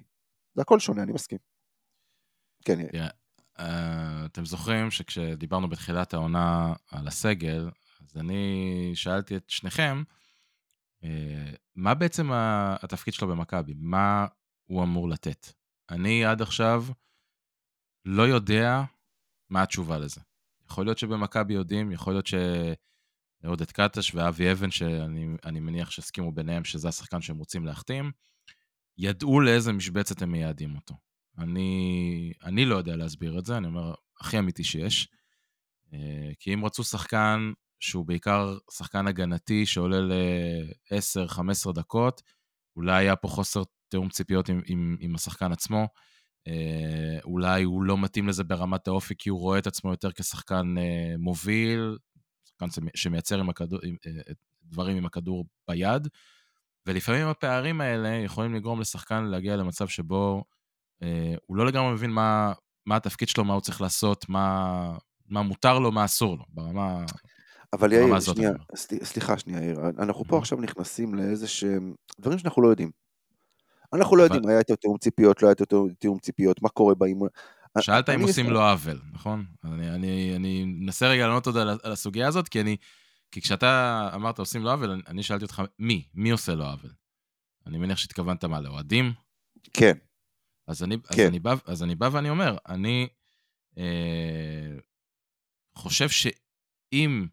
זה 0.54 0.62
הכל 0.62 0.78
שונה, 0.78 1.02
אני 1.02 1.12
מסכים. 1.12 1.38
כן, 2.64 2.80
יאיר. 2.80 2.90
תראה, 2.90 3.08
אה, 3.58 4.26
אתם 4.26 4.44
זוכרים 4.44 4.90
שכשדיברנו 4.90 5.68
בתחילת 5.68 6.14
העונה 6.14 6.72
על 6.90 7.08
הסגל, 7.08 7.70
אז 8.00 8.16
אני 8.16 8.90
שאלתי 8.94 9.36
את 9.36 9.50
שניכם, 9.50 10.02
אה, 11.04 11.52
מה 11.74 11.94
בעצם 11.94 12.30
התפקיד 12.82 13.14
שלו 13.14 13.28
במכבי? 13.28 13.74
מה 13.76 14.26
הוא 14.64 14.82
אמור 14.82 15.08
לתת? 15.08 15.46
אני 15.90 16.24
עד 16.24 16.42
עכשיו 16.42 16.84
לא 18.04 18.22
יודע 18.22 18.82
מה 19.50 19.62
התשובה 19.62 19.98
לזה. 19.98 20.20
יכול 20.74 20.86
להיות 20.86 20.98
שבמכבי 20.98 21.54
יודעים, 21.54 21.92
יכול 21.92 22.12
להיות 22.12 22.26
שעודד 22.26 23.70
קטש 23.70 24.14
ואבי 24.14 24.52
אבן, 24.52 24.70
שאני 24.70 25.26
אני 25.44 25.60
מניח 25.60 25.90
שהסכימו 25.90 26.32
ביניהם 26.32 26.64
שזה 26.64 26.88
השחקן 26.88 27.20
שהם 27.20 27.36
רוצים 27.36 27.66
להחתים, 27.66 28.10
ידעו 28.98 29.40
לאיזה 29.40 29.72
משבצת 29.72 30.22
הם 30.22 30.32
מייעדים 30.32 30.76
אותו. 30.76 30.94
אני, 31.38 32.32
אני 32.44 32.64
לא 32.64 32.76
יודע 32.76 32.96
להסביר 32.96 33.38
את 33.38 33.46
זה, 33.46 33.56
אני 33.56 33.66
אומר, 33.66 33.94
הכי 34.20 34.38
אמיתי 34.38 34.64
שיש. 34.64 35.08
אה, 35.92 36.32
כי 36.38 36.54
אם 36.54 36.64
רצו 36.64 36.84
שחקן 36.84 37.52
שהוא 37.80 38.06
בעיקר 38.06 38.58
שחקן 38.70 39.06
הגנתי 39.06 39.66
שעולה 39.66 40.00
ל-10-15 40.00 41.72
דקות, 41.72 42.22
אולי 42.76 43.04
היה 43.04 43.16
פה 43.16 43.28
חוסר 43.28 43.62
תיאום 43.88 44.08
ציפיות 44.08 44.48
עם, 44.48 44.60
עם, 44.66 44.96
עם 45.00 45.14
השחקן 45.14 45.52
עצמו. 45.52 45.88
אה, 46.48 47.18
אולי 47.24 47.62
הוא 47.62 47.82
לא 47.82 47.98
מתאים 47.98 48.28
לזה 48.28 48.44
ברמת 48.44 48.88
האופי 48.88 49.14
כי 49.18 49.30
הוא 49.30 49.40
רואה 49.40 49.58
את 49.58 49.66
עצמו 49.66 49.90
יותר 49.90 50.12
כשחקן 50.12 50.74
אה, 50.78 51.14
מוביל, 51.18 51.96
שחקן 52.44 52.66
שמייצר 52.94 53.40
עם 53.40 53.50
הכדור, 53.50 53.78
עם, 53.82 53.96
אה, 54.06 54.12
דברים 54.62 54.96
עם 54.96 55.06
הכדור 55.06 55.44
ביד. 55.68 56.08
ולפעמים 56.86 57.26
הפערים 57.26 57.80
האלה 57.80 58.08
יכולים 58.08 58.54
לגרום 58.54 58.80
לשחקן 58.80 59.24
להגיע 59.24 59.56
למצב 59.56 59.88
שבו 59.88 60.44
אה, 61.02 61.34
הוא 61.46 61.56
לא 61.56 61.66
לגמרי 61.66 61.92
מבין 61.92 62.10
מה, 62.10 62.52
מה 62.86 62.96
התפקיד 62.96 63.28
שלו, 63.28 63.44
מה 63.44 63.54
הוא 63.54 63.60
צריך 63.60 63.80
לעשות, 63.80 64.28
מה, 64.28 64.96
מה 65.28 65.42
מותר 65.42 65.78
לו, 65.78 65.92
מה 65.92 66.04
אסור 66.04 66.36
לו, 66.38 66.44
ברמה... 66.48 67.04
אבל 67.72 67.92
יאיר, 67.92 68.20
שנייה, 68.20 68.52
סליחה 69.04 69.38
שנייה 69.38 69.64
יאיר, 69.64 69.80
אנחנו 69.98 70.24
פה. 70.24 70.38
עכשיו 70.38 70.60
נכנסים 70.60 71.14
לאיזה 71.14 71.48
שהם 71.48 71.94
דברים 72.20 72.38
שאנחנו 72.38 72.62
לא 72.62 72.68
יודעים. 72.68 72.90
אנחנו 73.94 74.16
לא 74.16 74.26
אבל- 74.26 74.34
יודעים, 74.34 74.50
היה 74.50 74.60
את 74.60 74.70
התיאום 74.70 74.98
ציפיות, 74.98 75.42
לא 75.42 75.48
היה 75.48 75.52
את 75.52 75.60
התיאום 75.60 76.18
ציפיות, 76.18 76.62
מה 76.62 76.68
קורה 76.68 76.94
באימון. 76.94 77.28
שאלת 77.80 78.08
אם 78.08 78.20
עושים 78.20 78.50
לו 78.50 78.60
עוול, 78.62 79.00
נכון? 79.12 79.44
אני, 79.64 79.90
אני, 79.90 80.36
אני 80.36 80.64
מנסה 80.64 81.08
רגע 81.08 81.26
לענות 81.26 81.46
עוד 81.46 81.56
על, 81.56 81.92
הסוגיה 81.92 82.28
הזאת, 82.28 82.48
כי 82.48 82.60
אני... 82.60 82.76
כי 83.30 83.40
כשאתה 83.40 84.10
אמרת 84.14 84.38
עושים 84.38 84.62
לו 84.62 84.70
עוול, 84.70 85.02
אני, 85.06 85.22
שאלתי 85.22 85.44
אותך, 85.44 85.62
מי? 85.78 86.08
מי 86.14 86.30
עושה 86.30 86.54
לו 86.54 86.64
עוול? 86.64 86.90
אני 87.66 87.78
מניח 87.78 87.98
שהתכוונת 87.98 88.44
מה, 88.44 88.60
לאוהדים? 88.60 89.12
כן, 89.72 89.92
אז 90.68 90.82
אני, 90.82 90.96
אז, 91.08 91.16
כן. 91.16 91.26
אני 91.26 91.38
בא, 91.38 91.54
אז 91.66 91.82
אני 91.82 91.94
בא 91.94 92.08
ואני 92.12 92.30
אומר, 92.30 92.56
אני 92.68 93.08
אה, 93.78 94.76
חושב 95.78 96.08
שאם 96.08 97.26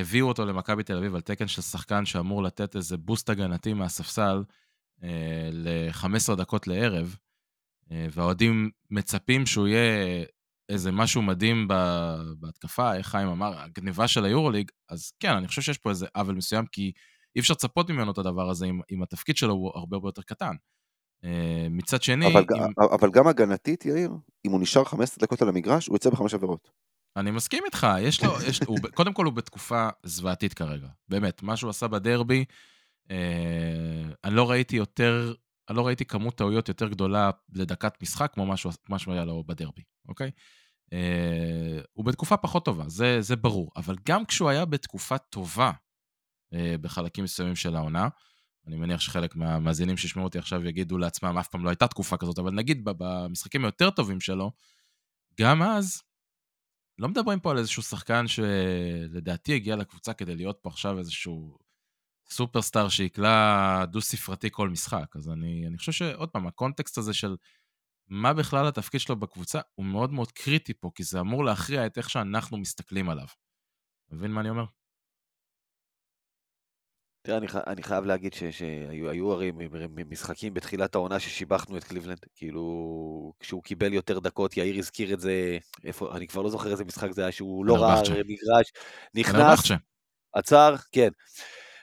הביאו 0.00 0.28
אותו 0.28 0.46
למכבי 0.46 0.82
תל 0.82 0.96
אביב 0.96 1.14
על 1.14 1.20
תקן 1.20 1.48
של 1.48 1.62
שחקן 1.62 2.04
שאמור 2.06 2.42
לתת 2.42 2.76
איזה 2.76 2.96
בוסט 2.96 3.30
הגנתי 3.30 3.72
מהספסל 3.72 4.42
ל-15 5.52 6.34
דקות 6.34 6.66
לערב, 6.66 7.16
אה, 7.92 8.06
והאוהדים 8.12 8.70
מצפים 8.90 9.46
שהוא 9.46 9.68
יהיה 9.68 10.24
איזה 10.68 10.92
משהו 10.92 11.22
מדהים 11.22 11.68
בהתקפה, 12.40 12.94
איך 12.94 13.06
חיים 13.06 13.28
אמר, 13.28 13.58
הגניבה 13.58 14.08
של 14.08 14.24
היורוליג, 14.24 14.70
אז 14.88 15.12
כן, 15.20 15.32
אני 15.32 15.48
חושב 15.48 15.62
שיש 15.62 15.78
פה 15.78 15.90
איזה 15.90 16.06
עוול 16.14 16.34
מסוים, 16.34 16.66
כי 16.66 16.92
אי 17.36 17.40
אפשר 17.40 17.54
לצפות 17.54 17.90
ממנו 17.90 18.12
את 18.12 18.18
הדבר 18.18 18.50
הזה 18.50 18.66
אם, 18.66 18.80
אם 18.90 19.02
התפקיד 19.02 19.36
שלו 19.36 19.52
הוא 19.54 19.72
הרבה 19.74 19.96
הרבה 19.96 20.08
יותר 20.08 20.22
קטן. 20.22 20.54
אה, 21.24 21.66
מצד 21.70 22.02
שני, 22.02 22.26
אבל, 22.26 22.44
אם, 22.56 22.84
אבל 23.00 23.10
גם 23.10 23.26
הגנתית, 23.28 23.86
יאיר, 23.86 24.10
אם 24.46 24.50
הוא 24.50 24.60
נשאר 24.60 24.84
15 24.84 25.16
דקות 25.22 25.42
על 25.42 25.48
המגרש, 25.48 25.86
הוא 25.86 25.94
יוצא 25.94 26.10
בחמש 26.10 26.34
עבירות. 26.34 26.70
אני 27.16 27.30
מסכים 27.30 27.64
איתך, 27.64 27.86
יש 28.00 28.24
לו, 28.24 28.32
יש, 28.48 28.60
הוא, 28.66 28.78
קודם 28.94 29.12
כל 29.12 29.24
הוא 29.24 29.32
בתקופה 29.32 29.88
זוועתית 30.02 30.54
כרגע, 30.54 30.88
באמת, 31.08 31.42
מה 31.42 31.56
שהוא 31.56 31.70
עשה 31.70 31.88
בדרבי, 31.88 32.38
אה, 32.38 32.44
אני 34.24 34.34
לא 34.34 34.50
ראיתי 34.50 34.76
יותר, 34.76 35.34
אני 35.68 35.76
לא 35.76 35.86
ראיתי 35.86 36.04
כמות 36.04 36.38
טעויות 36.38 36.68
יותר 36.68 36.88
גדולה 36.88 37.30
לדקת 37.52 38.02
משחק 38.02 38.32
כמו 38.34 38.46
מה 38.46 38.56
שהוא- 38.56 38.72
מה 38.88 38.98
שהיה 38.98 39.24
לו 39.24 39.44
בדרבי, 39.44 39.82
אוקיי? 40.08 40.30
אה, 40.92 41.80
הוא 41.92 42.04
בתקופה 42.04 42.36
פחות 42.36 42.64
טובה, 42.64 42.88
זה, 42.88 43.20
זה 43.20 43.36
ברור, 43.36 43.70
אבל 43.76 43.96
גם 44.08 44.24
כשהוא 44.24 44.48
היה 44.48 44.64
בתקופה 44.64 45.18
טובה 45.18 45.72
אה, 46.54 46.74
בחלקים 46.80 47.24
מסוימים 47.24 47.56
של 47.56 47.76
העונה, 47.76 48.08
אני 48.66 48.76
מניח 48.76 49.00
שחלק 49.00 49.36
מהמאזינים 49.36 49.96
שישמעו 49.96 50.24
אותי 50.24 50.38
עכשיו 50.38 50.66
יגידו 50.66 50.98
לעצמם, 50.98 51.38
אף 51.38 51.48
פעם 51.48 51.64
לא 51.64 51.70
הייתה 51.70 51.88
תקופה 51.88 52.16
כזאת, 52.16 52.38
אבל 52.38 52.50
נגיד 52.52 52.80
במשחקים 52.84 53.64
היותר 53.64 53.90
טובים 53.90 54.20
שלו, 54.20 54.52
גם 55.40 55.62
אז, 55.62 56.02
לא 56.98 57.08
מדברים 57.08 57.40
פה 57.40 57.50
על 57.50 57.58
איזשהו 57.58 57.82
שחקן 57.82 58.24
שלדעתי 58.28 59.54
הגיע 59.54 59.76
לקבוצה 59.76 60.12
כדי 60.12 60.36
להיות 60.36 60.58
פה 60.62 60.68
עכשיו 60.68 60.98
איזשהו 60.98 61.58
סופרסטאר 62.30 62.88
שיקלע 62.88 63.84
דו-ספרתי 63.84 64.48
כל 64.52 64.68
משחק. 64.68 65.16
אז 65.16 65.28
אני, 65.28 65.66
אני 65.66 65.78
חושב 65.78 65.92
שעוד 65.92 66.28
פעם, 66.28 66.46
הקונטקסט 66.46 66.98
הזה 66.98 67.14
של 67.14 67.36
מה 68.08 68.34
בכלל 68.34 68.66
התפקיד 68.66 69.00
שלו 69.00 69.16
בקבוצה 69.16 69.60
הוא 69.74 69.86
מאוד 69.86 70.12
מאוד 70.12 70.32
קריטי 70.32 70.74
פה, 70.74 70.90
כי 70.94 71.02
זה 71.02 71.20
אמור 71.20 71.44
להכריע 71.44 71.86
את 71.86 71.98
איך 71.98 72.10
שאנחנו 72.10 72.58
מסתכלים 72.58 73.10
עליו. 73.10 73.26
מבין 74.10 74.30
מה 74.30 74.40
אני 74.40 74.50
אומר? 74.50 74.64
תראה, 77.22 77.38
אני, 77.38 77.46
אני 77.66 77.82
חייב 77.82 78.04
להגיד 78.04 78.32
ש- 78.32 78.44
שהיו 78.44 79.10
היו 79.10 79.32
הרי 79.32 79.52
משחקים 80.08 80.54
בתחילת 80.54 80.94
העונה 80.94 81.20
ששיבחנו 81.20 81.76
את 81.76 81.84
קליבלנד, 81.84 82.18
כאילו, 82.34 83.32
כשהוא 83.40 83.62
קיבל 83.62 83.92
יותר 83.92 84.18
דקות, 84.18 84.56
יאיר 84.56 84.78
הזכיר 84.78 85.14
את 85.14 85.20
זה, 85.20 85.58
איפה, 85.84 86.16
אני 86.16 86.26
כבר 86.26 86.42
לא 86.42 86.50
זוכר 86.50 86.70
איזה 86.70 86.84
משחק 86.84 87.10
זה 87.12 87.22
היה, 87.22 87.32
שהוא 87.32 87.64
לא 87.66 87.74
ראה. 87.82 88.00
מגרש, 88.24 88.72
נכנס. 89.14 89.38
עצר, 90.32 90.74
כן, 90.92 91.08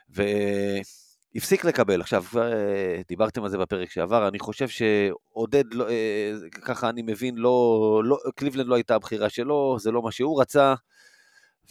והפסיק 0.10 1.66
לקבל. 1.66 2.01
עכשיו, 2.01 2.24
אה, 2.38 3.01
דיברתם 3.08 3.43
על 3.43 3.49
זה 3.49 3.58
בפרק 3.58 3.91
שעבר, 3.91 4.28
אני 4.28 4.39
חושב 4.39 4.68
שעודד, 4.68 5.74
לא, 5.74 5.89
אה, 5.89 6.32
ככה 6.51 6.89
אני 6.89 7.01
מבין, 7.01 7.36
לא, 7.36 8.01
לא, 8.06 8.18
קליבלנד 8.36 8.68
לא 8.68 8.76
הייתה 8.76 8.95
הבחירה 8.95 9.30
שלו, 9.30 9.78
זה 9.80 9.91
לא 9.91 10.01
מה 10.01 10.12
שהוא 10.12 10.41
רצה, 10.41 10.74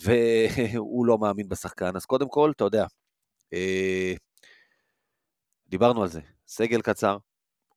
והוא 0.03 1.07
לא 1.07 1.19
מאמין 1.19 1.49
בשחקן. 1.49 1.97
אז 1.97 2.07
קודם 2.07 2.29
כל, 2.29 2.53
אתה 2.57 2.65
יודע, 2.65 2.87
אה, 3.53 4.15
דיברנו 5.69 6.03
על 6.03 6.09
זה, 6.09 6.21
סגל 6.47 6.81
קצר, 6.81 7.17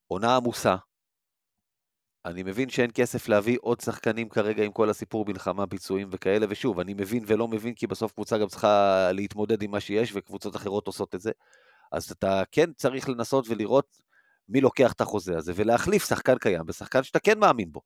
עונה 0.08 0.36
עמוסה. 0.36 0.76
אני 2.28 2.44
מבין 2.44 2.70
שאין 2.70 2.90
כסף 2.94 3.28
להביא 3.28 3.58
עוד 3.62 3.80
שחקנים 3.82 4.30
כרגע 4.30 4.64
עם 4.64 4.72
כל 4.72 4.90
הסיפור 4.90 5.26
מלחמה, 5.28 5.68
פיצויים 5.68 6.10
וכאלה, 6.12 6.46
ושוב, 6.50 6.80
אני 6.80 6.94
מבין 6.94 7.24
ולא 7.28 7.48
מבין, 7.48 7.74
כי 7.74 7.88
בסוף 7.88 8.12
קבוצה 8.12 8.38
גם 8.38 8.48
צריכה 8.48 9.10
להתמודד 9.14 9.62
עם 9.62 9.72
מה 9.72 9.80
שיש, 9.80 10.12
וקבוצות 10.16 10.56
אחרות 10.56 10.88
עושות 10.88 11.16
את 11.16 11.22
זה. 11.22 11.32
אז 11.92 12.12
אתה 12.12 12.44
כן 12.52 12.74
צריך 12.74 13.10
לנסות 13.10 13.46
ולראות 13.50 14.02
מי 14.50 14.62
לוקח 14.62 14.94
את 14.94 15.02
החוזה 15.02 15.38
הזה, 15.38 15.54
ולהחליף 15.56 16.10
שחקן 16.10 16.38
קיים 16.38 16.66
בשחקן 16.66 17.04
שאתה 17.04 17.20
כן 17.20 17.40
מאמין 17.40 17.72
בו. 17.72 17.82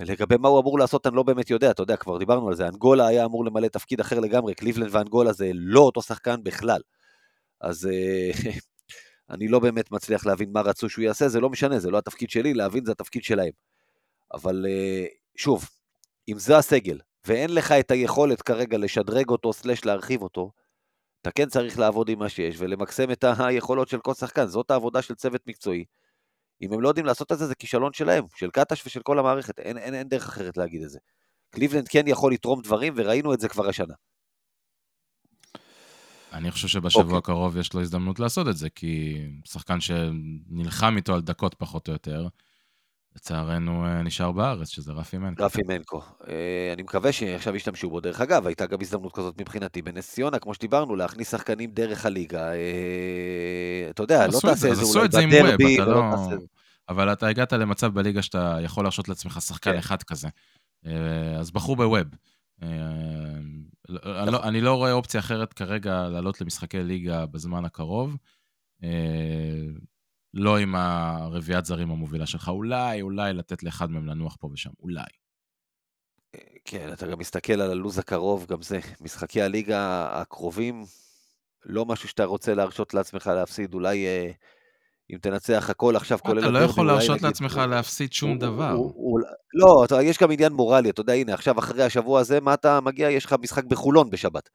לגבי 0.00 0.36
מה 0.36 0.48
הוא 0.48 0.60
אמור 0.60 0.78
לעשות, 0.78 1.06
אני 1.06 1.16
לא 1.16 1.22
באמת 1.22 1.50
יודע, 1.50 1.70
אתה 1.70 1.82
יודע, 1.82 1.96
כבר 1.96 2.18
דיברנו 2.18 2.48
על 2.48 2.54
זה, 2.54 2.68
אנגולה 2.68 3.06
היה 3.06 3.24
אמור 3.24 3.44
למלא 3.44 3.68
תפקיד 3.68 4.00
אחר 4.00 4.20
לגמרי, 4.20 4.54
קליבלנד 4.54 4.88
ואנגולה 4.94 5.32
זה 5.32 5.50
לא 5.54 5.80
אותו 5.80 6.02
שחקן 6.02 6.42
בכלל. 6.42 6.80
אז 7.60 7.86
אה, 7.86 8.30
אני 9.30 9.48
לא 9.48 9.58
באמת 9.58 9.90
מצליח 9.90 10.26
להבין 10.26 10.52
מה 10.52 10.60
רצו 10.60 10.88
שהוא 10.88 11.02
יעשה, 11.02 11.28
זה 11.28 11.40
לא 11.40 11.50
משנה, 11.50 11.78
זה 11.78 11.90
לא 11.90 11.98
התפקיד 11.98 12.30
שלי, 12.30 12.54
להבין 12.54 12.84
זה 12.84 12.92
התפקיד 12.92 13.24
שלהם. 13.24 13.52
אבל 14.34 14.66
אה, 14.68 15.06
שוב, 15.36 15.68
אם 16.28 16.38
זה 16.38 16.58
הסגל, 16.58 16.98
ואין 17.26 17.54
לך 17.54 17.72
את 17.72 17.90
היכולת 17.90 18.42
כרגע 18.42 18.78
לשדרג 18.78 19.28
אותו, 19.28 19.52
סלש 19.52 19.84
להרחיב 19.84 20.22
אותו, 20.22 20.50
אתה 21.22 21.30
כן 21.30 21.48
צריך 21.48 21.78
לעבוד 21.78 22.08
עם 22.08 22.18
מה 22.18 22.28
שיש 22.28 22.56
ולמקסם 22.58 23.10
את 23.10 23.24
היכולות 23.38 23.88
של 23.88 24.00
כל 24.00 24.14
שחקן, 24.14 24.46
זאת 24.46 24.70
העבודה 24.70 25.02
של 25.02 25.14
צוות 25.14 25.40
מקצועי. 25.46 25.84
אם 26.62 26.72
הם 26.72 26.80
לא 26.80 26.88
יודעים 26.88 27.06
לעשות 27.06 27.32
את 27.32 27.38
זה, 27.38 27.46
זה 27.46 27.54
כישלון 27.54 27.92
שלהם, 27.92 28.24
של 28.36 28.50
קטש 28.50 28.86
ושל 28.86 29.02
כל 29.02 29.18
המערכת, 29.18 29.58
אין, 29.58 29.78
אין, 29.78 29.94
אין 29.94 30.08
דרך 30.08 30.28
אחרת 30.28 30.56
להגיד 30.56 30.82
את 30.82 30.90
זה. 30.90 30.98
קליבלנד 31.50 31.88
כן 31.88 32.08
יכול 32.08 32.32
לתרום 32.32 32.62
דברים, 32.62 32.92
וראינו 32.96 33.34
את 33.34 33.40
זה 33.40 33.48
כבר 33.48 33.68
השנה. 33.68 33.94
אני 36.34 36.50
חושב 36.50 36.68
שבשבוע 36.68 37.04
אוקיי. 37.04 37.18
הקרוב 37.18 37.56
יש 37.56 37.72
לו 37.72 37.80
הזדמנות 37.80 38.20
לעשות 38.20 38.48
את 38.48 38.56
זה, 38.56 38.70
כי 38.70 39.22
שחקן 39.44 39.80
שנלחם 39.80 40.96
איתו 40.96 41.14
על 41.14 41.20
דקות 41.20 41.54
פחות 41.54 41.88
או 41.88 41.92
יותר, 41.92 42.28
לצערנו 43.16 43.86
אה, 43.86 44.02
נשאר 44.02 44.32
בארץ, 44.32 44.68
שזה 44.68 44.92
רפי 44.92 45.18
מנקו. 45.18 45.44
רפי 45.44 45.62
מנקו. 45.68 46.02
אה, 46.28 46.72
אני 46.72 46.82
מקווה 46.82 47.12
שעכשיו 47.12 47.56
ישתמשו 47.56 47.90
בו. 47.90 48.00
דרך 48.00 48.20
אגב, 48.20 48.46
הייתה 48.46 48.66
גם 48.66 48.78
הזדמנות 48.80 49.12
כזאת 49.12 49.40
מבחינתי 49.40 49.82
בנס 49.82 50.12
ציונה, 50.12 50.38
כמו 50.38 50.54
שדיברנו, 50.54 50.96
להכניס 50.96 51.30
שחקנים 51.30 51.70
דרך 51.70 52.06
הליגה. 52.06 52.52
אה, 52.52 53.86
אתה 53.90 54.02
יודע, 54.02 54.26
לא 54.26 54.38
תעשה 54.42 54.68
את 54.70 54.76
זה 54.76 54.82
אולי 54.84 55.26
בדרבי, 55.26 55.76
לא. 55.76 56.02
אבל 56.88 57.12
אתה 57.12 57.26
הגעת 57.28 57.52
למצב 57.52 57.94
בליגה 57.94 58.22
שאתה 58.22 58.58
יכול 58.62 58.84
להרשות 58.84 59.08
לעצמך 59.08 59.38
שחקן 59.40 59.72
כן. 59.72 59.78
אחד 59.78 60.02
כזה. 60.02 60.28
אז 61.38 61.50
בחרו 61.50 61.76
בווב. 61.76 62.06
לא, 63.88 64.24
נכון. 64.26 64.48
אני 64.48 64.60
לא 64.60 64.74
רואה 64.74 64.92
אופציה 64.92 65.20
אחרת 65.20 65.52
כרגע 65.52 66.08
לעלות 66.08 66.40
למשחקי 66.40 66.82
ליגה 66.82 67.26
בזמן 67.26 67.64
הקרוב. 67.64 68.16
לא 70.34 70.58
עם 70.58 70.74
הרביעיית 70.74 71.64
זרים 71.64 71.90
המובילה 71.90 72.26
שלך. 72.26 72.48
אולי, 72.48 73.02
אולי 73.02 73.32
לתת 73.32 73.62
לאחד 73.62 73.90
מהם 73.90 74.06
לנוח 74.06 74.36
פה 74.40 74.48
ושם, 74.52 74.70
אולי. 74.80 75.04
כן, 76.64 76.92
אתה 76.92 77.06
גם 77.06 77.18
מסתכל 77.18 77.52
על 77.52 77.70
הלו"ז 77.70 77.98
הקרוב, 77.98 78.46
גם 78.46 78.62
זה, 78.62 78.78
משחקי 79.00 79.42
הליגה 79.42 80.08
הקרובים, 80.20 80.84
לא 81.64 81.84
משהו 81.84 82.08
שאתה 82.08 82.24
רוצה 82.24 82.54
להרשות 82.54 82.94
לעצמך 82.94 83.26
להפסיד, 83.26 83.74
אולי 83.74 84.06
אה, 84.06 84.30
אם 85.12 85.18
תנצח 85.18 85.70
הכל 85.70 85.96
עכשיו, 85.96 86.18
כולל... 86.18 86.38
אתה 86.38 86.50
לא 86.50 86.58
יכול 86.58 86.86
להרשות 86.86 87.22
לעצמך 87.22 87.60
להפסיד 87.68 88.12
שום 88.12 88.38
דבר. 88.38 88.76
לא, 89.54 89.86
יש 90.02 90.18
גם 90.18 90.30
עניין 90.30 90.52
מורלי, 90.52 90.90
אתה 90.90 91.00
יודע, 91.00 91.12
הנה, 91.12 91.34
עכשיו 91.34 91.58
אחרי 91.58 91.82
השבוע 91.82 92.20
הזה, 92.20 92.40
מה 92.40 92.54
אתה 92.54 92.80
מגיע? 92.80 93.10
יש 93.10 93.24
לך 93.24 93.34
משחק 93.42 93.64
בחולון 93.64 94.10
בשבת. 94.10 94.48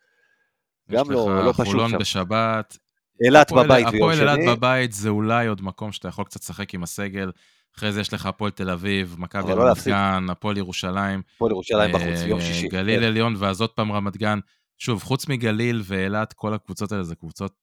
גם 0.91 1.11
לא, 1.11 1.45
לא 1.45 1.51
פשוט 1.51 1.55
שם. 1.55 1.61
יש 1.61 1.67
לך 1.69 1.73
חולון 1.73 1.97
בשבת, 1.99 2.77
אילת 3.25 3.51
בבית 3.51 3.87
ביום 3.91 4.13
שני. 4.13 4.23
הפועל 4.23 4.39
אילת 4.39 4.57
בבית 4.57 4.91
זה 4.91 5.09
אולי 5.09 5.47
עוד 5.47 5.61
מקום 5.61 5.91
שאתה 5.91 6.07
יכול 6.07 6.25
קצת 6.25 6.41
לשחק 6.41 6.73
עם 6.73 6.83
הסגל. 6.83 7.31
אחרי 7.77 7.91
זה 7.91 8.01
יש 8.01 8.13
לך 8.13 8.25
הפועל 8.25 8.51
תל 8.51 8.69
אביב, 8.69 9.15
מכבי 9.19 9.55
לא 9.55 9.63
רמת 9.63 9.87
גן, 9.87 10.25
הפועל 10.29 10.57
ירושלים. 10.57 11.21
הפועל 11.35 11.51
ירושלים 11.51 11.95
בחוץ, 11.95 12.21
יום 12.25 12.41
שישי. 12.41 12.67
גליל 12.67 12.99
כן. 12.99 13.05
עליון, 13.05 13.35
ואז 13.37 13.61
עוד 13.61 13.69
פעם 13.69 13.91
רמת 13.91 14.17
גן. 14.17 14.39
שוב, 14.77 15.03
חוץ 15.03 15.27
מגליל 15.27 15.81
ואילת, 15.85 16.33
כל 16.33 16.53
הקבוצות 16.53 16.91
האלה 16.91 17.03
זה 17.03 17.15
קבוצות 17.15 17.53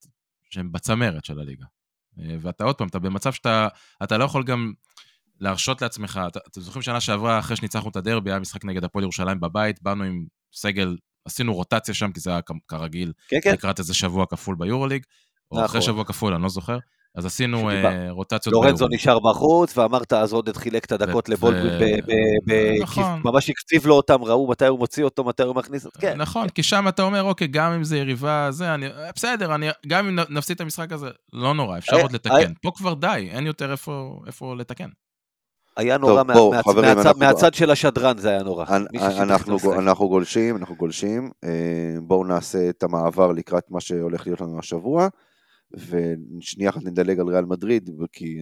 שהן 0.51 0.73
בצמרת 0.73 1.25
של 1.25 1.41
הליגה. 1.41 1.65
אה, 2.21 2.37
ואתה 2.41 2.65
עוד 2.65 2.77
פעם, 2.77 2.89
אתה 2.89 2.99
במצב 2.99 3.33
שאתה 3.33 3.69
אתה 4.03 4.19
לא 4.19 4.25
יכול 4.25 4.45
גם 4.45 4.73
להרשות 5.41 5.83
לעצמך, 5.83 6.21
אתם 6.49 6.61
זוכרים 6.61 6.83
שנה 6.83 7.01
שעברה, 7.01 7.39
אחרי 7.39 7.57
שניצחנו 7.57 7.91
את 7.91 7.97
הדרבי, 7.97 8.31
היה 8.31 8.39
משחק 8.39 8.65
נגד 8.65 8.85
הפועל 8.85 9.03
ירושלים 9.03 9.41
בבית, 9.41 9.83
באנו 9.83 10.05
עם 10.05 10.27
סגל, 10.53 10.97
עשינו 11.25 11.55
רוטציה 11.55 11.95
שם, 11.95 12.13
כי 12.13 12.21
זה 12.21 12.31
היה 12.31 12.41
כרגיל, 12.69 13.13
כן, 13.29 13.39
כן. 13.43 13.53
לקראת 13.53 13.79
איזה 13.79 13.95
שבוע 13.95 14.27
כפול 14.27 14.57
ביורוליג. 14.59 15.03
או 15.51 15.65
אחרי 15.65 15.79
נכון. 15.79 15.93
שבוע 15.93 16.05
כפול, 16.05 16.35
אני 16.35 16.43
לא 16.43 16.49
זוכר. 16.49 16.79
אז 17.17 17.27
עשינו 17.27 17.71
אה, 17.71 18.11
רוטציות. 18.11 18.53
לורנזו 18.53 18.87
נשאר 18.91 19.19
בחוץ, 19.19 19.79
ואמרת 19.79 20.13
אז 20.13 20.33
עודד 20.33 20.57
חילק 20.57 20.85
את 20.85 20.93
הדקות 20.93 21.29
לבולדווין, 21.29 22.01
נכון. 22.83 23.21
ממש 23.25 23.51
הקציב 23.51 23.87
לו 23.87 23.95
אותם, 23.95 24.25
ראו 24.25 24.49
מתי 24.51 24.67
הוא 24.67 24.79
מוציא 24.79 25.05
אותו, 25.05 25.25
מתי 25.25 25.43
הוא 25.43 25.57
מכניס 25.57 25.87
אותו, 25.87 26.01
כן. 26.01 26.17
נכון, 26.17 26.49
כי 26.49 26.63
שם 26.63 26.89
אתה 26.89 27.03
אומר, 27.03 27.23
אוקיי, 27.23 27.47
גם 27.47 27.73
אם 27.73 27.85
זה 27.85 27.99
יריבה, 27.99 28.49
זה, 28.51 28.75
אני, 28.75 28.87
בסדר, 29.15 29.55
אני, 29.55 29.67
גם 29.87 30.07
אם 30.07 30.19
נפסיד 30.31 30.55
את 30.55 30.61
המשחק 30.61 30.93
הזה, 30.93 31.09
לא 31.33 31.55
נורא, 31.55 31.79
אפשר 31.79 32.01
עוד 32.01 32.13
לתקן. 32.13 32.53
פה 32.63 32.71
כבר 32.75 32.95
די, 32.95 33.29
אין 33.33 33.47
יותר 33.47 33.73
איפה 34.27 34.55
לתקן. 34.59 34.89
היה 35.77 35.99
נורא 35.99 36.13
טוב, 36.13 36.27
מה, 36.27 36.35
בוא, 36.35 36.55
מהצ, 36.55 36.65
חברים, 36.65 36.97
מהצד, 36.97 37.07
אנחנו... 37.07 37.21
מהצד 37.21 37.55
של 37.55 37.71
השדרן 37.71 38.19
זה 38.19 38.31
היה 38.31 38.43
נורא. 38.43 38.65
אנחנו, 38.97 39.75
אנחנו 39.79 40.09
גולשים, 40.09 40.57
אנחנו 40.57 40.77
גולשים. 40.77 41.31
אה, 41.45 41.51
בואו 42.03 42.25
נעשה 42.25 42.69
את 42.69 42.83
המעבר 42.83 43.33
לקראת 43.33 43.65
מה 43.71 43.81
שהולך 43.81 44.27
להיות 44.27 44.41
לנו 44.41 44.59
השבוע. 44.59 45.09
ושנייה 45.77 46.71
אחת 46.71 46.83
נדלג 46.83 47.21
על 47.21 47.27
ריאל 47.27 47.45
מדריד, 47.45 47.91
כי 48.13 48.39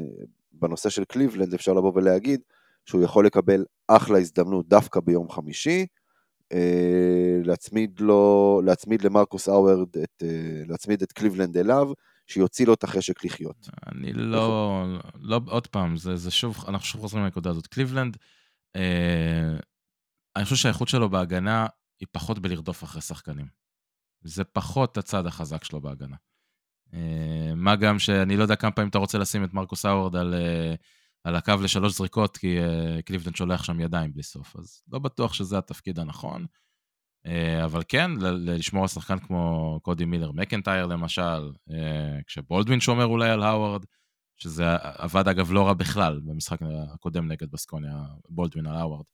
בנושא 0.52 0.88
של 0.88 1.04
קליבלנד 1.04 1.54
אפשר 1.54 1.72
לבוא 1.72 1.92
ולהגיד 1.94 2.40
שהוא 2.86 3.02
יכול 3.02 3.26
לקבל 3.26 3.64
אחלה 3.88 4.18
הזדמנות 4.18 4.68
דווקא 4.68 5.00
ביום 5.00 5.30
חמישי, 5.30 5.86
אה, 6.52 7.40
להצמיד 7.44 8.00
לו, 8.00 8.60
להצמיד 8.64 9.04
למרקוס 9.04 9.48
האוורד, 9.48 9.96
את, 9.96 10.22
אה, 10.22 10.62
להצמיד 10.68 11.02
את 11.02 11.12
קליבלנד 11.12 11.56
אליו, 11.56 11.92
שיוציא 12.26 12.66
לו 12.66 12.74
את 12.74 12.84
החשק 12.84 13.24
לחיות. 13.24 13.68
אני 13.86 14.12
לא, 14.12 14.84
לא, 15.20 15.40
עוד 15.46 15.66
פעם, 15.66 15.96
זה, 15.96 16.16
זה 16.16 16.30
שוב, 16.30 16.64
אנחנו 16.68 16.86
שוב 16.86 17.00
חוזרים 17.00 17.24
לנקודה 17.24 17.50
הזאת. 17.50 17.66
קליבלנד, 17.66 18.16
אה, 18.76 19.56
אני 20.36 20.44
חושב 20.44 20.56
שהאיכות 20.56 20.88
שלו 20.88 21.08
בהגנה 21.08 21.66
היא 22.00 22.08
פחות 22.12 22.38
בלרדוף 22.38 22.84
אחרי 22.84 23.02
שחקנים. 23.02 23.46
זה 24.22 24.44
פחות 24.44 24.98
הצד 24.98 25.26
החזק 25.26 25.64
שלו 25.64 25.80
בהגנה. 25.80 26.16
אה, 26.94 27.54
מה 27.56 27.76
גם 27.76 27.98
שאני 27.98 28.36
לא 28.36 28.42
יודע 28.42 28.56
כמה 28.56 28.70
פעמים 28.70 28.88
אתה 28.88 28.98
רוצה 28.98 29.18
לשים 29.18 29.44
את 29.44 29.54
מרקוס 29.54 29.84
האוורד 29.84 30.16
על, 30.16 30.34
אה, 30.34 30.74
על 31.24 31.36
הקו 31.36 31.54
לשלוש 31.62 31.96
זריקות, 31.96 32.36
כי 32.36 32.58
אה, 32.58 33.02
קליבלנד 33.02 33.36
שולח 33.36 33.64
שם 33.64 33.80
ידיים 33.80 34.12
בלי 34.12 34.22
סוף, 34.22 34.56
אז 34.56 34.82
לא 34.92 34.98
בטוח 34.98 35.34
שזה 35.34 35.58
התפקיד 35.58 35.98
הנכון. 35.98 36.46
אבל 37.64 37.82
כן, 37.88 38.10
לשמור 38.20 38.82
על 38.82 38.88
שחקן 38.88 39.18
כמו 39.18 39.78
קודי 39.82 40.04
מילר 40.04 40.32
מקנטייר 40.32 40.86
למשל, 40.86 41.52
כשבולדווין 42.26 42.80
שומר 42.80 43.04
אולי 43.04 43.30
על 43.30 43.42
האוורד, 43.42 43.84
שזה 44.36 44.64
עבד 44.80 45.28
אגב 45.28 45.52
לא 45.52 45.66
רע 45.66 45.72
בכלל 45.72 46.20
במשחק 46.24 46.58
הקודם 46.94 47.32
נגד 47.32 47.50
בסקוניה, 47.50 48.04
בולדווין 48.28 48.66
על 48.66 48.76
האוורד. 48.76 49.04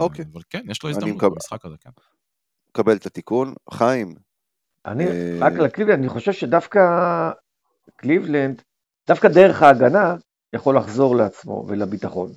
אוקיי. 0.00 0.24
אבל 0.32 0.42
כן, 0.50 0.66
יש 0.70 0.82
לו 0.82 0.90
הזדמנות 0.90 1.22
במשחק 1.22 1.64
הזה, 1.64 1.76
כן. 1.80 1.90
מקבל 2.70 2.96
את 2.96 3.06
התיקון. 3.06 3.54
חיים, 3.70 4.14
אני, 4.90 5.06
אה, 5.06 5.38
רק 5.40 5.52
לקליבלנד, 5.52 5.98
אני 5.98 6.08
חושב 6.08 6.32
שדווקא 6.32 6.80
קליבלנד, 7.96 8.62
דווקא 9.08 9.28
דרך 9.28 9.62
ההגנה, 9.62 10.16
יכול 10.52 10.76
לחזור 10.76 11.16
לעצמו 11.16 11.64
ולביטחון. 11.68 12.30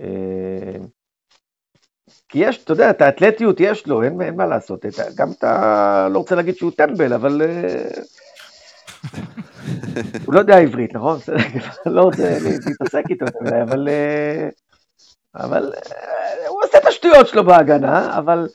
אה, 0.00 0.76
כי 2.28 2.38
יש, 2.38 2.64
אתה 2.64 2.72
יודע, 2.72 2.90
את 2.90 3.02
האתלטיות 3.02 3.56
יש 3.60 3.86
לו, 3.86 4.02
אין, 4.02 4.20
אין 4.20 4.36
מה 4.36 4.46
לעשות. 4.46 4.84
גם 5.14 5.28
אתה 5.38 6.08
לא 6.10 6.18
רוצה 6.18 6.34
להגיד 6.34 6.56
שהוא 6.56 6.72
טמבל, 6.76 7.12
אבל... 7.12 7.42
אה, 7.42 7.88
הוא 10.26 10.34
לא 10.34 10.40
יודע 10.40 10.58
עברית, 10.58 10.94
נכון? 10.94 11.18
לא 11.86 12.02
רוצה 12.02 12.38
להתעסק 12.68 13.04
איתו, 13.10 13.24
אבל... 13.62 13.88
אבל 15.34 15.72
הוא 16.48 16.60
עושה 16.64 16.78
את 16.78 16.86
השטויות 16.86 17.28
שלו 17.28 17.44
בהגנה, 17.44 18.18
אבל 18.18 18.48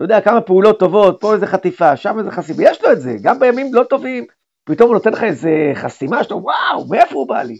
אתה 0.00 0.04
יודע, 0.04 0.20
כמה 0.20 0.40
פעולות 0.40 0.78
טובות, 0.78 1.20
פה 1.20 1.34
איזה 1.34 1.46
חטיפה, 1.46 1.96
שם 1.96 2.18
איזה 2.18 2.30
חסימה, 2.30 2.62
יש 2.62 2.84
לו 2.84 2.92
את 2.92 3.00
זה, 3.00 3.16
גם 3.22 3.38
בימים 3.38 3.74
לא 3.74 3.84
טובים, 3.84 4.24
פתאום 4.64 4.88
הוא 4.88 4.94
נותן 4.94 5.12
לך 5.12 5.24
איזה 5.24 5.50
חסימה 5.74 6.24
שאתה, 6.24 6.34
וואו, 6.34 6.88
מאיפה 6.90 7.14
הוא 7.14 7.28
בא 7.28 7.42
לי? 7.42 7.58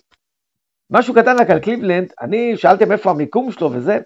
משהו 0.90 1.14
קטן 1.14 1.36
רק 1.40 1.50
על 1.50 1.60
קליבלנד, 1.60 2.12
אני, 2.20 2.56
שאלתם 2.56 2.92
איפה 2.92 3.10
המיקום 3.10 3.52
שלו 3.52 3.72
וזה, 3.72 3.98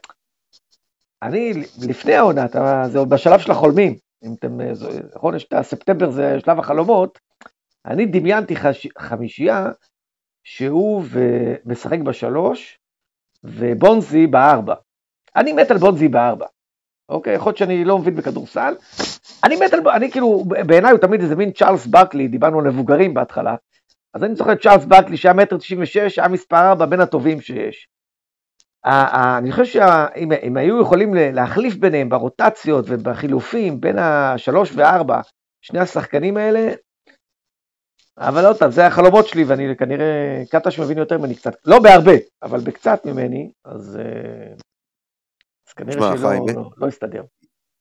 אני, 1.22 1.52
לפני 1.88 2.14
העונה, 2.14 2.46
זה 2.88 2.98
עוד 2.98 3.10
בשלב 3.10 3.40
של 3.40 3.50
החולמים, 3.50 3.96
אם 4.24 4.34
אתם, 4.38 4.58
נכון, 5.14 5.36
יש 5.36 5.44
את 5.44 5.52
הספטמבר, 5.52 6.10
זה 6.10 6.40
שלב 6.40 6.58
החלומות, 6.58 7.18
אני 7.86 8.06
דמיינתי 8.06 8.56
חש, 8.56 8.88
חמישייה 8.98 9.66
שהוא 10.44 11.02
משחק 11.66 11.98
בשלוש, 11.98 12.78
ובונזי 13.44 14.26
בארבע. 14.26 14.74
אני 15.36 15.52
מת 15.52 15.70
על 15.70 15.76
בונזי 15.76 16.08
בארבע. 16.08 16.46
אוקיי? 17.08 17.34
יכול 17.34 17.50
להיות 17.50 17.58
שאני 17.58 17.84
לא 17.84 17.98
מבין 17.98 18.16
בכדורסל. 18.16 18.74
אני 19.44 19.56
מת 19.56 19.74
על, 19.74 19.88
אני 19.88 20.10
כאילו, 20.10 20.44
בעיניי 20.66 20.90
הוא 20.90 21.00
תמיד 21.00 21.20
איזה 21.20 21.36
מין 21.36 21.52
צ'ארלס 21.52 21.86
ברקלי, 21.86 22.28
דיברנו 22.28 22.58
על 22.58 22.64
מבוגרים 22.64 23.14
בהתחלה. 23.14 23.54
אז 24.14 24.24
אני 24.24 24.34
זוכר 24.34 24.52
את 24.52 24.62
צ'ארלס 24.62 24.84
ברקלי 24.84 25.16
שהיה 25.16 25.34
מטר 25.34 25.56
96, 25.58 26.18
היה 26.18 26.28
מספר 26.28 26.70
4 26.70 26.86
בין 26.86 27.00
הטובים 27.00 27.40
שיש. 27.40 27.88
אני 29.38 29.52
חושב 29.52 29.64
שאם 29.64 30.56
היו 30.56 30.80
יכולים 30.82 31.14
להחליף 31.14 31.76
ביניהם 31.76 32.08
ברוטציות 32.08 32.84
ובחילופים 32.88 33.80
בין 33.80 33.98
השלוש 33.98 34.72
וארבע, 34.74 35.20
שני 35.62 35.78
השחקנים 35.78 36.36
האלה, 36.36 36.72
אבל 38.18 38.46
עוד 38.46 38.58
פעם, 38.58 38.70
זה 38.70 38.86
החלומות 38.86 39.26
שלי, 39.26 39.44
ואני 39.44 39.76
כנראה, 39.76 40.42
קטש 40.50 40.78
מבין 40.78 40.98
יותר 40.98 41.18
ממני 41.18 41.34
קצת, 41.34 41.54
לא 41.66 41.78
בהרבה, 41.78 42.12
אבל 42.42 42.60
בקצת 42.60 43.06
ממני, 43.06 43.50
אז 43.64 43.98
אה, 45.78 45.84
כנראה 45.84 46.18
שלא 46.18 46.46
לא, 46.54 46.70
לא 46.76 46.86
יסתדר. 46.86 47.24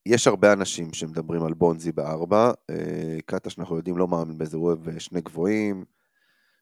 יש 0.06 0.28
הרבה 0.28 0.54
אנשים 0.54 0.94
שמדברים 0.94 1.44
על 1.44 1.54
בונזי 1.54 1.92
בארבע, 1.92 2.52
אה, 2.70 3.18
קטש 3.26 3.60
אנחנו 3.60 3.78
יודעים 3.78 3.98
לא 3.98 4.08
מאמין 4.08 4.38
בזה, 4.38 4.58
הוא 4.58 4.68
אוהב 4.68 5.00
שני 5.00 5.22
גבוהים, 5.22 5.86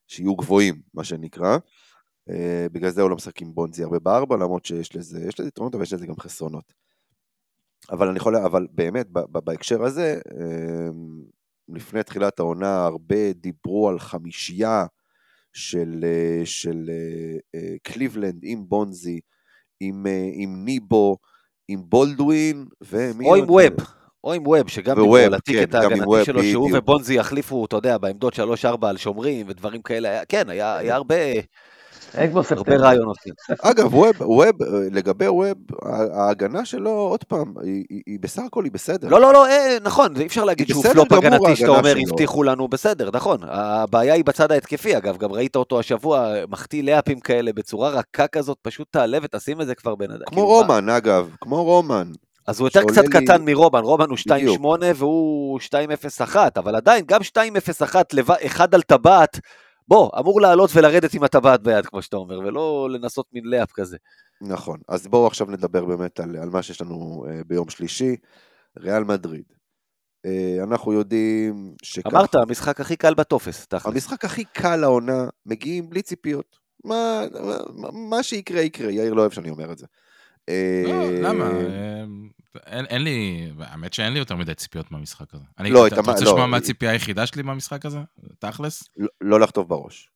שיהיו 0.08 0.36
גבוהים, 0.36 0.82
מה 0.94 1.04
שנקרא. 1.04 1.58
אה, 2.30 2.68
בגלל 2.72 2.90
זה 2.90 3.02
הוא 3.02 3.10
לא 3.10 3.16
משחק 3.16 3.42
עם 3.42 3.54
בונזי 3.54 3.84
הרבה 3.84 4.00
בארבע, 4.00 4.38
למרות 4.38 4.66
שיש 4.66 4.96
לזה, 4.96 5.26
יש 5.28 5.40
לזה 5.40 5.48
יתרונות, 5.48 5.76
אבל 5.76 5.84
יש 5.84 5.94
לזה 5.94 6.08
גם 6.08 6.16
חסרונות. 6.20 6.74
אבל 7.92 8.08
אני 8.08 8.18
יכול, 8.18 8.36
אבל 8.36 8.68
באמת, 8.72 9.08
בהקשר 9.12 9.84
הזה, 9.84 10.20
אה, 10.32 10.90
לפני 11.70 12.04
תחילת 12.04 12.40
העונה, 12.40 12.86
הרבה 12.86 13.34
דיברו 13.34 13.90
על 13.90 14.00
חמישייה 14.00 14.86
של, 15.54 16.06
של 16.46 16.90
קליבלנד 17.84 18.40
עם 18.44 18.70
בונזי, 18.70 19.20
עם, 19.82 20.08
אה, 20.08 20.30
עם 20.34 20.66
ניבו, 20.66 21.18
עם 21.68 21.82
בולדווין, 21.84 22.66
ומי... 22.82 23.26
או 23.26 23.36
עם 23.36 23.50
ווב. 23.50 23.74
או 24.24 24.34
עם 24.34 24.48
ווב, 24.48 24.70
שגם 24.70 24.96
דיברו 24.96 25.18
על 25.18 25.34
הטיקט 25.34 25.72
כן, 25.72 25.78
ההגנתי 25.78 26.26
שלו, 26.26 26.44
שהוא 26.44 26.70
ובונזי 26.74 27.14
יחליפו, 27.14 27.66
אתה 27.66 27.76
יודע, 27.76 27.98
בעמדות 27.98 28.40
3-4 28.40 28.88
על 28.88 28.98
שומרים 28.98 29.46
ודברים 29.50 29.82
כאלה. 29.82 30.26
כן, 30.30 30.50
היה, 30.50 30.78
היה 30.78 30.96
הרבה... 30.96 31.16
אין 32.18 32.30
כמו 32.32 32.40
הרבה 32.40 32.50
ספטמבר. 32.56 32.78
רעיונות. 32.84 33.18
כן. 33.18 33.54
אגב, 33.62 33.94
ווב, 33.94 34.16
ווב, 34.22 34.56
לגבי 34.92 35.28
ווב, 35.28 35.54
ההגנה 36.14 36.66
שלו, 36.66 36.90
עוד 36.92 37.24
פעם, 37.24 37.54
היא, 37.64 37.84
היא, 38.08 38.20
בסך 38.22 38.42
הכל 38.48 38.64
היא 38.64 38.72
בסדר. 38.72 39.08
לא, 39.10 39.22
לא, 39.22 39.34
לא, 39.34 39.48
אה, 39.48 39.78
נכון, 39.82 40.16
אי 40.18 40.26
אפשר 40.26 40.44
להגיד 40.46 40.68
שהוא 40.68 40.84
פלופ 40.84 41.12
הגנתי, 41.14 41.56
שאתה 41.56 41.70
אומר, 41.72 41.94
שלו. 41.94 42.02
הבטיחו 42.10 42.44
לנו, 42.44 42.68
בסדר, 42.68 43.10
נכון. 43.14 43.38
הבעיה 43.44 44.14
היא 44.14 44.26
בצד 44.26 44.52
ההתקפי, 44.52 44.98
אגב, 44.98 45.18
גם 45.18 45.32
ראית 45.32 45.56
אותו 45.56 45.80
השבוע, 45.80 46.34
מחטיא 46.50 46.84
לאפים 46.84 47.20
כאלה 47.20 47.54
בצורה 47.54 47.90
רכה 47.90 48.28
כזאת, 48.28 48.58
פשוט 48.62 48.88
תעלה 48.92 49.18
ותשים 49.24 49.62
את 49.62 49.68
זה 49.68 49.76
כבר 49.76 49.96
בן 49.96 50.12
אדם. 50.12 50.20
כמו 50.26 50.36
כאילו, 50.36 50.48
רומן, 50.48 50.90
אגב, 50.90 51.30
כמו 51.42 51.64
רומן. 51.64 52.08
אז 52.48 52.60
הוא 52.60 52.68
יותר 52.68 52.84
קצת 52.84 53.04
לי- 53.04 53.10
קטן 53.26 53.46
מרומן, 53.46 53.80
רומן 53.84 54.10
הוא 54.10 54.18
בדיוק. 54.28 54.60
2.8 54.62 54.68
והוא 54.96 55.60
2.01, 55.60 56.36
אבל 56.58 56.76
עדיין, 56.76 57.04
גם 57.08 57.22
2.01, 57.24 57.96
לבד- 58.14 58.36
אחד 58.46 58.76
על 58.76 58.82
טבעת, 58.82 59.40
בוא, 59.92 60.10
אמור 60.20 60.42
לעלות 60.42 60.70
ולרדת 60.74 61.14
עם 61.14 61.24
הטבעת 61.24 61.64
ביד, 61.64 61.86
כמו 61.86 62.02
שאתה 62.02 62.18
אומר, 62.18 62.40
ולא 62.40 62.90
לנסות 62.92 63.26
מין 63.34 63.46
לאפ 63.46 63.72
כזה. 63.72 63.98
נכון. 64.42 64.80
אז 64.88 65.08
בואו 65.08 65.28
עכשיו 65.28 65.48
נדבר 65.48 65.86
באמת 65.86 66.20
על, 66.20 66.38
על 66.38 66.50
מה 66.50 66.62
שיש 66.62 66.82
לנו 66.82 67.26
אה, 67.30 67.42
ביום 67.48 67.70
שלישי. 67.70 68.16
ריאל 68.80 69.04
מדריד. 69.04 69.44
אה, 70.26 70.58
אנחנו 70.64 70.94
יודעים 70.94 71.76
שככה... 71.84 72.10
אמרת, 72.10 72.36
המשחק 72.36 72.82
הכי 72.82 72.96
קל 72.96 73.14
בטופס, 73.14 73.68
תכל'ס. 73.68 73.86
המשחק 73.86 74.26
הכי 74.26 74.44
קל 74.44 74.76
לעונה, 74.76 75.28
מגיעים 75.46 75.90
בלי 75.90 76.02
ציפיות. 76.02 76.56
מה, 76.84 77.22
מה, 77.74 77.88
מה 77.92 78.24
שיקרה 78.24 78.62
יקרה, 78.62 78.92
יאיר 78.92 79.14
לא 79.14 79.22
אוהב 79.22 79.32
שאני 79.32 79.50
אומר 79.50 79.72
את 79.72 79.78
זה. 79.78 79.86
אה, 80.50 80.84
לא, 80.86 81.30
למה? 81.30 81.50
אה, 82.56 82.62
אין, 82.66 82.86
אין 82.86 83.04
לי, 83.04 83.48
האמת 83.60 83.94
שאין 83.94 84.14
לי 84.14 84.20
יותר 84.20 84.36
מדי 84.36 84.56
ציפיות 84.56 84.92
מהמשחק 84.92 85.34
הזה. 85.34 85.44
אני, 85.60 85.72
לא, 85.72 85.88
אתה, 85.88 85.96
את 85.96 86.00
אתה 86.00 86.12
רוצה 86.12 86.26
לא, 86.26 86.32
לשמוע 86.32 86.46
מה 86.48 86.58
היא- 86.58 86.64
הציפייה 86.64 86.92
היחידה 86.92 87.26
שלי 87.28 87.42
מהמשחק 87.42 87.86
הזה? 87.86 88.00
תכלס? 88.40 88.84
לא, 88.98 89.08
לא 89.22 89.40
לחטוף 89.40 89.68
בראש. 89.68 90.10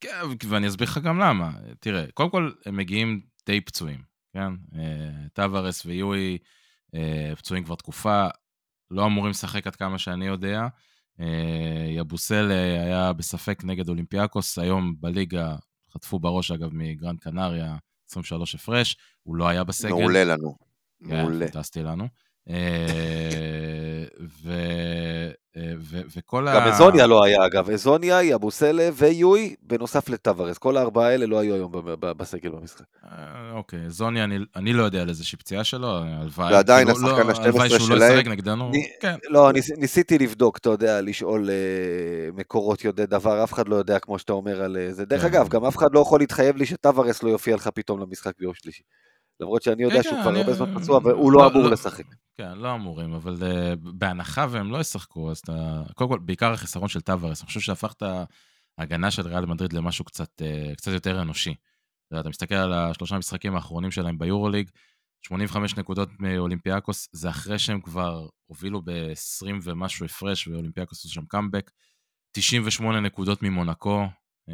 כן, 0.00 0.08
ואני 0.48 0.68
אסביר 0.68 0.88
לך 0.88 0.98
גם 0.98 1.18
למה. 1.18 1.50
תראה, 1.80 2.04
קודם 2.14 2.30
כל, 2.30 2.50
הם 2.66 2.76
מגיעים 2.76 3.20
די 3.46 3.60
פצועים, 3.60 4.02
כן? 4.32 4.52
אה, 4.78 5.28
טווארס 5.32 5.86
ויואי 5.86 6.38
אה, 6.94 7.32
פצועים 7.36 7.64
כבר 7.64 7.74
תקופה, 7.74 8.26
לא 8.90 9.06
אמורים 9.06 9.30
לשחק 9.30 9.66
עד 9.66 9.76
כמה 9.76 9.98
שאני 9.98 10.26
יודע. 10.26 10.66
אה, 11.20 11.26
יבוסל 11.96 12.50
אה, 12.50 12.82
היה 12.84 13.12
בספק 13.12 13.64
נגד 13.64 13.88
אולימפיאקוס, 13.88 14.58
היום 14.58 14.94
בליגה 15.00 15.56
חטפו 15.94 16.18
בראש, 16.18 16.50
אגב, 16.50 16.68
מגרנד 16.72 17.20
קנריה, 17.20 17.76
23 18.10 18.54
הפרש, 18.54 18.96
הוא 19.22 19.36
לא 19.36 19.48
היה 19.48 19.64
בסגל. 19.64 19.88
מעולה 19.90 20.24
לנו. 20.24 20.56
כן, 21.08 21.16
מעולה. 21.16 21.46
פנטסטי 21.48 21.82
לנו. 21.82 22.04
אה, 22.50 24.04
ו- 24.44 25.30
אה, 25.56 25.72
ו- 25.78 26.00
וכל 26.16 26.48
ה... 26.48 26.54
גם 26.54 26.68
אזוניה 26.68 27.06
לא 27.06 27.24
היה, 27.24 27.46
אגב, 27.46 27.70
אזוניה, 27.70 28.22
יבוסלה 28.22 28.88
ויואי, 28.94 29.54
בנוסף 29.62 30.08
לטווארס. 30.08 30.58
כל 30.58 30.76
הארבעה 30.76 31.08
האלה 31.08 31.26
לא 31.26 31.38
היו 31.38 31.54
היום 31.54 31.72
בסגל 32.00 32.50
במשחק. 32.50 32.84
אה, 33.04 33.10
אוקיי, 33.52 33.78
זוני, 33.90 34.24
אני, 34.24 34.38
אני 34.56 34.72
לא 34.72 34.82
יודע 34.82 35.02
על 35.02 35.08
איזושהי 35.08 35.38
פציעה 35.38 35.64
שלו, 35.64 35.88
הלוואי. 36.04 36.52
ועדיין 36.52 36.92
כאילו, 36.92 37.08
השחקן 37.08 37.26
לא, 37.26 37.32
ה-12 37.32 37.42
הלוואי 37.44 37.68
שהוא 37.68 37.90
לא 37.90 37.96
שלהם- 37.96 38.12
ישחק 38.12 38.26
נגדנו. 38.26 38.70
כן. 39.00 39.16
לא, 39.30 39.52
ניס, 39.52 39.70
ניסיתי 39.70 40.18
לבדוק, 40.18 40.58
אתה 40.58 40.70
יודע, 40.70 41.00
לשאול 41.00 41.48
מקורות 42.34 42.84
יודעי 42.84 43.06
דבר, 43.06 43.44
אף 43.44 43.52
אחד 43.52 43.68
לא 43.68 43.76
יודע 43.76 43.98
כמו 43.98 44.18
שאתה 44.18 44.32
אומר 44.32 44.62
על 44.62 44.76
זה. 44.90 45.04
דרך 45.04 45.20
כן. 45.20 45.26
אגב, 45.26 45.48
גם 45.48 45.64
אף 45.64 45.76
אחד 45.76 45.94
לא 45.94 46.00
יכול 46.00 46.20
להתחייב 46.20 46.56
לי 46.56 46.66
שטווארס 46.66 47.22
לא 47.22 47.28
יופיע 47.30 47.54
לך 47.56 47.68
פתאום 47.74 48.00
למשחק 48.00 48.32
ביום 48.38 48.54
שלישי. 48.54 48.82
למרות 49.40 49.62
שאני 49.62 49.82
יודע 49.82 49.96
כן, 49.96 50.02
שהוא 50.02 50.14
כן, 50.14 50.22
כבר 50.22 50.36
הרבה 50.36 50.52
זמן 50.52 50.80
פצוע 50.80 51.00
והוא 51.04 51.32
לא 51.32 51.46
אמור 51.46 51.68
לשחק. 51.68 52.04
כן, 52.34 52.58
לא 52.58 52.74
אמורים, 52.74 53.12
אבל 53.12 53.34
uh, 53.34 53.76
בהנחה 53.82 54.46
והם 54.50 54.70
לא 54.70 54.78
ישחקו, 54.78 55.30
אז 55.30 55.38
אתה... 55.38 55.82
קודם 55.94 56.10
כל, 56.10 56.18
בעיקר 56.18 56.52
החיסרון 56.52 56.88
של 56.88 57.00
טווארס, 57.00 57.40
אני 57.40 57.46
חושב 57.46 57.60
שהפך 57.60 57.92
את 57.92 58.02
ההגנה 58.78 59.10
של 59.10 59.28
ריאל 59.28 59.46
מדריד 59.46 59.72
למשהו 59.72 60.04
קצת, 60.04 60.42
קצת 60.76 60.92
יותר 60.92 61.22
אנושי. 61.22 61.54
אתה, 62.20 62.28
מסתכל 62.28 62.54
על 62.54 62.72
השלושה 62.72 63.18
משחקים 63.18 63.54
האחרונים 63.54 63.90
שלהם 63.90 64.18
ביורוליג, 64.18 64.70
85 65.22 65.76
נקודות 65.76 66.08
מאולימפיאקוס, 66.18 67.08
זה 67.12 67.30
אחרי 67.30 67.58
שהם 67.58 67.80
כבר 67.80 68.28
הובילו 68.46 68.82
ב-20 68.84 69.52
ומשהו 69.62 70.06
הפרש, 70.06 70.48
ואולימפיאקוס 70.48 70.98
עשו 70.98 71.14
שם 71.14 71.26
קאמבק, 71.26 71.70
98 72.32 73.00
נקודות 73.00 73.42
ממונקו, 73.42 74.04
uh, 74.48 74.52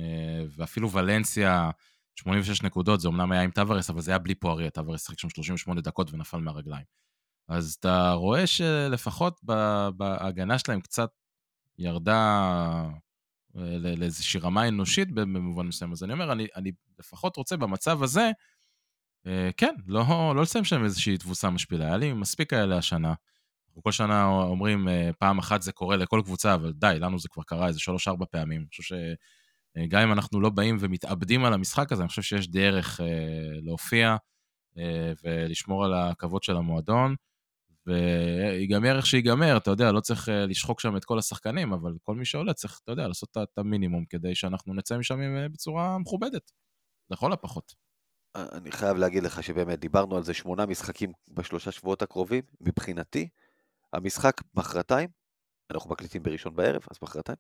ואפילו 0.57 0.91
ולנסיה, 0.91 1.71
86 2.19 2.63
נקודות, 2.63 3.01
זה 3.01 3.09
אמנם 3.09 3.33
היה 3.33 3.43
עם 3.43 3.51
טווארס, 3.51 3.91
אבל 3.91 4.01
זה 4.01 4.11
היה 4.11 4.19
בלי 4.19 4.35
פואריה, 4.35 4.71
טווארס 4.71 5.07
שיחק 5.07 5.19
שם 5.19 5.29
38 5.29 5.81
דקות 5.81 6.13
ונפל 6.13 6.39
מהרגליים. 6.39 6.85
אז 7.49 7.77
אתה 7.81 8.13
רואה 8.13 8.47
שלפחות 8.47 9.41
בהגנה 9.97 10.59
שלהם 10.59 10.81
קצת 10.81 11.11
ירדה 11.79 12.51
אה, 13.57 13.79
לאיזושהי 13.97 14.41
רמה 14.41 14.69
אנושית 14.69 15.13
במובן 15.13 15.67
מסוים. 15.67 15.93
אז 15.93 16.05
אני 16.05 16.13
אומר, 16.13 16.33
אני, 16.33 16.47
אני 16.57 16.73
לפחות 16.99 17.37
רוצה 17.37 17.57
במצב 17.57 18.03
הזה, 18.03 18.31
אה, 19.27 19.51
כן, 19.57 19.75
לא, 19.87 20.33
לא 20.37 20.43
לסיים 20.43 20.65
שם 20.65 20.85
איזושהי 20.85 21.19
תבוסה 21.19 21.51
משפילה. 21.51 21.85
היה 21.85 21.97
לי 21.97 22.13
מספיק 22.13 22.51
כאלה 22.51 22.79
השנה. 22.79 23.15
כל 23.83 23.93
שנה 23.93 24.25
אומרים, 24.25 24.89
אה, 24.89 25.11
פעם 25.19 25.39
אחת 25.39 25.63
זה 25.63 25.73
קורה 25.73 25.97
לכל 25.97 26.21
קבוצה, 26.25 26.55
אבל 26.55 26.73
די, 26.73 26.97
לנו 27.01 27.19
זה 27.19 27.29
כבר 27.29 27.43
קרה 27.43 27.69
איזה 27.69 27.81
שלוש-ארבע 27.81 28.27
פעמים. 28.31 28.61
אני 28.61 28.69
חושב 28.69 28.83
שגם 29.79 30.03
אם 30.03 30.13
אנחנו 30.13 30.41
לא 30.41 30.51
באים 30.51 30.77
ומתאבדים 30.81 31.45
על 31.45 31.53
המשחק 31.53 31.93
הזה, 31.93 32.03
אני 32.03 32.09
חושב 32.09 32.23
שיש 32.23 32.49
דרך 32.49 33.01
אה, 33.01 33.07
להופיע 33.63 34.17
אה, 34.79 35.13
ולשמור 35.25 35.85
על 35.85 35.95
הכבוד 35.95 36.43
של 36.43 36.57
המועדון. 36.57 37.15
ויגמר 37.87 38.97
איך 38.97 39.07
שיגמר, 39.07 39.57
אתה 39.57 39.71
יודע, 39.71 39.93
לא 39.93 40.01
צריך 40.01 40.29
אה, 40.29 40.47
לשחוק 40.47 40.81
שם 40.81 40.97
את 40.97 41.05
כל 41.05 41.19
השחקנים, 41.19 41.73
אבל 41.73 41.93
כל 42.03 42.15
מי 42.15 42.25
שעולה 42.25 42.55
צריך, 42.55 42.81
אתה 42.85 42.93
יודע, 42.93 43.09
לעשות 43.09 43.37
את- 43.43 43.59
המינימום 43.59 44.05
כדי 44.05 44.35
שאנחנו 44.35 44.75
נצא 44.75 44.99
משם 44.99 45.21
אה, 45.21 45.49
בצורה 45.49 45.99
מכובדת, 45.99 46.53
לכל 47.11 47.33
הפחות. 47.33 47.75
אני 48.35 48.73
חייב 48.73 48.97
להגיד 48.97 49.23
לך 49.23 49.43
שבאמת, 49.43 49.81
דיברנו 49.81 50.17
על 50.17 50.23
זה 50.23 50.35
שמונה 50.35 50.67
משחקים 50.67 51.13
בשלושה 51.29 51.73
שבועות 51.73 52.03
הקרובים, 52.03 52.43
מבחינתי, 52.61 53.29
המשחק 53.93 54.41
מחרתיים, 54.55 55.09
אנחנו 55.71 55.91
מקליטים 55.91 56.23
בראשון 56.23 56.57
בערב, 56.57 56.83
אז 56.91 56.99
מחרתיים, 57.03 57.37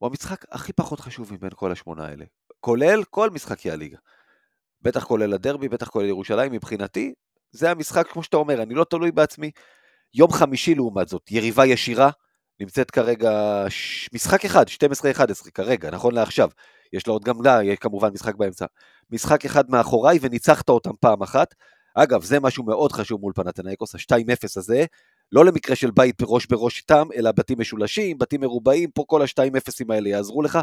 הוא 0.00 0.08
המשחק 0.08 0.44
הכי 0.50 0.72
פחות 0.72 1.00
חשוב 1.00 1.32
מבין 1.32 1.50
כל 1.54 1.72
השמונה 1.72 2.06
האלה. 2.06 2.24
כולל 2.60 3.04
כל 3.10 3.30
משחקי 3.30 3.70
הליגה. 3.70 3.96
בטח 4.82 5.04
כולל 5.04 5.34
הדרבי, 5.34 5.68
בטח 5.68 5.88
כולל 5.88 6.06
ירושלים, 6.06 6.52
מבחינתי, 6.52 7.14
זה 7.52 7.70
המשחק, 7.70 8.06
כמו 8.08 8.22
שאתה 8.22 8.36
אומר, 8.36 8.62
אני 8.62 8.74
לא 8.74 8.84
תלוי 8.84 9.12
בעצמי. 9.12 9.50
יום 10.14 10.32
חמישי 10.32 10.74
לעומת 10.74 11.08
זאת, 11.08 11.30
יריבה 11.30 11.66
ישירה, 11.66 12.10
נמצאת 12.60 12.90
כרגע 12.90 13.64
ש... 13.68 14.08
משחק 14.12 14.44
אחד, 14.44 14.64
12-11 15.48 15.50
כרגע, 15.54 15.90
נכון 15.90 16.14
לעכשיו. 16.14 16.48
יש 16.92 17.06
לה 17.06 17.12
עוד 17.12 17.24
גם 17.24 17.42
לה, 17.42 17.64
יש 17.64 17.78
כמובן 17.78 18.12
משחק 18.12 18.34
באמצע. 18.34 18.66
משחק 19.10 19.44
אחד 19.44 19.70
מאחוריי 19.70 20.18
וניצחת 20.22 20.68
אותם 20.68 20.92
פעם 21.00 21.22
אחת. 21.22 21.54
אגב, 21.94 22.22
זה 22.22 22.40
משהו 22.40 22.64
מאוד 22.64 22.92
חשוב 22.92 23.20
מול 23.20 23.32
פנתנאיקוס, 23.32 23.94
ה-2-0 23.94 24.46
הזה, 24.56 24.84
לא 25.32 25.44
למקרה 25.44 25.76
של 25.76 25.90
בית 25.90 26.16
ראש 26.22 26.46
בראש 26.46 26.78
איתם, 26.78 27.08
אלא 27.14 27.32
בתים 27.32 27.60
משולשים, 27.60 28.18
בתים 28.18 28.40
מרובעים, 28.40 28.90
פה 28.90 29.04
כל 29.06 29.22
ה-2-0 29.22 29.92
האלה 29.94 30.08
יעזרו 30.08 30.42
לך. 30.42 30.58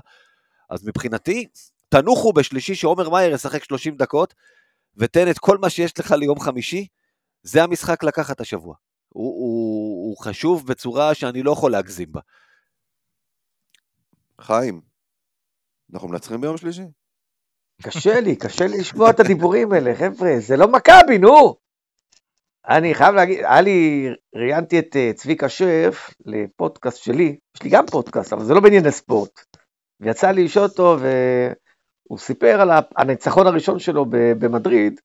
אז 0.70 0.88
מבחינתי, 0.88 1.48
תנוחו 1.90 2.34
בשלישי 2.34 2.76
שעומר 2.76 3.10
מאייר 3.10 3.34
ישחק 3.34 3.64
30 3.64 3.96
דקות, 3.96 4.34
ותן 4.96 5.30
את 5.30 5.40
כל 5.40 5.58
מה 5.58 5.70
שיש 5.70 6.00
לך 6.00 6.12
ליום 6.12 6.40
חמישי, 6.40 6.88
זה 7.44 7.64
המשחק 7.64 8.04
לקחת 8.04 8.42
השבוע. 8.42 8.76
הוא, 9.10 9.34
הוא, 9.34 10.10
הוא 10.10 10.18
חשוב 10.18 10.68
בצורה 10.68 11.14
שאני 11.14 11.44
לא 11.44 11.52
יכול 11.52 11.72
להגזים 11.72 12.12
בה. 12.12 12.22
חיים, 14.42 14.82
אנחנו 15.94 16.08
מנצחים 16.08 16.42
ביום 16.42 16.58
שלישי? 16.58 16.84
קשה 17.82 18.20
לי, 18.20 18.36
קשה 18.36 18.68
לי 18.68 18.78
לשמוע 18.78 19.10
את 19.10 19.20
הדיבורים 19.20 19.72
האלה, 19.72 19.96
חבר'ה, 19.96 20.30
זה 20.40 20.58
לא 20.58 20.68
מכבי, 20.68 21.18
נו. 21.18 21.67
אני 22.70 22.96
חייב 22.96 23.16
להגיד, 23.16 23.38
היה 23.38 23.62
לי, 23.62 24.10
ראיינתי 24.36 24.80
את 24.80 24.96
אה, 24.96 25.12
צביקה 25.16 25.50
שף 25.50 26.10
לפודקאסט 26.26 26.98
שלי, 26.98 27.38
יש 27.56 27.64
לי 27.64 27.70
גם 27.70 27.86
פודקאסט, 27.86 28.34
אבל 28.34 28.44
זה 28.44 28.54
לא 28.54 28.60
בענייני 28.60 28.92
ספורט. 28.92 29.46
ויצא 30.00 30.32
לי 30.32 30.44
לשאול 30.44 30.66
אותו, 30.66 30.98
והוא 31.00 32.20
סיפר 32.20 32.62
על 32.62 32.70
הניצחון 32.98 33.48
הראשון 33.48 33.80
שלו 33.80 34.06
במדריד, 34.10 35.02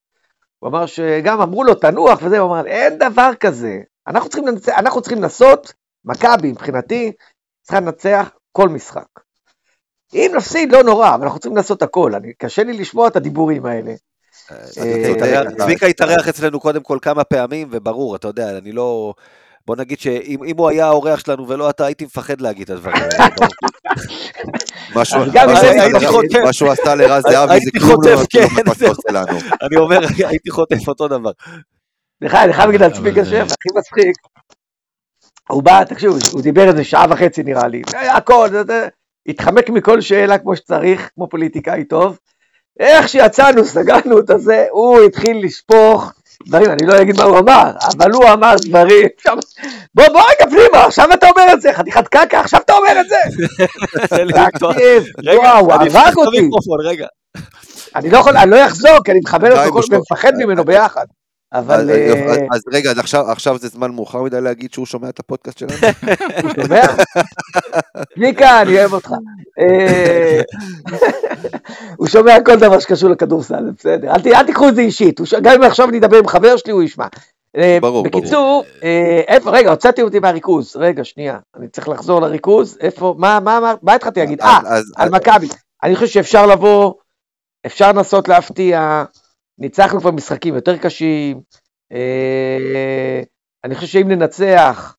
הוא 0.59 0.69
אמר 0.69 0.85
שגם 0.85 1.41
אמרו 1.41 1.63
לו, 1.63 1.75
תנוח 1.75 2.19
וזה, 2.23 2.39
הוא 2.39 2.51
אמר, 2.51 2.67
אין 2.67 2.97
דבר 2.97 3.31
כזה, 3.39 3.81
אנחנו 4.07 4.29
צריכים, 4.29 4.47
לנצח, 4.47 4.73
אנחנו 4.77 5.01
צריכים 5.01 5.21
לנסות, 5.21 5.73
מכבי 6.05 6.51
מבחינתי, 6.51 7.11
צריכה 7.61 7.79
לנצח 7.79 8.31
כל 8.51 8.69
משחק. 8.69 9.07
אם 10.13 10.31
נפסיד, 10.35 10.71
לא 10.71 10.83
נורא, 10.83 11.15
אבל 11.15 11.23
אנחנו 11.23 11.39
צריכים 11.39 11.57
לעשות 11.57 11.81
הכל, 11.81 12.15
אני, 12.15 12.33
קשה 12.33 12.63
לי 12.63 12.73
לשמוע 12.73 13.07
את 13.07 13.15
הדיבורים 13.15 13.65
האלה. 13.65 13.93
צביקה 14.69 15.07
התארח- 15.11 15.53
צביקה 15.57 15.85
התארח 15.87 16.27
אצלנו 16.27 16.59
קודם 16.59 16.83
כל 16.83 16.97
כמה 17.01 17.23
פעמים, 17.23 17.67
וברור, 17.71 18.15
אתה 18.15 18.27
יודע, 18.27 18.57
אני 18.57 18.71
לא... 18.71 19.13
בוא 19.67 19.75
נגיד 19.75 19.99
שאם 19.99 20.43
אם 20.43 20.57
הוא 20.57 20.69
היה 20.69 20.85
האורח 20.85 21.19
שלנו 21.19 21.47
ולא 21.47 21.69
אתה, 21.69 21.85
הייתי 21.85 22.05
מפחד 22.05 22.41
להגיד 22.41 22.63
את 22.63 22.77
הדברים 22.77 22.95
האלה. 22.95 23.25
מה 24.95 25.05
שהוא- 26.53 26.71
עשה- 26.71 26.95
לרז 26.95 27.23
זהבי 27.29 27.59
זה 27.59 27.71
כלום 27.79 27.89
חוטף, 27.95 28.09
לעומת 28.09 28.27
כן, 28.29 29.13
לנו. 29.13 29.39
אני 29.67 29.75
אומר, 29.77 29.99
הייתי 30.29 30.49
חוטף 30.51 30.87
אותו 30.87 31.07
דבר. 31.07 31.31
סליחה, 32.19 32.43
אני 32.43 32.53
חייב 32.53 32.65
להגיד 32.65 32.83
על 32.83 32.91
צביקה 32.93 33.25
שף, 33.25 33.31
הכי 33.45 33.69
מצחיק. 33.77 34.15
הוא 35.49 35.63
בא, 35.63 35.83
תקשיב, 35.83 36.11
הוא 36.31 36.41
דיבר 36.41 36.67
איזה 36.69 36.83
שעה 36.83 37.05
וחצי 37.09 37.43
נראה 37.43 37.67
לי, 37.67 37.81
הכל, 38.15 38.47
זה- 38.51 38.63
זה- 38.63 38.87
התחמק 39.27 39.69
מכל 39.69 40.01
שאלה 40.01 40.37
כמו 40.37 40.55
שצריך, 40.55 41.09
כמו 41.15 41.29
פוליטיקאי 41.29 41.83
טוב, 41.83 42.17
איך 42.79 43.09
שיצאנו, 43.09 43.65
סגרנו 43.65 44.19
את 44.19 44.29
הזה, 44.29 44.65
הוא 44.71 45.01
התחיל 45.01 45.45
לשפוך 45.45 46.13
דברים, 46.47 46.71
אני 46.71 46.85
לא 46.87 47.01
אגיד 47.01 47.17
מה 47.17 47.23
הוא 47.23 47.39
אמר, 47.39 47.71
אבל 47.97 48.11
הוא 48.11 48.25
אמר 48.33 48.55
דברים, 48.65 49.07
בוא, 49.95 50.07
בוא 50.07 50.21
רגע 50.21 50.51
פנימה, 50.51 50.85
עכשיו 50.85 51.13
אתה 51.13 51.27
אומר 51.29 51.53
את 51.53 51.61
זה, 51.61 51.73
חתיכת 51.73 52.07
קקע, 52.07 52.39
עכשיו 52.39 52.61
אתה 52.65 52.73
אומר 52.73 53.01
את 53.01 53.09
זה. 53.09 53.15
תקשיב, 54.73 55.03
וואו, 55.39 55.73
הרג 55.73 56.13
אותי. 56.17 56.37
אני 57.95 58.09
לא 58.09 58.17
יכול, 58.17 58.37
אני 58.37 58.51
לא 58.51 58.65
אחזור, 58.65 59.03
כי 59.05 59.11
אני 59.11 59.19
מכבד 59.19 59.51
אותו 59.51 59.61
ומפחד 59.97 60.31
ממנו 60.37 60.65
ביחד. 60.65 61.05
אבל... 61.53 61.91
אז 62.51 62.63
אה, 62.73 62.77
רגע, 62.77 62.91
אז 62.91 63.15
עכשיו 63.27 63.57
זה 63.57 63.67
זמן 63.67 63.91
מאוחר 63.91 64.21
מדי 64.21 64.41
להגיד 64.41 64.73
שהוא 64.73 64.85
שומע 64.85 65.09
את 65.09 65.19
הפודקאסט 65.19 65.57
שלנו? 65.57 65.73
הוא 66.43 66.51
שומע? 66.63 66.81
צביקה, 68.15 68.61
אני 68.61 68.79
אוהב 68.79 68.93
אותך. 68.93 69.11
אה, 69.59 70.41
הוא 71.97 72.07
שומע 72.07 72.33
כל 72.45 72.55
דבר 72.55 72.79
שקשור 72.79 73.09
לכדורסל, 73.09 73.71
בסדר. 73.77 74.11
אל 74.11 74.43
תיקחו 74.45 74.69
את 74.69 74.75
זה 74.75 74.81
אישית, 74.81 75.19
גם 75.41 75.53
אם 75.53 75.63
עכשיו 75.63 75.89
אני 75.89 75.97
אדבר 75.97 76.17
עם 76.17 76.27
חבר 76.27 76.57
שלי, 76.57 76.71
הוא 76.71 76.83
ישמע. 76.83 77.07
אה, 77.57 77.77
ברור, 77.81 78.03
בקיצור, 78.03 78.63
איפה, 79.27 79.51
רגע, 79.51 79.69
הוצאתי 79.69 80.01
אותי 80.01 80.19
מהריכוז. 80.19 80.75
רגע, 80.75 81.03
שנייה, 81.03 81.37
אני 81.57 81.67
צריך 81.67 81.89
לחזור 81.89 82.21
לריכוז. 82.21 82.77
איפה, 82.81 83.15
מה, 83.17 83.39
מה, 83.39 83.73
מה 83.81 83.93
התחלתי 83.93 84.19
להגיד? 84.19 84.41
אה, 84.41 84.59
על 84.95 85.09
מכבי. 85.09 85.47
אני 85.83 85.95
חושב 85.95 86.07
שאפשר 86.07 86.45
לבוא, 86.45 86.93
אפשר 87.65 87.91
לנסות 87.91 88.27
להפתיע. 88.27 89.03
ניצחנו 89.57 89.99
כבר 89.99 90.11
משחקים 90.11 90.55
יותר 90.55 90.77
קשים, 90.77 91.41
אה, 91.91 93.21
אני 93.63 93.75
חושב 93.75 93.87
שאם 93.87 94.07
ננצח 94.07 94.95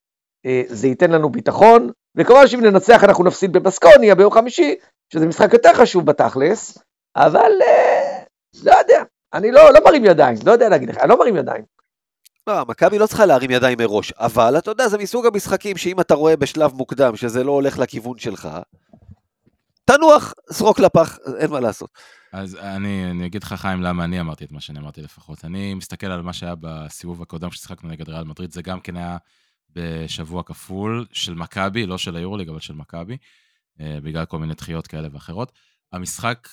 אה, 0.46 0.62
זה 0.68 0.88
ייתן 0.88 1.10
לנו 1.10 1.28
ביטחון, 1.28 1.90
וכמובן 2.16 2.46
שאם 2.46 2.60
ננצח 2.60 3.04
אנחנו 3.04 3.24
נפסיד 3.24 3.52
בבסקוניה 3.52 4.14
ביום 4.14 4.32
חמישי, 4.32 4.74
שזה 5.12 5.26
משחק 5.26 5.52
יותר 5.52 5.74
חשוב 5.74 6.06
בתכלס, 6.06 6.78
אבל 7.16 7.52
אה, 7.62 8.22
לא 8.64 8.72
יודע, 8.78 9.02
אני 9.34 9.50
לא, 9.50 9.72
לא 9.72 9.80
מרים 9.84 10.04
ידיים, 10.04 10.36
לא 10.46 10.52
יודע 10.52 10.68
להגיד 10.68 10.88
לך, 10.88 10.98
אני 10.98 11.08
לא 11.08 11.18
מרים 11.18 11.36
ידיים. 11.36 11.64
לא, 12.46 12.64
מכבי 12.68 12.98
לא 12.98 13.06
צריכה 13.06 13.26
להרים 13.26 13.50
ידיים 13.50 13.78
מראש, 13.78 14.12
אבל 14.12 14.58
אתה 14.58 14.70
יודע, 14.70 14.88
זה 14.88 14.98
מסוג 14.98 15.26
המשחקים 15.26 15.76
שאם 15.76 16.00
אתה 16.00 16.14
רואה 16.14 16.36
בשלב 16.36 16.72
מוקדם 16.74 17.16
שזה 17.16 17.44
לא 17.44 17.52
הולך 17.52 17.78
לכיוון 17.78 18.18
שלך, 18.18 18.48
תנוח, 19.84 20.32
זרוק 20.50 20.78
לפח, 20.78 21.18
אין 21.38 21.50
מה 21.50 21.60
לעשות. 21.60 21.90
אז 22.32 22.56
אני, 22.56 23.10
אני 23.10 23.26
אגיד 23.26 23.42
לך, 23.42 23.52
חיים, 23.52 23.82
למה 23.82 24.04
אני 24.04 24.20
אמרתי 24.20 24.44
את 24.44 24.52
מה 24.52 24.60
שאני 24.60 24.78
אמרתי 24.78 25.02
לפחות. 25.02 25.44
אני 25.44 25.74
מסתכל 25.74 26.06
על 26.06 26.22
מה 26.22 26.32
שהיה 26.32 26.54
בסיבוב 26.60 27.22
הקודם 27.22 27.50
ששיחקנו 27.50 27.88
נגד 27.88 28.08
ריאל 28.08 28.24
מדריד, 28.24 28.52
זה 28.52 28.62
גם 28.62 28.80
כן 28.80 28.96
היה 28.96 29.16
בשבוע 29.70 30.42
כפול 30.42 31.06
של 31.12 31.34
מכבי, 31.34 31.86
לא 31.86 31.98
של 31.98 32.16
היורוליג, 32.16 32.48
אבל 32.48 32.60
של 32.60 32.74
מכבי, 32.74 33.16
אה, 33.80 33.98
בגלל 34.02 34.24
כל 34.24 34.38
מיני 34.38 34.54
דחיות 34.54 34.86
כאלה 34.86 35.08
ואחרות. 35.12 35.52
המשחק 35.92 36.48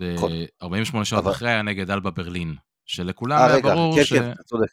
ב-48 0.00 1.04
שעות 1.04 1.22
אבל... 1.24 1.32
אחרי 1.32 1.50
היה 1.50 1.62
נגד 1.62 1.90
אלבה 1.90 2.10
ברלין, 2.10 2.54
שלכולם 2.86 3.38
היה 3.38 3.54
רגע, 3.54 3.74
ברור 3.74 3.96
כן, 3.96 4.04
ש... 4.04 4.12
כן, 4.12 4.34
כן, 4.34 4.42
צודק. 4.42 4.68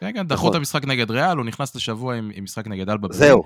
כן, 0.00 0.12
כן, 0.12 0.26
דחו 0.26 0.34
נכון. 0.34 0.50
את 0.50 0.54
המשחק 0.54 0.84
נגד 0.84 1.10
ריאל, 1.10 1.36
הוא 1.36 1.44
נכנס 1.44 1.76
לשבוע 1.76 2.14
עם, 2.14 2.30
עם 2.34 2.44
משחק 2.44 2.66
נגד 2.66 2.90
אלבה 2.90 3.08
ברלין. 3.08 3.18
זהו. 3.18 3.42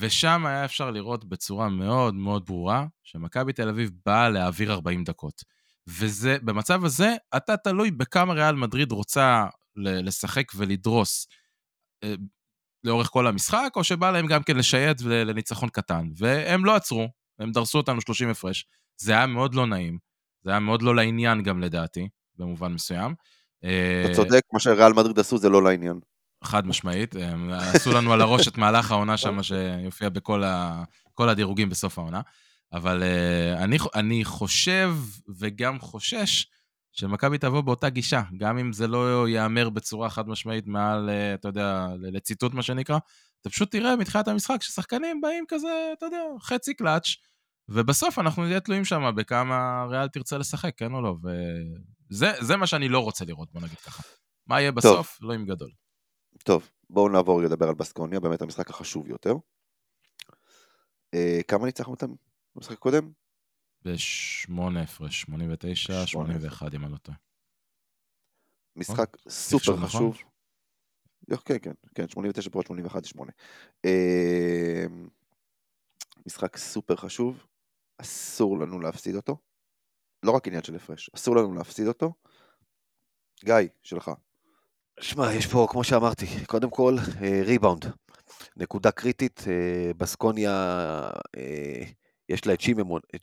ושם 0.00 0.46
היה 0.46 0.64
אפשר 0.64 0.90
לראות 0.90 1.24
בצורה 1.24 1.68
מאוד 1.68 2.14
מאוד 2.14 2.46
ברורה 2.46 2.86
שמכבי 3.02 3.52
תל 3.52 3.68
אביב 3.68 3.90
באה 4.06 4.28
להעביר 4.28 4.72
40 4.72 5.04
דקות. 5.04 5.42
וזה, 5.88 6.36
במצב 6.42 6.84
הזה, 6.84 7.14
אתה 7.36 7.56
תלוי 7.56 7.90
בכמה 7.90 8.34
ריאל 8.34 8.54
מדריד 8.54 8.92
רוצה 8.92 9.46
לשחק 9.76 10.44
ולדרוס 10.56 11.28
אה, 12.04 12.14
לאורך 12.84 13.06
כל 13.06 13.26
המשחק, 13.26 13.72
או 13.76 13.84
שבא 13.84 14.10
להם 14.10 14.26
גם 14.26 14.42
כן 14.42 14.56
לשייט 14.56 15.00
לניצחון 15.02 15.68
קטן. 15.68 16.08
והם 16.16 16.64
לא 16.64 16.76
עצרו, 16.76 17.08
הם 17.38 17.52
דרסו 17.52 17.78
אותנו 17.78 18.00
30 18.00 18.28
הפרש. 18.28 18.66
זה 19.00 19.12
היה 19.12 19.26
מאוד 19.26 19.54
לא 19.54 19.66
נעים, 19.66 19.98
זה 20.44 20.50
היה 20.50 20.60
מאוד 20.60 20.82
לא 20.82 20.96
לעניין 20.96 21.42
גם 21.42 21.60
לדעתי, 21.60 22.08
במובן 22.36 22.72
מסוים. 22.72 23.14
אתה 24.04 24.14
צודק, 24.14 24.40
מה 24.52 24.60
שריאל 24.60 24.92
מדריד 24.92 25.18
עשו 25.18 25.38
זה 25.38 25.48
לא 25.48 25.62
לעניין. 25.62 26.00
חד 26.44 26.66
משמעית, 26.66 27.16
הם 27.16 27.50
עשו 27.50 27.92
לנו 27.92 28.12
על 28.12 28.20
הראש 28.20 28.48
את 28.48 28.58
מהלך 28.58 28.90
העונה 28.90 29.16
שם, 29.16 29.42
שיופיע 29.48 30.08
בכל 30.08 30.44
ה, 30.44 30.84
הדירוגים 31.18 31.68
בסוף 31.68 31.98
העונה. 31.98 32.20
אבל 32.72 33.02
uh, 33.02 33.62
אני, 33.62 33.78
אני 33.94 34.24
חושב 34.24 34.94
וגם 35.38 35.78
חושש 35.78 36.46
שמכבי 36.92 37.38
תבוא 37.38 37.60
באותה 37.60 37.88
גישה, 37.88 38.22
גם 38.36 38.58
אם 38.58 38.72
זה 38.72 38.86
לא 38.86 39.28
ייאמר 39.28 39.68
בצורה 39.68 40.10
חד 40.10 40.28
משמעית 40.28 40.66
מעל, 40.66 41.08
uh, 41.08 41.34
אתה 41.34 41.48
יודע, 41.48 41.86
לציטוט 42.00 42.54
מה 42.54 42.62
שנקרא, 42.62 42.98
אתה 43.40 43.50
פשוט 43.50 43.70
תראה 43.70 43.96
מתחילת 43.96 44.28
המשחק 44.28 44.62
ששחקנים 44.62 45.20
באים 45.20 45.44
כזה, 45.48 45.92
אתה 45.98 46.06
יודע, 46.06 46.22
חצי 46.42 46.74
קלאץ', 46.74 47.08
ובסוף 47.68 48.18
אנחנו 48.18 48.44
נהיה 48.44 48.60
תלויים 48.60 48.84
שם 48.84 49.12
בכמה 49.16 49.86
ריאל 49.90 50.08
תרצה 50.08 50.38
לשחק, 50.38 50.72
כן 50.76 50.92
או 50.92 51.02
לא, 51.02 51.16
וזה 52.10 52.56
מה 52.56 52.66
שאני 52.66 52.88
לא 52.88 52.98
רוצה 52.98 53.24
לראות, 53.24 53.52
בוא 53.52 53.60
נגיד 53.62 53.78
ככה. 53.78 54.02
מה 54.46 54.60
יהיה 54.60 54.72
בסוף? 54.72 55.16
טוב. 55.18 55.28
לא 55.28 55.34
עם 55.34 55.46
גדול. 55.46 55.70
טוב, 56.44 56.70
בואו 56.90 57.08
נעבור 57.08 57.42
לדבר 57.42 57.68
על 57.68 57.74
בסקוניה, 57.74 58.20
באמת 58.20 58.42
המשחק 58.42 58.70
החשוב 58.70 59.08
יותר. 59.08 59.34
אה, 61.14 61.40
כמה 61.48 61.66
ניצחנו 61.66 61.92
אותם 61.92 62.14
במשחק 62.54 62.72
הקודם? 62.72 63.12
בשמונה 63.84 64.82
הפרש, 64.82 65.20
89, 65.20 66.06
81 66.06 66.74
אם 66.74 66.84
אני 66.84 66.92
לא 66.92 66.98
טועה. 66.98 67.18
משחק 68.76 69.16
אוקיי. 69.16 69.32
סופר 69.32 69.72
נכון? 69.72 69.86
חשוב. 69.86 70.16
כן, 71.44 71.56
כן, 71.62 71.72
כן, 71.94 72.08
89 72.08 72.50
פרוט 72.50 72.66
81 72.66 73.04
8. 73.04 73.32
אה, 73.84 74.86
משחק 76.26 76.56
סופר 76.56 76.96
חשוב, 76.96 77.46
אסור 77.98 78.58
לנו 78.58 78.80
להפסיד 78.80 79.14
אותו. 79.14 79.36
לא 80.22 80.30
רק 80.30 80.46
עניין 80.46 80.62
של 80.62 80.76
הפרש, 80.76 81.10
אסור 81.14 81.36
לנו 81.36 81.54
להפסיד 81.54 81.86
אותו. 81.86 82.12
גיא, 83.44 83.54
שלך. 83.82 84.10
שמע, 85.00 85.34
יש 85.34 85.46
פה, 85.46 85.66
כמו 85.70 85.84
שאמרתי, 85.84 86.26
קודם 86.46 86.70
כל, 86.70 86.96
ריבאונד. 87.44 87.84
אה, 87.84 87.90
נקודה 88.56 88.90
קריטית, 88.90 89.44
אה, 89.46 89.92
בסקוניה, 89.96 90.52
אה, 91.36 91.82
יש 92.28 92.46
לה 92.46 92.52
את 92.52 92.60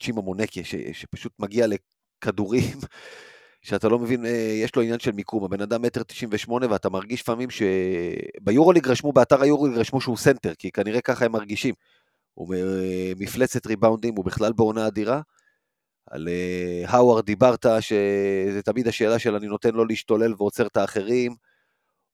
צ'ימה 0.02 0.22
מונקה, 0.22 0.64
שפשוט 0.94 1.34
מגיע 1.40 1.66
לכדורים, 1.68 2.78
שאתה 3.66 3.90
לא 3.90 4.00
מבין, 4.00 4.26
יש 4.64 4.76
לו 4.76 4.82
עניין 4.82 5.00
של 5.00 5.12
מיקום. 5.12 5.44
הבן 5.44 5.62
אדם 5.62 5.82
מטר 5.82 6.04
תשעים 6.04 6.30
ושמונה, 6.34 6.66
ואתה 6.70 6.90
מרגיש 6.90 7.22
לפעמים 7.22 7.50
שביורוליג 7.50 8.88
רשמו, 8.88 9.14
באתר 9.14 9.42
היורוליג 9.42 9.78
רשמו 9.78 10.02
שהוא 10.02 10.18
סנטר, 10.18 10.54
כי 10.56 10.72
כנראה 10.72 11.02
ככה 11.02 11.26
הם 11.26 11.32
מרגישים. 11.32 11.74
הוא 12.34 12.56
מפלצת 13.18 13.68
ריבאונדים, 13.68 14.16
הוא 14.16 14.26
בכלל 14.26 14.54
בעונה 14.54 14.88
אדירה. 14.88 15.22
על 16.12 16.28
האווארד 16.86 17.26
דיברת, 17.26 17.66
שזה 17.80 18.62
תמיד 18.66 18.88
השאלה 18.88 19.20
של 19.20 19.36
אני 19.36 19.48
נותן 19.48 19.74
לו 19.74 19.86
להשתולל 19.86 20.34
ועוצר 20.38 20.68
את 20.68 20.78
האחרים. 20.78 21.36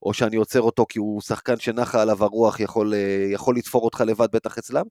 או 0.02 0.14
שאני 0.14 0.36
עוצר 0.36 0.62
אותו 0.62 0.86
כי 0.90 1.00
הוא 1.00 1.22
שחקן 1.22 1.60
שנחה 1.60 2.02
עליו 2.02 2.24
הרוח, 2.24 2.60
יכול, 2.60 2.94
אה, 2.94 3.28
יכול 3.32 3.56
לתפור 3.56 3.84
אותך 3.86 4.02
לבד 4.02 4.28
בטח 4.32 4.58
אצלם. 4.58 4.86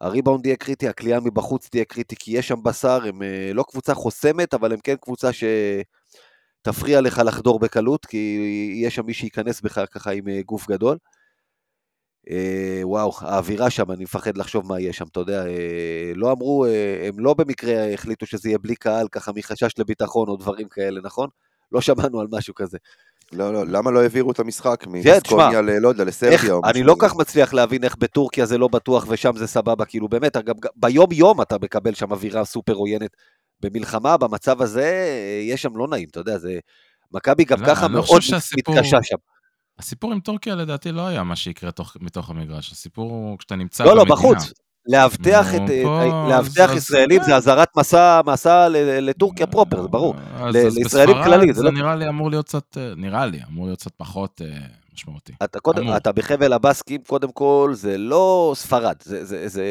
הריבאונד 0.00 0.46
יהיה 0.46 0.56
קריטי, 0.56 0.88
הכלייה 0.88 1.20
מבחוץ 1.20 1.68
תהיה 1.68 1.84
קריטי, 1.84 2.16
כי 2.16 2.38
יש 2.38 2.48
שם 2.48 2.62
בשר, 2.62 2.98
הם 3.04 3.22
אה, 3.22 3.50
לא 3.54 3.64
קבוצה 3.70 3.94
חוסמת, 3.94 4.54
אבל 4.54 4.72
הם 4.72 4.78
כן 4.84 4.96
קבוצה 4.96 5.30
שתפריע 5.32 7.00
לך 7.00 7.22
לחדור 7.24 7.58
בקלות, 7.58 8.06
כי 8.06 8.38
יש 8.82 8.94
שם 8.94 9.06
מי 9.06 9.14
שייכנס 9.14 9.60
בך 9.60 9.84
ככה 9.90 10.10
עם 10.10 10.28
אה, 10.28 10.42
גוף 10.42 10.68
גדול. 10.70 10.98
וואו, 12.82 13.12
האווירה 13.20 13.70
שם, 13.70 13.90
אני 13.90 14.04
מפחד 14.04 14.36
לחשוב 14.36 14.68
מה 14.68 14.80
יהיה 14.80 14.92
שם, 14.92 15.04
אתה 15.12 15.20
יודע, 15.20 15.44
לא 16.14 16.32
אמרו, 16.32 16.66
הם 17.08 17.20
לא 17.20 17.34
במקרה 17.34 17.92
החליטו 17.92 18.26
שזה 18.26 18.48
יהיה 18.48 18.58
בלי 18.58 18.76
קהל, 18.76 19.08
ככה 19.08 19.32
מחשש 19.36 19.78
לביטחון 19.78 20.28
או 20.28 20.36
דברים 20.36 20.68
כאלה, 20.68 21.00
נכון? 21.04 21.28
לא 21.72 21.80
שמענו 21.80 22.20
על 22.20 22.26
משהו 22.30 22.54
כזה. 22.54 22.78
לא, 23.32 23.52
לא, 23.52 23.66
למה 23.66 23.90
לא 23.90 24.02
העבירו 24.02 24.30
את 24.30 24.38
המשחק 24.38 24.84
כן, 24.84 24.90
מסקוניה 24.90 25.60
ל... 25.60 25.70
לא 25.78 25.88
יודע, 25.88 26.04
לסרביה 26.04 26.52
או 26.52 26.60
משהו? 26.60 26.70
אני 26.70 26.82
לא 26.82 26.96
כך 26.98 27.16
מצליח 27.16 27.54
להבין 27.54 27.84
איך 27.84 27.96
בטורקיה 27.96 28.46
זה 28.46 28.58
לא 28.58 28.68
בטוח 28.68 29.06
ושם 29.08 29.36
זה 29.36 29.46
סבבה, 29.46 29.84
כאילו 29.84 30.08
באמת, 30.08 30.36
גם 30.36 30.54
ביום 30.76 31.12
יום 31.12 31.42
אתה 31.42 31.56
מקבל 31.62 31.94
שם 31.94 32.12
אווירה 32.12 32.44
סופר 32.44 32.72
עוינת. 32.72 33.16
במלחמה, 33.60 34.16
במצב 34.16 34.62
הזה, 34.62 35.08
יש 35.42 35.62
שם 35.62 35.76
לא 35.76 35.88
נעים, 35.88 36.08
אתה 36.10 36.20
יודע, 36.20 36.38
זה... 36.38 36.58
מכבי 37.12 37.44
גם 37.44 37.60
לא, 37.60 37.66
ככה 37.66 37.88
לא 37.88 37.94
מאוד 37.94 38.20
מתקשה 38.58 38.98
שם. 39.02 39.16
הסיפור 39.78 40.12
עם 40.12 40.20
טורקיה 40.20 40.54
לדעתי 40.54 40.92
לא 40.92 41.06
היה 41.06 41.22
מה 41.22 41.36
שיקרה 41.36 41.70
תוך, 41.70 41.96
מתוך 42.00 42.30
המגרש, 42.30 42.72
הסיפור 42.72 43.10
הוא 43.10 43.38
כשאתה 43.38 43.56
נמצא 43.56 43.84
לא, 43.84 43.90
במדינה. 43.90 44.08
לא, 44.08 44.16
לא, 44.16 44.34
בחוץ. 44.34 44.52
לאבטח, 44.86 45.54
את, 45.54 45.60
פה, 45.82 46.28
לאבטח 46.28 46.66
זה 46.66 46.76
ישראלים 46.76 47.22
זה 47.22 47.36
אזהרת 47.36 47.76
מסע, 47.76 48.20
מסע 48.26 48.68
לטורקיה 49.00 49.46
פרופר, 49.46 49.82
זה 49.82 49.88
ברור. 49.88 50.14
אז, 50.34 50.54
לישראלים 50.54 51.16
כללי. 51.24 51.52
זה, 51.52 51.62
לא... 51.62 51.70
נראה 51.70 51.96
לי 51.96 52.08
אמור 52.08 52.30
להיות 52.30 52.46
קצת, 52.46 52.76
נראה 52.96 53.26
לי, 53.26 53.40
אמור 53.48 53.66
להיות 53.66 53.78
קצת 53.78 53.92
פחות 53.96 54.40
משמעותי. 54.94 55.32
אתה, 55.44 55.60
קודם, 55.60 55.96
אתה 55.96 56.12
בחבל 56.12 56.52
הבסקים, 56.52 57.00
קודם 57.06 57.32
כל, 57.32 57.70
זה 57.74 57.98
לא 57.98 58.52
ספרד. 58.56 58.96
זה, 59.02 59.24
זה, 59.24 59.48
זה, 59.48 59.64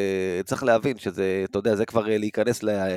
צריך 0.46 0.64
להבין 0.64 0.98
שזה, 0.98 1.46
אתה 1.50 1.60
יודע, 1.60 1.76
זה 1.76 1.86
כבר 1.86 2.10
אה, 2.10 2.18
להיכנס 2.18 2.64
לה, 2.64 2.88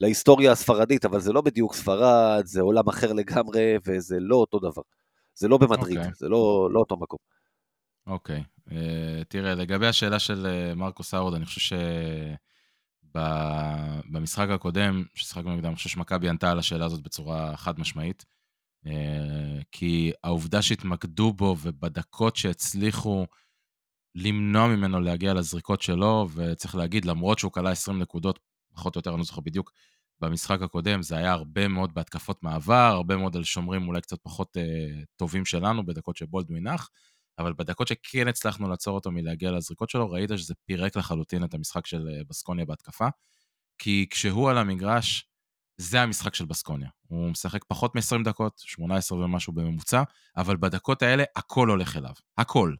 להיסטוריה 0.00 0.52
הספרדית, 0.52 1.04
אבל 1.04 1.20
זה 1.20 1.32
לא 1.32 1.40
בדיוק 1.40 1.74
ספרד, 1.74 2.42
זה 2.44 2.60
עולם 2.60 2.88
אחר 2.88 3.12
לגמרי, 3.12 3.76
וזה 3.86 4.16
לא 4.20 4.36
אותו 4.36 4.58
דבר. 4.58 4.82
זה 5.34 5.48
לא 5.48 5.58
במדריד, 5.58 5.96
okay. 5.96 6.00
אוקיי. 6.00 6.12
זה 6.16 6.28
לא, 6.28 6.68
לא 6.72 6.80
אותו 6.80 6.96
מקום. 6.96 7.18
אוקיי. 8.06 8.42
אה, 8.72 9.24
תראה, 9.28 9.54
לגבי 9.54 9.86
השאלה 9.86 10.18
של 10.18 10.46
uh, 10.46 10.74
מרקוס 10.74 11.14
האורד, 11.14 11.34
אני 11.34 11.46
חושב 11.46 11.76
במשחק 14.10 14.48
הקודם, 14.48 15.04
ששיחקנו 15.14 15.54
נגדם, 15.56 15.66
אני 15.66 15.76
חושב 15.76 15.88
שמכבי 15.88 16.28
ענתה 16.28 16.50
על 16.50 16.58
השאלה 16.58 16.84
הזאת 16.84 17.02
בצורה 17.02 17.56
חד 17.56 17.80
משמעית. 17.80 18.24
אה, 18.86 19.60
כי 19.72 20.12
העובדה 20.24 20.62
שהתמקדו 20.62 21.32
בו 21.32 21.56
ובדקות 21.62 22.36
שהצליחו 22.36 23.26
למנוע 24.14 24.66
ממנו 24.68 25.00
להגיע 25.00 25.34
לזריקות 25.34 25.82
שלו, 25.82 26.28
וצריך 26.34 26.74
להגיד, 26.74 27.04
למרות 27.04 27.38
שהוא 27.38 27.52
כלה 27.52 27.70
20 27.70 27.98
נקודות, 27.98 28.38
פחות 28.74 28.96
או 28.96 28.98
יותר, 28.98 29.10
אני 29.10 29.18
לא 29.18 29.24
זוכר 29.24 29.40
בדיוק, 29.40 29.72
במשחק 30.20 30.62
הקודם, 30.62 31.02
זה 31.02 31.16
היה 31.16 31.32
הרבה 31.32 31.68
מאוד 31.68 31.94
בהתקפות 31.94 32.42
מעבר, 32.42 32.74
הרבה 32.74 33.16
מאוד 33.16 33.36
על 33.36 33.44
שומרים 33.44 33.88
אולי 33.88 34.00
קצת 34.00 34.18
פחות 34.22 34.56
אה, 34.56 35.02
טובים 35.16 35.44
שלנו, 35.44 35.86
בדקות 35.86 36.16
שבולדווין 36.16 36.68
נח, 36.68 36.88
אבל 37.40 37.52
בדקות 37.52 37.88
שכן 37.88 38.28
הצלחנו 38.28 38.68
לעצור 38.68 38.94
אותו 38.94 39.10
מלהגיע 39.10 39.50
לזריקות 39.50 39.90
שלו, 39.90 40.10
ראית 40.10 40.30
שזה 40.36 40.54
פירק 40.64 40.96
לחלוטין 40.96 41.44
את 41.44 41.54
המשחק 41.54 41.86
של 41.86 42.08
אה, 42.08 42.22
בסקוניה 42.28 42.64
בהתקפה. 42.64 43.06
כי 43.78 44.06
כשהוא 44.10 44.50
על 44.50 44.58
המגרש, 44.58 45.30
זה 45.76 46.00
המשחק 46.00 46.34
של 46.34 46.44
בסקוניה. 46.44 46.88
הוא 47.08 47.30
משחק 47.30 47.64
פחות 47.64 47.94
מ-20 47.94 48.24
דקות, 48.24 48.58
18 48.58 49.18
ומשהו 49.18 49.52
בממוצע, 49.52 50.02
אבל 50.36 50.56
בדקות 50.56 51.02
האלה 51.02 51.24
הכל 51.36 51.68
הולך 51.68 51.96
אליו, 51.96 52.12
הכל. 52.38 52.74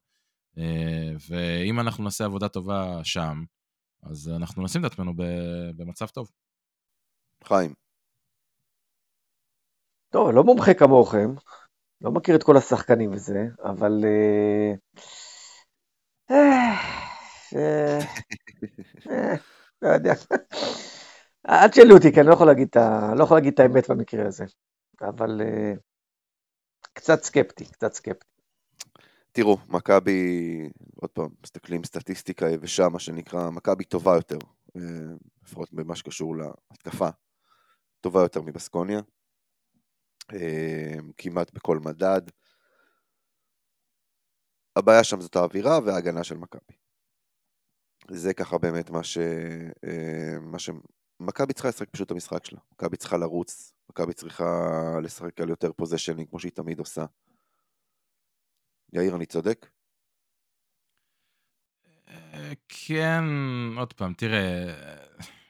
אה, 0.58 1.12
ואם 1.28 1.80
אנחנו 1.80 2.04
נעשה 2.04 2.24
עבודה 2.24 2.48
טובה 2.48 3.00
שם, 3.04 3.44
אז 4.02 4.30
אנחנו 4.36 4.64
נשים 4.64 4.86
את 4.86 4.92
עצמנו 4.92 5.12
במצב 5.76 6.06
טוב. 6.06 6.30
חיים. 7.44 7.74
טוב, 10.10 10.30
לא 10.30 10.44
מומחה 10.44 10.74
כמוכם, 10.74 11.34
לא 12.00 12.10
מכיר 12.10 12.36
את 12.36 12.42
כל 12.42 12.56
השחקנים 12.56 13.12
וזה, 13.12 13.46
אבל... 13.64 14.04
אה, 16.30 17.98
אה, 19.10 19.34
לא 19.82 19.88
יודע. 19.88 20.12
אל 21.48 21.68
תשאלו 21.68 21.96
אותי, 21.96 22.12
כי 22.12 22.20
אני 22.20 22.28
לא 22.28 22.32
יכול 22.32 22.46
להגיד, 22.46 22.68
לא 23.16 23.24
את 23.48 23.60
האמת 23.60 23.90
במקרה 23.90 24.26
הזה, 24.26 24.44
אבל 25.00 25.40
קצת 26.92 27.22
סקפטי, 27.22 27.64
קצת 27.64 27.92
סקפטי. 27.92 28.30
תראו, 29.32 29.58
מכבי, 29.68 30.70
עוד 30.94 31.10
פעם, 31.10 31.28
מסתכלים 31.42 31.84
סטטיסטיקה 31.84 32.50
יבשה, 32.50 32.88
מה 32.88 32.98
שנקרא, 32.98 33.50
מכבי 33.50 33.84
טובה 33.84 34.14
יותר, 34.14 34.38
אה, 34.76 34.82
לפחות 35.42 35.72
במה 35.72 35.96
שקשור 35.96 36.36
להתקפה, 36.36 37.08
טובה 38.00 38.20
יותר 38.20 38.42
מבסקוניה, 38.42 38.98
אה, 38.98 39.02
כמעט 41.16 41.52
בכל 41.52 41.78
מדד. 41.78 42.22
הבעיה 44.76 45.04
שם 45.04 45.20
זאת 45.20 45.36
האווירה 45.36 45.78
וההגנה 45.84 46.24
של 46.24 46.36
מכבי. 46.36 46.74
זה 48.10 48.34
ככה 48.34 48.58
באמת 48.58 48.90
מה 48.90 49.04
ש... 49.04 49.18
אה, 49.84 50.38
מה 50.40 50.58
ש... 50.58 50.70
מכבי 51.20 51.52
צריכה 51.52 51.68
לשחק 51.68 51.90
פשוט 51.90 52.06
את 52.06 52.10
המשחק 52.10 52.44
שלה. 52.44 52.60
מכבי 52.72 52.96
צריכה 52.96 53.16
לרוץ, 53.16 53.72
מכבי 53.90 54.12
צריכה 54.12 54.44
לשחק 55.02 55.40
על 55.40 55.48
יותר 55.48 55.72
פוזיישנים 55.72 56.26
כמו 56.26 56.40
שהיא 56.40 56.52
תמיד 56.52 56.78
עושה. 56.78 57.04
יאיר, 58.92 59.16
אני 59.16 59.26
צודק? 59.26 59.66
כן, 62.68 63.24
עוד 63.76 63.92
פעם, 63.92 64.14
תראה, 64.14 64.74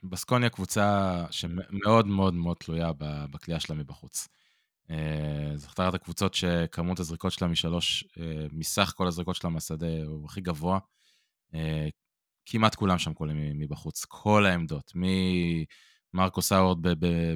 בסקוניה 0.03 0.51
קבוצה 0.51 1.25
שמאוד 1.31 2.07
מאוד 2.07 2.35
מאוד 2.35 2.57
תלויה 2.57 2.93
בקליעה 3.31 3.61
שלה 3.61 3.77
מבחוץ. 3.77 4.29
אה, 4.91 5.57
זו 5.57 5.67
אחת 5.67 5.95
הקבוצות 5.95 6.35
שכמות 6.35 7.01
הזריקות 7.01 7.33
שלה 7.33 7.49
משלוש, 7.49 8.05
אה, 8.21 8.47
מסך 8.53 8.93
כל 8.97 9.07
הזריקות 9.07 9.37
שלה 9.37 9.51
מהשדה 9.51 10.05
הוא 10.07 10.25
הכי 10.25 10.41
גבוה. 10.41 10.79
אה, 11.55 11.89
כמעט 12.47 12.75
כולם 12.75 12.99
שם 12.99 13.15
קולעים 13.15 13.59
מבחוץ, 13.59 14.05
כל 14.05 14.47
העמדות, 14.47 14.93
ממרקוס 16.15 16.43
האוורד 16.43 16.79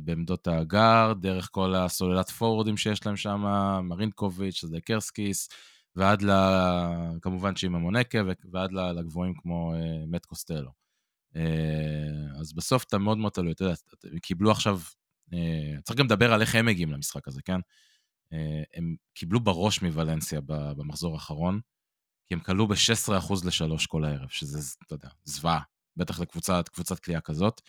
בעמדות 0.05 0.47
ה 0.49 0.58
guard, 0.58 1.13
דרך 1.13 1.49
כל 1.53 1.75
הסוללת 1.75 2.31
פורוורדים 2.31 2.77
שיש 2.77 3.07
להם 3.07 3.17
שם, 3.17 3.45
מרינקוביץ', 3.83 4.65
סדקרסקיס, 4.65 5.49
ועד 5.97 6.23
ל... 6.23 6.31
כמובן 7.23 7.57
שימה 7.57 7.79
מונקה, 7.79 8.19
ועד 8.53 8.73
לגבוהים 8.73 9.35
כמו 9.35 9.73
מת 10.07 10.27
קוסטלו. 10.27 10.71
אז 12.41 12.53
בסוף 12.55 12.85
אתה 12.85 12.99
מאוד 12.99 13.19
מאוד 13.19 13.33
תלוי, 13.33 13.53
אתה 13.53 13.65
יודע, 13.65 13.75
הם 14.05 14.19
קיבלו 14.19 14.51
עכשיו, 14.51 14.81
צריך 15.83 15.99
גם 15.99 16.07
לדבר 16.07 16.33
על 16.33 16.41
איך 16.41 16.55
הם 16.55 16.67
מגיעים 16.67 16.93
למשחק 16.93 17.29
הזה, 17.29 17.43
כן? 17.43 17.61
Uh, 18.25 18.37
הם 18.75 18.97
קיבלו 19.15 19.41
בראש 19.41 19.83
מוולנסיה 19.83 20.41
במחזור 20.47 21.15
האחרון, 21.15 21.61
כי 22.27 22.35
הם 22.35 22.41
כלו 22.41 22.69
ב-16% 22.69 23.35
ל-3 23.45 23.87
כל 23.89 24.05
הערב, 24.05 24.29
שזה, 24.29 24.75
אתה 24.87 24.95
יודע, 24.95 25.09
זוועה, 25.25 25.61
בטח 25.97 26.21
לקבוצת 26.21 26.69
קבוצת 26.69 26.99
קליעה 26.99 27.21
כזאת. 27.21 27.61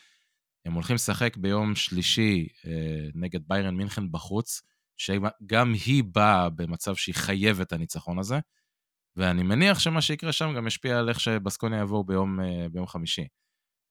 הם 0.65 0.73
הולכים 0.73 0.95
לשחק 0.95 1.37
ביום 1.37 1.75
שלישי 1.75 2.47
uh, 2.61 2.67
נגד 3.15 3.47
ביירן 3.47 3.75
מינכן 3.75 4.11
בחוץ, 4.11 4.61
שגם 4.97 5.73
היא 5.85 6.03
באה 6.03 6.49
במצב 6.49 6.95
שהיא 6.95 7.15
חייבת 7.15 7.67
את 7.67 7.73
הניצחון 7.73 8.19
הזה, 8.19 8.39
ואני 9.15 9.43
מניח 9.43 9.79
שמה 9.79 10.01
שיקרה 10.01 10.31
שם 10.31 10.53
גם 10.55 10.67
ישפיע 10.67 10.99
על 10.99 11.09
איך 11.09 11.19
שבסקוניה 11.19 11.79
יבואו 11.79 12.03
ביום, 12.03 12.39
אה, 12.39 12.67
ביום 12.71 12.87
חמישי. 12.87 13.27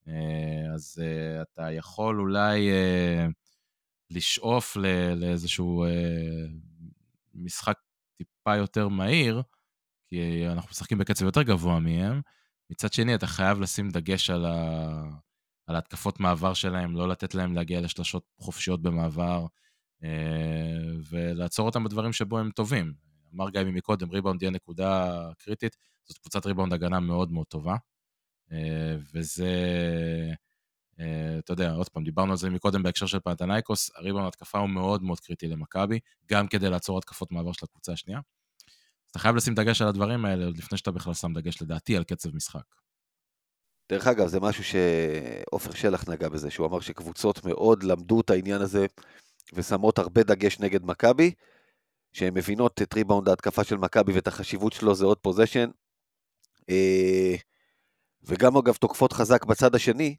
אה, 0.09 0.75
אז 0.75 1.03
אה, 1.03 1.43
אתה 1.43 1.73
יכול 1.73 2.21
אולי 2.21 2.71
לשאוף 4.11 4.77
לאיזשהו 5.17 5.85
משחק 7.35 7.79
טיפה 8.19 8.57
יותר 8.57 8.89
מהיר, 8.89 9.43
כי 10.11 10.49
אנחנו 10.49 10.71
משחקים 10.71 10.99
בקצב 10.99 11.25
יותר 11.25 11.43
גבוה 11.43 11.81
מהם. 11.81 12.21
מצד 12.71 12.93
שני, 12.93 13.15
אתה 13.15 13.27
חייב 13.27 13.61
לשים 13.61 13.91
דגש 13.91 14.31
על, 14.31 14.47
ה... 14.47 15.03
על 15.67 15.77
התקפות 15.77 16.21
מעבר 16.21 16.55
שלהם, 16.55 16.97
לא 16.97 17.09
לתת 17.09 17.35
להם 17.35 17.55
להגיע 17.55 17.81
לשלשות 17.81 18.25
חופשיות 18.41 18.83
במעבר, 18.83 19.47
אה, 20.05 20.95
ולעצור 21.11 21.67
אותם 21.67 21.85
בדברים 21.85 22.13
שבו 22.13 22.39
הם 22.39 22.51
טובים. 22.51 22.95
אמר 23.35 23.51
גיא 23.51 23.61
מקודם, 23.61 24.11
ריבאונד 24.11 24.43
יהיה 24.43 24.51
נקודה 24.51 25.21
קריטית, 25.39 25.77
זאת 26.05 26.19
קבוצת 26.19 26.47
ריבאונד 26.47 26.73
הגנה 26.73 27.01
מאוד 27.01 27.33
מאוד 27.33 27.47
טובה, 27.47 27.77
אה, 28.53 28.97
וזה, 29.15 29.47
אה, 29.47 30.35
אתה 31.39 31.53
יודע, 31.53 31.73
עוד 31.73 31.89
פעם, 31.89 32.05
דיברנו 32.05 32.31
על 32.31 32.37
זה 32.37 32.51
מקודם 32.51 32.83
בהקשר 32.83 33.07
של 33.07 33.21
פנתנייקוס, 33.21 33.91
הריבאונד 33.97 34.27
התקפה 34.27 34.59
הוא 34.59 34.69
מאוד 34.69 35.03
מאוד 35.03 35.21
קריטי 35.21 35.49
למכבי, 35.49 35.99
גם 36.31 36.49
כדי 36.49 36.71
לעצור 36.71 36.99
התקפות 36.99 37.33
מעבר 37.33 37.53
של 37.53 37.65
הקבוצה 37.65 37.93
השנייה. 37.93 38.21
אתה 39.11 39.19
חייב 39.19 39.37
לשים 39.37 39.55
דגש 39.55 39.83
על 39.83 39.89
הדברים 39.89 40.25
האלה, 40.25 40.45
עוד 40.45 40.59
לפני 40.59 40.79
שאתה 40.79 40.91
בכלל 40.91 41.15
שם 41.15 41.33
דגש, 41.33 41.63
לדעתי, 41.63 41.97
על 41.97 42.05
קצב 42.05 42.37
משחק. 42.37 42.65
דרך 43.89 44.07
אגב, 44.07 44.27
זה 44.27 44.41
משהו 44.41 44.65
שעופר 44.65 45.75
שלח 45.75 46.09
נגע 46.09 46.29
בזה, 46.29 46.51
שהוא 46.51 46.67
אמר 46.67 46.81
שקבוצות 46.81 47.45
מאוד 47.45 47.83
למדו 47.83 48.21
את 48.21 48.31
העניין 48.31 48.61
הזה 48.61 48.87
ושמות 49.55 49.99
הרבה 49.99 50.23
דגש 50.23 50.61
נגד 50.61 50.85
מכבי, 50.85 51.33
שהן 52.13 52.35
מבינות 52.35 52.83
את 52.83 52.95
ריבאונד 52.95 53.29
ההתקפה 53.29 53.65
של 53.65 53.77
מכבי 53.77 54.13
ואת 54.13 54.27
החשיבות 54.27 54.73
שלו 54.73 54.95
זה 54.95 55.05
עוד 55.05 55.19
possession. 55.19 55.71
אה, 56.71 57.35
וגם 58.23 58.57
אגב 58.57 58.75
תוקפות 58.75 59.13
חזק 59.13 59.45
בצד 59.45 59.75
השני, 59.75 60.17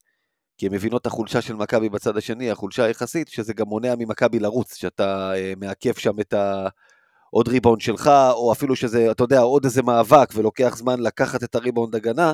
כי 0.57 0.65
הן 0.65 0.73
מבינות 0.73 1.01
את 1.01 1.07
החולשה 1.07 1.41
של 1.41 1.55
מכבי 1.55 1.89
בצד 1.89 2.17
השני, 2.17 2.51
החולשה 2.51 2.83
היחסית, 2.83 3.27
שזה 3.27 3.53
גם 3.53 3.67
מונע 3.67 3.95
ממכבי 3.97 4.39
לרוץ, 4.39 4.75
שאתה 4.75 5.31
אה, 5.35 5.53
מעכב 5.57 5.93
שם 5.93 6.19
את 6.19 6.33
העוד 6.33 7.47
ריבאונד 7.47 7.81
שלך, 7.81 8.11
או 8.31 8.51
אפילו 8.51 8.75
שזה, 8.75 9.11
אתה 9.11 9.23
יודע, 9.23 9.39
עוד 9.39 9.65
איזה 9.65 9.81
מאבק 9.81 10.29
ולוקח 10.35 10.75
זמן 10.77 10.99
לקחת 10.99 11.43
את 11.43 11.55
הריבאונד 11.55 11.95
הגנה, 11.95 12.33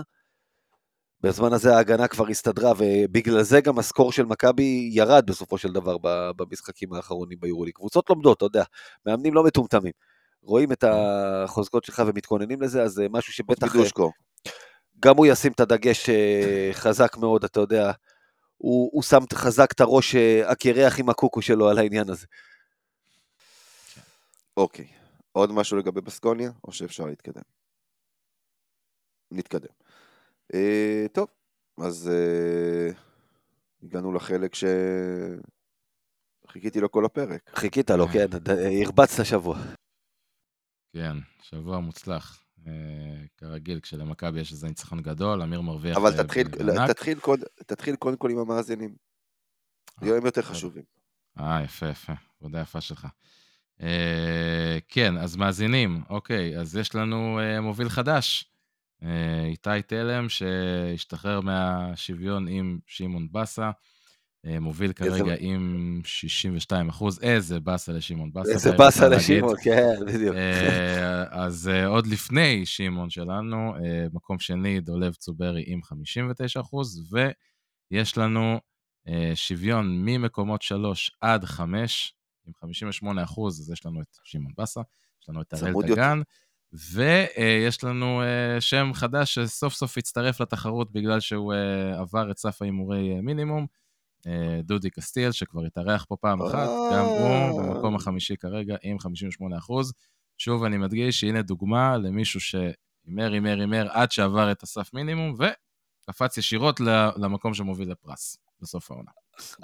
בזמן 1.23 1.53
הזה 1.53 1.75
ההגנה 1.75 2.07
כבר 2.07 2.27
הסתדרה, 2.27 2.73
ובגלל 2.77 3.41
זה 3.41 3.61
גם 3.61 3.79
ה 3.79 3.84
score 3.84 4.11
של 4.11 4.25
מכבי 4.25 4.89
ירד 4.93 5.25
בסופו 5.25 5.57
של 5.57 5.71
דבר 5.71 5.97
במשחקים 6.35 6.93
האחרונים 6.93 7.37
ביורולי. 7.39 7.71
קבוצות 7.71 8.09
לומדות, 8.09 8.37
אתה 8.37 8.45
יודע, 8.45 8.63
מאמנים 9.05 9.33
לא 9.33 9.43
מטומטמים. 9.43 9.91
רואים 10.43 10.71
את 10.71 10.83
החוזקות 10.87 11.83
שלך 11.83 12.03
ומתכוננים 12.07 12.61
לזה, 12.61 12.83
אז 12.83 12.91
זה 12.91 13.07
משהו 13.11 13.33
שבטח... 13.33 13.67
גם 14.99 15.17
הוא 15.17 15.25
ישים 15.25 15.51
את 15.51 15.59
הדגש 15.59 16.09
אה, 16.09 16.69
חזק 16.73 17.17
מאוד, 17.17 17.43
אתה 17.43 17.59
יודע. 17.59 17.91
הוא, 18.61 18.89
הוא 18.93 19.03
שם 19.03 19.19
חזק 19.33 19.71
את 19.71 19.81
הראש 19.81 20.15
אה, 20.15 20.51
הקרח 20.51 20.99
עם 20.99 21.09
הקוקו 21.09 21.41
שלו 21.41 21.69
על 21.69 21.77
העניין 21.77 22.09
הזה. 22.09 22.27
אוקיי, 24.57 24.87
עוד 25.31 25.51
משהו 25.51 25.77
לגבי 25.77 26.01
בסקוניה, 26.01 26.51
או 26.63 26.71
שאפשר 26.71 27.05
להתקדם? 27.05 27.41
נתקדם. 29.31 29.73
אה, 30.53 31.05
טוב, 31.13 31.27
אז 31.77 32.11
אה, 32.13 32.89
הגענו 33.83 34.13
לחלק 34.13 34.51
שחיכיתי 36.45 36.79
לו 36.81 36.91
כל 36.91 37.05
הפרק. 37.05 37.51
חיכית 37.55 37.89
לו, 37.89 38.07
כן, 38.07 38.27
הרבצת 38.85 39.25
שבוע. 39.25 39.57
כן, 40.93 41.17
שבוע 41.41 41.79
מוצלח. 41.79 42.43
אה, 42.67 42.71
כרגיל, 43.37 43.79
כשלמכבי 43.79 44.39
יש 44.39 44.51
איזה 44.51 44.67
ניצחון 44.67 45.01
גדול, 45.01 45.41
אמיר 45.41 45.61
מרוויח 45.61 45.97
אבל 45.97 46.23
תתחיל, 46.23 46.47
תתחיל, 46.87 47.19
קוד, 47.19 47.39
תתחיל 47.65 47.95
קודם 47.95 48.17
כל 48.17 48.31
עם 48.31 48.37
המאזינים. 48.37 48.95
הם 50.01 50.25
יותר 50.25 50.41
חשובים. 50.41 50.83
אה, 51.39 51.61
יפה, 51.63 51.89
יפה. 51.89 52.13
עבודה 52.41 52.61
יפה 52.61 52.81
שלך. 52.81 53.07
כן, 54.87 55.17
אז 55.17 55.35
מאזינים, 55.35 56.03
אוקיי, 56.09 56.59
אז 56.59 56.75
יש 56.75 56.95
לנו 56.95 57.39
מוביל 57.61 57.89
חדש. 57.89 58.51
אה, 59.03 59.45
איתי 59.45 59.81
תלם, 59.87 60.29
שהשתחרר 60.29 61.41
מהשוויון 61.41 62.47
עם 62.47 62.79
שמעון 62.85 63.27
בסה, 63.31 63.65
אה, 63.65 63.71
מוביל 64.43 64.93
כרגע 64.93 65.35
עם 65.39 66.01
62 66.05 66.89
אחוז, 66.89 67.19
איזה 67.23 67.59
באסה 67.59 67.91
לשמעון. 67.91 68.31
איזה 68.51 68.71
באסה 68.71 69.07
לשמעון, 69.09 69.55
כן, 69.63 69.95
בדיוק. 70.07 70.35
אז 71.29 71.71
עוד 71.87 72.07
לפני 72.07 72.65
שמעון 72.65 73.09
שלנו, 73.09 73.73
מקום 74.13 74.39
שני, 74.39 74.79
דולב 74.79 75.13
צוברי 75.13 75.63
עם 75.67 75.83
59 75.83 76.59
אחוז, 76.59 77.13
ויש 77.91 78.17
לנו 78.17 78.59
שוויון 79.35 80.05
ממקומות 80.05 80.61
3 80.61 81.11
עד 81.21 81.45
5, 81.45 82.13
עם 82.47 82.53
58 82.53 83.23
אחוז, 83.23 83.61
אז 83.61 83.71
יש 83.71 83.85
לנו 83.85 84.01
את 84.01 84.17
שמעון 84.23 84.53
בסה, 84.57 84.81
יש 85.21 85.29
לנו 85.29 85.41
את 85.41 85.53
הראל 85.53 85.73
דגן, 85.87 86.21
ויש 86.73 87.83
לנו 87.83 88.21
אה, 88.21 88.61
שם 88.61 88.91
חדש 88.93 89.33
שסוף 89.33 89.73
סוף 89.73 89.97
הצטרף 89.97 90.39
לתחרות 90.39 90.91
בגלל 90.91 91.19
שהוא 91.19 91.53
אה, 91.53 91.99
עבר 91.99 92.31
את 92.31 92.37
סף 92.37 92.61
ההימורי 92.61 93.15
אה, 93.15 93.21
מינימום, 93.21 93.67
דודי 94.63 94.89
קסטיאל, 94.89 95.31
שכבר 95.31 95.65
התארח 95.65 96.05
פה 96.09 96.15
פעם 96.15 96.41
אחת, 96.41 96.67
גם 96.93 97.05
הוא 97.05 97.61
במקום 97.61 97.95
החמישי 97.95 98.37
כרגע 98.37 98.75
עם 98.83 98.99
58 98.99 99.57
אחוז. 99.57 99.93
שוב, 100.37 100.63
אני 100.63 100.77
מדגיש 100.77 101.19
שהנה 101.19 101.41
דוגמה 101.41 101.97
למישהו 101.97 102.39
שהימר, 102.39 103.31
הימר, 103.31 103.59
הימר 103.59 103.87
עד 103.91 104.11
שעבר 104.11 104.51
את 104.51 104.63
הסף 104.63 104.93
מינימום, 104.93 105.33
וקפץ 106.07 106.37
ישירות 106.37 106.79
למקום 107.17 107.53
שמוביל 107.53 107.91
לפרס 107.91 108.37
בסוף 108.61 108.91
העונה. 108.91 109.11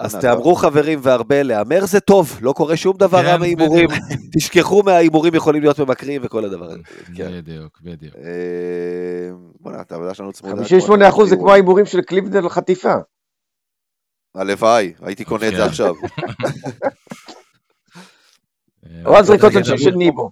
אז 0.00 0.16
תאמרו 0.16 0.54
חברים 0.54 0.98
והרבה, 1.02 1.42
להמר 1.42 1.86
זה 1.86 2.00
טוב, 2.00 2.38
לא 2.40 2.52
קורה 2.52 2.76
שום 2.76 2.96
דבר 2.96 3.18
רע 3.18 3.34
כן, 3.34 3.40
מהימורים. 3.40 3.88
תשכחו 4.36 4.82
מההימורים 4.82 5.34
יכולים 5.34 5.62
להיות 5.62 5.80
ממכרים 5.80 6.20
וכל 6.24 6.44
הדבר 6.44 6.64
הזה. 6.64 6.78
כן. 7.16 7.30
בדיוק, 7.32 7.80
בדיוק. 7.82 8.14
אה, 8.16 9.30
בוא'נה, 9.60 9.80
את 9.80 9.92
העבודה 9.92 10.14
שלנו 10.14 10.32
צמודה. 10.32 10.62
58% 10.62 11.24
זה 11.24 11.36
כמו 11.36 11.52
ההימורים 11.52 11.86
של 11.86 12.00
קליבדל 12.00 12.44
לחטיפה. 12.44 12.94
הלוואי, 14.38 14.92
הייתי 15.02 15.24
קונה 15.24 15.48
את 15.48 15.52
זה 15.56 15.64
עכשיו. 15.64 15.94
או 19.06 19.16
הזריקות 19.16 19.52
של 19.76 19.94
ניבו. 19.94 20.30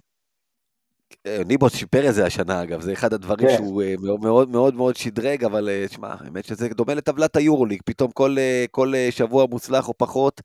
אה, 1.25 1.41
ניבוס 1.47 1.75
שיפר 1.75 2.09
את 2.09 2.13
זה 2.13 2.25
השנה 2.25 2.63
אגב, 2.63 2.81
זה 2.81 2.93
אחד 2.93 3.13
הדברים 3.13 3.49
כן. 3.49 3.55
שהוא 3.57 3.83
אה, 3.83 3.95
מאוד 4.21 4.49
מאוד 4.49 4.75
מאוד 4.75 4.95
שדרג, 4.95 5.43
אבל 5.43 5.69
תשמע, 5.87 6.15
האמת 6.19 6.45
שזה 6.45 6.69
דומה 6.69 6.93
לטבלת 6.93 7.35
היורוליג, 7.35 7.81
פתאום 7.85 8.11
כל, 8.11 8.35
כל 8.71 8.93
שבוע 9.09 9.45
מוצלח 9.49 9.87
או 9.87 9.93
פחות, 9.97 10.41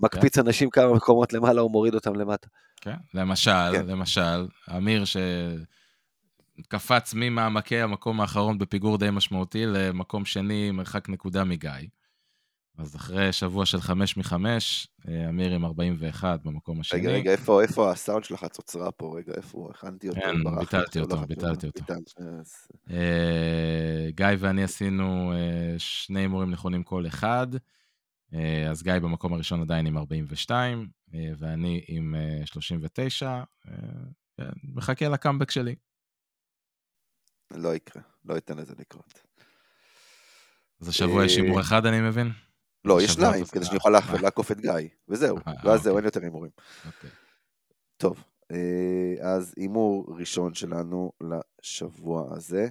מקפיץ 0.00 0.34
כן. 0.34 0.46
אנשים 0.46 0.70
כמה 0.70 0.92
מקומות 0.92 1.32
למעלה 1.32 1.64
ומוריד 1.64 1.94
אותם 1.94 2.14
למטה. 2.14 2.48
כן, 2.80 2.96
למשל, 3.14 3.72
כן. 3.72 3.86
למשל, 3.86 4.46
אמיר 4.76 5.04
שקפץ 6.64 7.14
ממעמקי 7.14 7.80
המקום 7.80 8.20
האחרון 8.20 8.58
בפיגור 8.58 8.98
די 8.98 9.10
משמעותי 9.10 9.66
למקום 9.66 10.24
שני, 10.24 10.70
מרחק 10.70 11.08
נקודה 11.08 11.44
מגיא. 11.44 11.70
אז 12.78 12.96
אחרי 12.96 13.32
שבוע 13.32 13.66
של 13.66 13.80
חמש 13.80 14.16
מחמש, 14.16 14.88
אה, 15.08 15.28
אמיר 15.28 15.52
עם 15.52 15.64
41 15.64 16.40
במקום 16.42 16.80
השני. 16.80 17.00
רגע, 17.00 17.10
רגע, 17.10 17.30
איפה, 17.32 17.62
איפה 17.62 17.90
הסאונד 17.90 18.24
שלך 18.24 18.44
צוצרה 18.44 18.90
פה? 18.90 19.14
רגע, 19.18 19.32
איפה? 19.36 19.68
הכנתי 19.70 20.08
אותו, 20.08 20.20
כן, 20.20 20.58
ביטלתי 20.58 21.00
אותו, 21.00 21.26
ביטלתי 21.26 21.66
אותו. 21.66 21.84
אה, 22.90 24.08
גיא 24.10 24.26
ואני 24.38 24.62
עשינו 24.62 25.32
אה, 25.32 25.74
שני 25.78 26.20
הימורים 26.20 26.50
נכונים 26.50 26.82
כל 26.82 27.06
אחד. 27.06 27.46
אה, 28.34 28.70
אז 28.70 28.82
גיא 28.82 28.92
במקום 28.92 29.32
הראשון 29.32 29.60
עדיין 29.60 29.86
עם 29.86 29.98
42, 29.98 30.88
אה, 31.14 31.32
ואני 31.38 31.84
עם 31.88 32.14
39. 32.44 33.42
אה, 33.68 33.72
כן, 34.36 34.50
מחכה 34.64 35.08
לקאמבק 35.08 35.50
שלי. 35.50 35.74
לא 37.50 37.74
יקרה, 37.74 38.02
לא 38.24 38.36
אתן 38.36 38.58
לזה 38.58 38.74
לקרות. 38.78 39.20
אז 40.80 40.88
השבוע 40.88 41.24
יש 41.24 41.36
הימור 41.36 41.60
אחד, 41.60 41.86
אני 41.86 42.00
מבין? 42.00 42.32
לא, 42.86 43.02
יש 43.02 43.10
שניים, 43.10 43.44
כדי 43.44 43.64
שאני 43.64 43.76
אוכל 43.76 43.90
לעקוף 44.22 44.52
את 44.52 44.60
גיא, 44.60 44.72
וזהו, 45.08 45.36
ואז 45.64 45.82
זהו, 45.82 45.90
אוקיי. 45.90 45.96
אין 45.96 46.04
יותר 46.04 46.20
הימורים. 46.22 46.50
אוקיי. 46.86 47.10
טוב, 47.96 48.24
אז 49.20 49.54
הימור 49.56 50.06
ראשון 50.18 50.54
שלנו 50.54 51.12
לשבוע 51.20 52.36
הזה. 52.36 52.68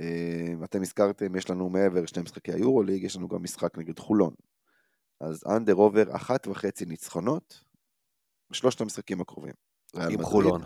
אה, 0.00 0.64
אתם 0.64 0.82
הזכרתם, 0.82 1.36
יש 1.36 1.50
לנו 1.50 1.68
מעבר 1.68 2.00
לשני 2.00 2.22
משחקי 2.22 2.52
היורוליג, 2.52 3.04
יש 3.04 3.16
לנו 3.16 3.28
גם 3.28 3.42
משחק 3.42 3.78
נגד 3.78 3.98
חולון. 3.98 4.34
אז 5.20 5.44
אנדר 5.56 5.72
עובר 5.72 6.16
אחת 6.16 6.46
וחצי 6.46 6.84
ניצחונות 6.84 7.64
בשלושת 8.50 8.80
המשחקים 8.80 9.20
הקרובים. 9.20 9.54
עם 10.10 10.22
חולון. 10.22 10.62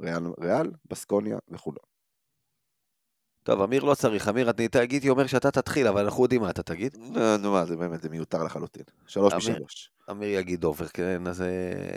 ריאל, 0.00 0.22
ריאל, 0.40 0.70
בסקוניה 0.84 1.38
וחולון. 1.48 1.84
טוב, 3.46 3.62
אמיר 3.62 3.84
לא 3.84 3.94
צריך, 3.94 4.28
אמיר, 4.28 4.50
אני 4.50 4.68
הייתי 4.74 5.08
אומר 5.08 5.26
שאתה 5.26 5.50
תתחיל, 5.50 5.86
אבל 5.86 6.04
אנחנו 6.04 6.22
יודעים 6.22 6.40
מה 6.40 6.50
אתה 6.50 6.62
תגיד. 6.62 6.96
נו 7.40 7.52
מה, 7.52 7.64
זה 7.64 7.76
באמת, 7.76 8.02
זה 8.02 8.08
מיותר 8.08 8.42
לחלוטין. 8.44 8.82
שלוש 9.06 9.32
משלוש. 9.34 9.90
אמיר 10.10 10.28
יגיד 10.28 10.64
אובר, 10.64 10.86
כן, 10.86 11.26
אז... 11.26 11.44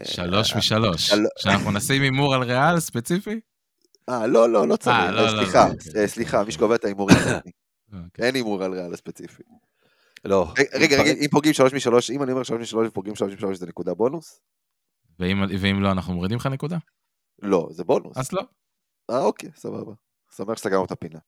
שלוש 0.04 0.56
משלוש. 0.56 1.12
שאנחנו 1.40 1.72
נשים 1.72 2.02
הימור 2.02 2.36
על 2.36 2.44
ריאל 2.44 2.80
ספציפי? 2.80 3.40
אה, 4.10 4.28
לא, 4.28 4.50
לא, 4.50 4.68
לא 4.68 4.76
צריך, 4.76 4.96
אה, 4.96 5.12
לא, 5.12 5.26
לא, 5.26 5.30
סליחה, 5.30 5.68
לא, 5.96 6.08
סליחה, 6.08 6.44
מי 6.44 6.52
שקובע 6.52 6.76
את 6.76 6.86
ההימורים, 6.86 7.18
אוקיי. 8.06 8.26
אין 8.26 8.36
הימור 8.36 8.64
על 8.64 8.74
ריאל 8.74 8.94
הספציפי. 8.94 9.44
לא. 10.26 10.54
רגע, 10.74 11.02
רגע, 11.02 11.12
אם 11.12 11.28
פוגעים 11.32 11.54
שלוש 11.54 11.74
משלוש, 11.74 12.12
אם 12.12 12.24
אני 12.24 12.32
אומר 12.32 12.44
שלוש 12.44 12.62
משלוש 12.62 12.88
ופוגעים 12.88 13.16
שלוש 13.16 13.34
משלוש 13.34 13.58
זה 13.58 13.66
נקודה 13.66 13.94
בונוס? 13.94 14.42
ואם 15.20 15.84
לא, 15.84 15.92
אנחנו 15.92 16.14
מורידים 16.14 16.38
לך 16.38 16.46
נקודה? 16.46 16.78
לא, 17.42 17.68
זה 17.72 17.84
בונוס. 17.84 18.18
אז 18.18 18.32
לא. 18.32 18.42
אה, 19.10 19.22
אוקיי, 19.22 19.50
סבבה. 19.56 19.94
שמח 20.36 20.58
שסגרנו 20.58 20.86
את 20.86 20.92
הפינה. 20.92 21.20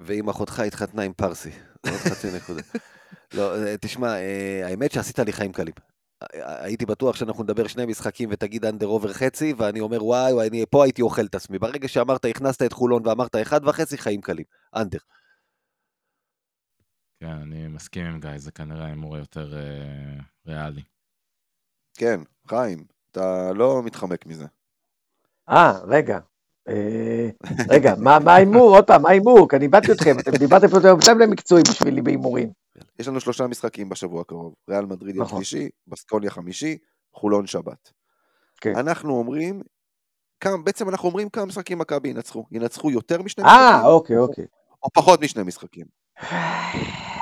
ואם 0.00 0.28
אחותך 0.28 0.60
התחתנה 0.60 1.02
עם 1.02 1.12
פרסי, 1.12 1.50
עוד 1.86 1.94
חצי 1.94 2.28
נקודה. 2.36 2.62
לא, 3.34 3.66
אה, 3.66 3.76
תשמע, 3.80 4.12
האמת 4.64 4.92
שעשית 4.92 5.18
לי 5.18 5.32
חיים 5.32 5.52
קלים. 5.52 5.74
הייתי 6.62 6.86
בטוח 6.86 7.16
שאנחנו 7.16 7.42
נדבר 7.42 7.66
שני 7.66 7.86
משחקים 7.86 8.28
ותגיד 8.32 8.64
אנדר 8.64 8.86
עובר 8.86 9.12
חצי, 9.12 9.54
ואני 9.58 9.80
אומר 9.80 10.04
וואי, 10.04 10.32
וואי, 10.32 10.48
אני 10.48 10.64
פה 10.70 10.84
הייתי 10.84 11.02
אוכל 11.02 11.24
את 11.24 11.34
עצמי. 11.34 11.58
ברגע 11.58 11.88
שאמרת, 11.88 12.24
הכנסת 12.24 12.62
את 12.62 12.72
חולון 12.72 13.06
ואמרת 13.06 13.36
אחד 13.36 13.60
וחצי, 13.64 13.98
חיים 13.98 14.20
קלים. 14.20 14.44
אנדר. 14.76 14.98
כן, 17.20 17.26
אני 17.26 17.68
מסכים 17.68 18.06
עם 18.06 18.20
גיא, 18.20 18.38
זה 18.38 18.52
כנראה 18.52 18.84
ההימור 18.84 19.16
היותר 19.16 19.56
אה, 19.56 20.20
ריאלי. 20.46 20.82
כן, 21.94 22.20
חיים, 22.48 22.84
אתה 23.10 23.52
לא 23.52 23.82
מתחמק 23.84 24.26
מזה. 24.26 24.46
אה, 25.48 25.72
רגע. 25.84 26.18
אה, 26.68 27.28
רגע, 27.68 27.94
מה 27.98 28.32
ההימור? 28.34 28.76
עוד 28.76 28.84
פעם, 28.84 29.02
מה 29.02 29.08
ההימור? 29.08 29.48
כי 29.48 29.56
אני 29.56 29.64
איבדתי 29.64 29.92
אתכם, 29.92 30.18
אתם 30.18 30.30
דיברתם 30.30 30.68
פה 30.68 30.76
יותר 30.76 31.14
מקצועי 31.14 31.62
בשבילי 31.62 32.02
בהימורים. 32.02 32.50
יש 32.98 33.08
לנו 33.08 33.20
שלושה 33.20 33.46
משחקים 33.46 33.88
בשבוע 33.88 34.20
הקרוב. 34.20 34.54
ריאל 34.70 34.86
מדריד 34.86 35.16
יום 35.16 35.24
נכון. 35.24 35.44
שלישי, 35.44 35.68
בסקוניה 35.86 36.30
חמישי, 36.30 36.78
חולון 37.14 37.46
שבת. 37.46 37.92
כן. 38.60 38.76
אנחנו 38.76 39.18
אומרים, 39.18 39.62
בעצם 40.64 40.88
אנחנו 40.88 41.08
אומרים 41.08 41.28
כמה 41.28 41.44
משחקים 41.44 41.78
מכבי 41.78 42.08
ינצחו. 42.08 42.44
ינצחו 42.52 42.90
יותר 42.90 43.22
משני 43.22 43.44
אה, 43.44 43.50
משחקים. 43.50 43.84
אה, 43.84 43.86
אוקיי, 43.86 44.18
אוקיי. 44.18 44.44
או 44.82 44.88
פחות 44.94 45.22
משני 45.22 45.42
משחקים. 45.42 45.86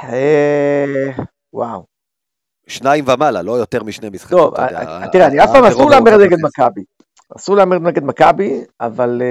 אה, 0.05 1.11
וואו. 1.53 1.87
שניים 2.67 3.05
ומעלה, 3.09 3.43
לא 3.43 3.53
יותר 3.53 3.83
משני 3.83 4.09
משחקים. 4.09 4.39
טוב, 4.39 4.55
אה, 4.55 5.09
תראה, 5.13 5.27
אני 5.27 5.45
אף 5.45 5.49
פעם 5.53 5.65
אסור 5.65 5.91
להמר 5.91 6.17
נגד 6.17 6.37
מכבי. 6.43 6.85
אסור 7.37 7.57
להמר 7.57 7.79
נגד 7.79 8.05
מכבי, 8.05 8.65
אבל... 8.81 9.23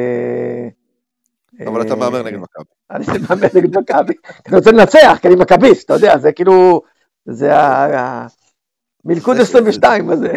אבל 1.67 1.81
אתה 1.81 1.95
מהמר 1.95 2.23
נגד 2.23 2.37
מכבי. 2.37 2.65
אני 2.91 3.05
מהמר 3.29 3.47
נגד 3.55 3.77
מכבי, 3.77 4.13
אני 4.47 4.57
רוצה 4.57 4.71
לנצח, 4.71 5.17
כי 5.21 5.27
אני 5.27 5.35
מכביסט, 5.35 5.85
אתה 5.85 5.93
יודע, 5.93 6.17
זה 6.17 6.31
כאילו, 6.31 6.81
זה 7.25 7.51
המלכוד 9.05 9.37
22 9.37 10.09
הזה. 10.09 10.33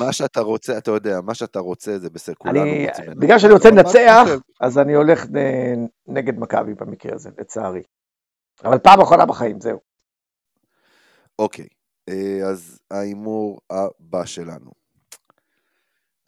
מה 0.00 0.12
שאתה 0.12 0.40
רוצה, 0.40 0.78
אתה 0.78 0.90
יודע, 0.90 1.20
מה 1.20 1.34
שאתה 1.34 1.58
רוצה 1.58 1.98
זה 1.98 2.10
בסדר, 2.10 2.34
כולנו 2.38 2.60
רוצים 2.88 3.04
בגלל 3.18 3.38
שאני 3.38 3.52
רוצה 3.52 3.70
לנצח, 3.70 4.28
אז 4.60 4.78
אני 4.78 4.94
הולך 4.94 5.26
נגד 6.06 6.38
מכבי 6.38 6.74
במקרה 6.74 7.14
הזה, 7.14 7.30
לצערי. 7.38 7.82
אבל 8.64 8.78
פעם 8.78 9.00
אחרונה 9.00 9.26
בחיים, 9.26 9.60
זהו. 9.60 9.78
אוקיי, 11.38 11.66
אה, 12.08 12.40
אז 12.50 12.78
ההימור 12.90 13.60
הבא 13.70 14.24
שלנו. 14.24 14.79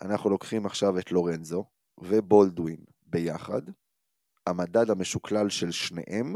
אנחנו 0.02 0.30
לוקחים 0.30 0.66
עכשיו 0.66 0.98
את 0.98 1.12
לורנזו 1.12 1.64
ובולדווין 2.00 2.84
ביחד, 3.06 3.62
המדד 4.46 4.90
המשוקלל 4.90 5.48
של 5.48 5.70
שניהם, 5.70 6.34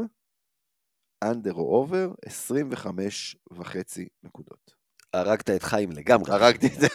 אנדר 1.23 1.53
או 1.53 1.75
אובר, 1.75 2.11
25 2.25 3.35
וחצי 3.51 4.07
נקודות. 4.23 4.77
הרגת 5.13 5.49
את 5.49 5.63
חיים 5.63 5.91
לגמרי. 5.91 6.31
הרגתי 6.31 6.67
את 6.67 6.79
זה. 6.79 6.87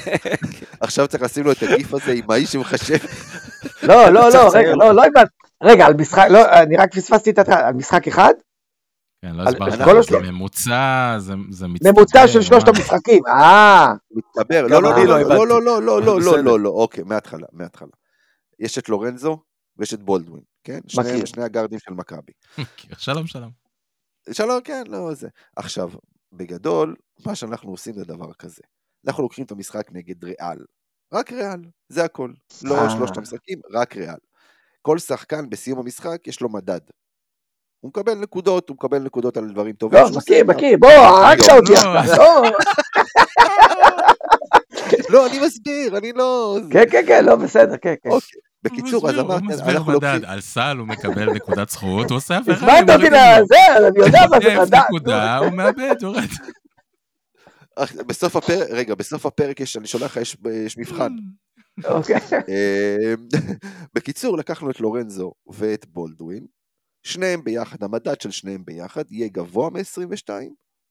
עכשיו 0.80 1.08
צריך 1.08 1.22
לשים 1.22 1.44
לו 1.44 1.52
את 1.52 1.62
הגיף 1.62 1.94
הזה 1.94 2.12
עם 2.12 2.30
האיש 2.30 2.52
שמחשב. 2.52 2.98
לא, 3.82 4.08
לא, 4.08 4.28
לא, 4.34 4.50
רגע, 4.54 4.74
לא, 4.74 4.94
לא 4.94 5.04
הבנתי. 5.04 5.30
רגע, 5.62 5.86
על 5.86 5.94
משחק, 5.94 6.26
לא, 6.30 6.52
אני 6.62 6.76
רק 6.76 6.94
פספסתי 6.94 7.30
את 7.30 7.38
התחלה, 7.38 7.68
על 7.68 7.74
משחק 7.74 8.08
אחד? 8.08 8.34
כן, 9.22 9.34
לא 9.34 9.42
הסברתי, 9.42 9.76
זה 10.10 10.18
ממוצע, 10.32 11.16
זה 11.18 11.66
מצטבר. 11.66 11.90
ממוצע 11.90 12.28
של 12.28 12.42
שלושת 12.42 12.68
המשחקים, 12.68 13.26
אה. 13.26 13.92
מצטבר, 14.10 14.66
לא, 14.66 14.82
לא, 14.82 14.96
לא, 14.96 15.06
לא, 15.06 15.46
לא, 15.46 15.82
לא, 15.82 16.02
לא, 16.02 16.20
לא, 16.20 16.38
לא, 16.38 16.60
לא, 16.60 16.68
אוקיי, 16.70 17.04
מההתחלה, 17.04 17.46
מההתחלה. 17.52 17.88
יש 18.58 18.78
את 18.78 18.88
לורנזו, 18.88 19.38
ויש 19.76 19.94
את 19.94 20.02
בולדווין, 20.02 20.42
כן? 20.64 20.78
שניהם, 20.88 21.14
מכיר. 21.14 21.24
שני 21.24 21.44
הגארדים 21.44 21.78
של 21.78 21.94
מכבי. 21.94 22.32
שלום, 22.98 23.26
שלום. 23.26 23.50
שלום, 24.32 24.60
כן, 24.60 24.82
לא 24.86 25.14
זה. 25.14 25.28
עכשיו, 25.56 25.90
בגדול, 26.32 26.96
מה 27.26 27.34
שאנחנו 27.34 27.70
עושים 27.70 27.94
זה 27.94 28.04
דבר 28.04 28.32
כזה. 28.32 28.62
אנחנו 29.06 29.22
לוקחים 29.22 29.44
את 29.44 29.50
המשחק 29.50 29.88
נגד 29.92 30.24
ריאל. 30.24 30.58
רק 31.12 31.32
ריאל, 31.32 31.60
זה 31.88 32.04
הכל. 32.04 32.32
לא 32.62 32.84
אה. 32.84 32.90
שלושת 32.90 33.16
המשחקים, 33.16 33.60
רק 33.72 33.96
ריאל. 33.96 34.18
כל 34.82 34.98
שחקן 34.98 35.50
בסיום 35.50 35.78
המשחק 35.78 36.26
יש 36.26 36.40
לו 36.40 36.48
מדד. 36.48 36.80
הוא 37.80 37.88
מקבל 37.88 38.14
נקודות, 38.14 38.68
הוא 38.68 38.74
מקבל 38.74 38.98
נקודות 38.98 39.36
על 39.36 39.50
דברים 39.50 39.74
טובים. 39.74 40.00
לא, 40.00 40.08
עושה. 40.08 40.44
מכיר, 40.44 40.78
בוא, 40.78 40.90
הרגת 40.90 41.48
אותי 41.48 41.72
לא. 41.72 41.98
עכשיו, 41.98 42.16
לא. 42.16 42.50
לא, 45.12 45.26
אני 45.26 45.38
מסביר, 45.38 45.98
אני 45.98 46.12
לא... 46.12 46.58
כן, 46.70 46.84
כן, 46.90 47.04
כן, 47.06 47.24
לא, 47.24 47.36
בסדר, 47.36 47.76
כן, 47.76 47.94
כן. 48.02 48.10
אוקיי. 48.10 48.40
בקיצור, 48.62 49.08
אז 49.08 49.14
הוא 49.14 49.22
אמרתי, 49.22 49.46
מסביר 49.46 49.76
אנחנו 49.76 49.92
מדד, 49.92 50.04
לוקחים... 50.04 50.30
על 50.30 50.40
סל 50.40 50.76
הוא 50.78 50.88
מקבל 50.88 51.32
נקודת 51.32 51.70
זכות, 51.70 52.10
הוא 52.10 52.16
עושה 52.16 52.36
הפכה. 52.36 52.52
הזמנת 52.52 52.90
אותי 52.90 53.06
לזה, 53.06 53.88
אני 53.88 53.98
יודע 53.98 54.20
מה 54.30 54.40
זה 54.40 54.56
הוא 54.56 54.64
מדע. 54.66 54.80
נקודה, 54.88 55.36
הוא 55.36 55.52
מאבד, 55.52 55.94
יורד. 56.02 56.22
בסוף 58.06 58.36
הפרק, 58.36 58.68
רגע, 58.70 58.94
בסוף 58.94 59.26
הפרק 59.26 59.60
יש, 59.60 59.76
אני 59.76 59.86
שולח 59.86 60.04
לך, 60.04 60.16
יש, 60.16 60.36
יש 60.66 60.78
מבחן. 60.78 61.12
אוקיי. 61.84 62.16
אה, 62.32 63.14
בקיצור, 63.94 64.38
לקחנו 64.38 64.70
את 64.70 64.80
לורנזו 64.80 65.32
ואת 65.52 65.86
בולדווין, 65.88 66.46
שניהם 67.06 67.44
ביחד, 67.44 67.82
המדד 67.82 68.20
של 68.20 68.30
שניהם 68.30 68.64
ביחד 68.64 69.04
יהיה 69.10 69.28
גבוה 69.28 69.70
מ-22, 69.70 70.30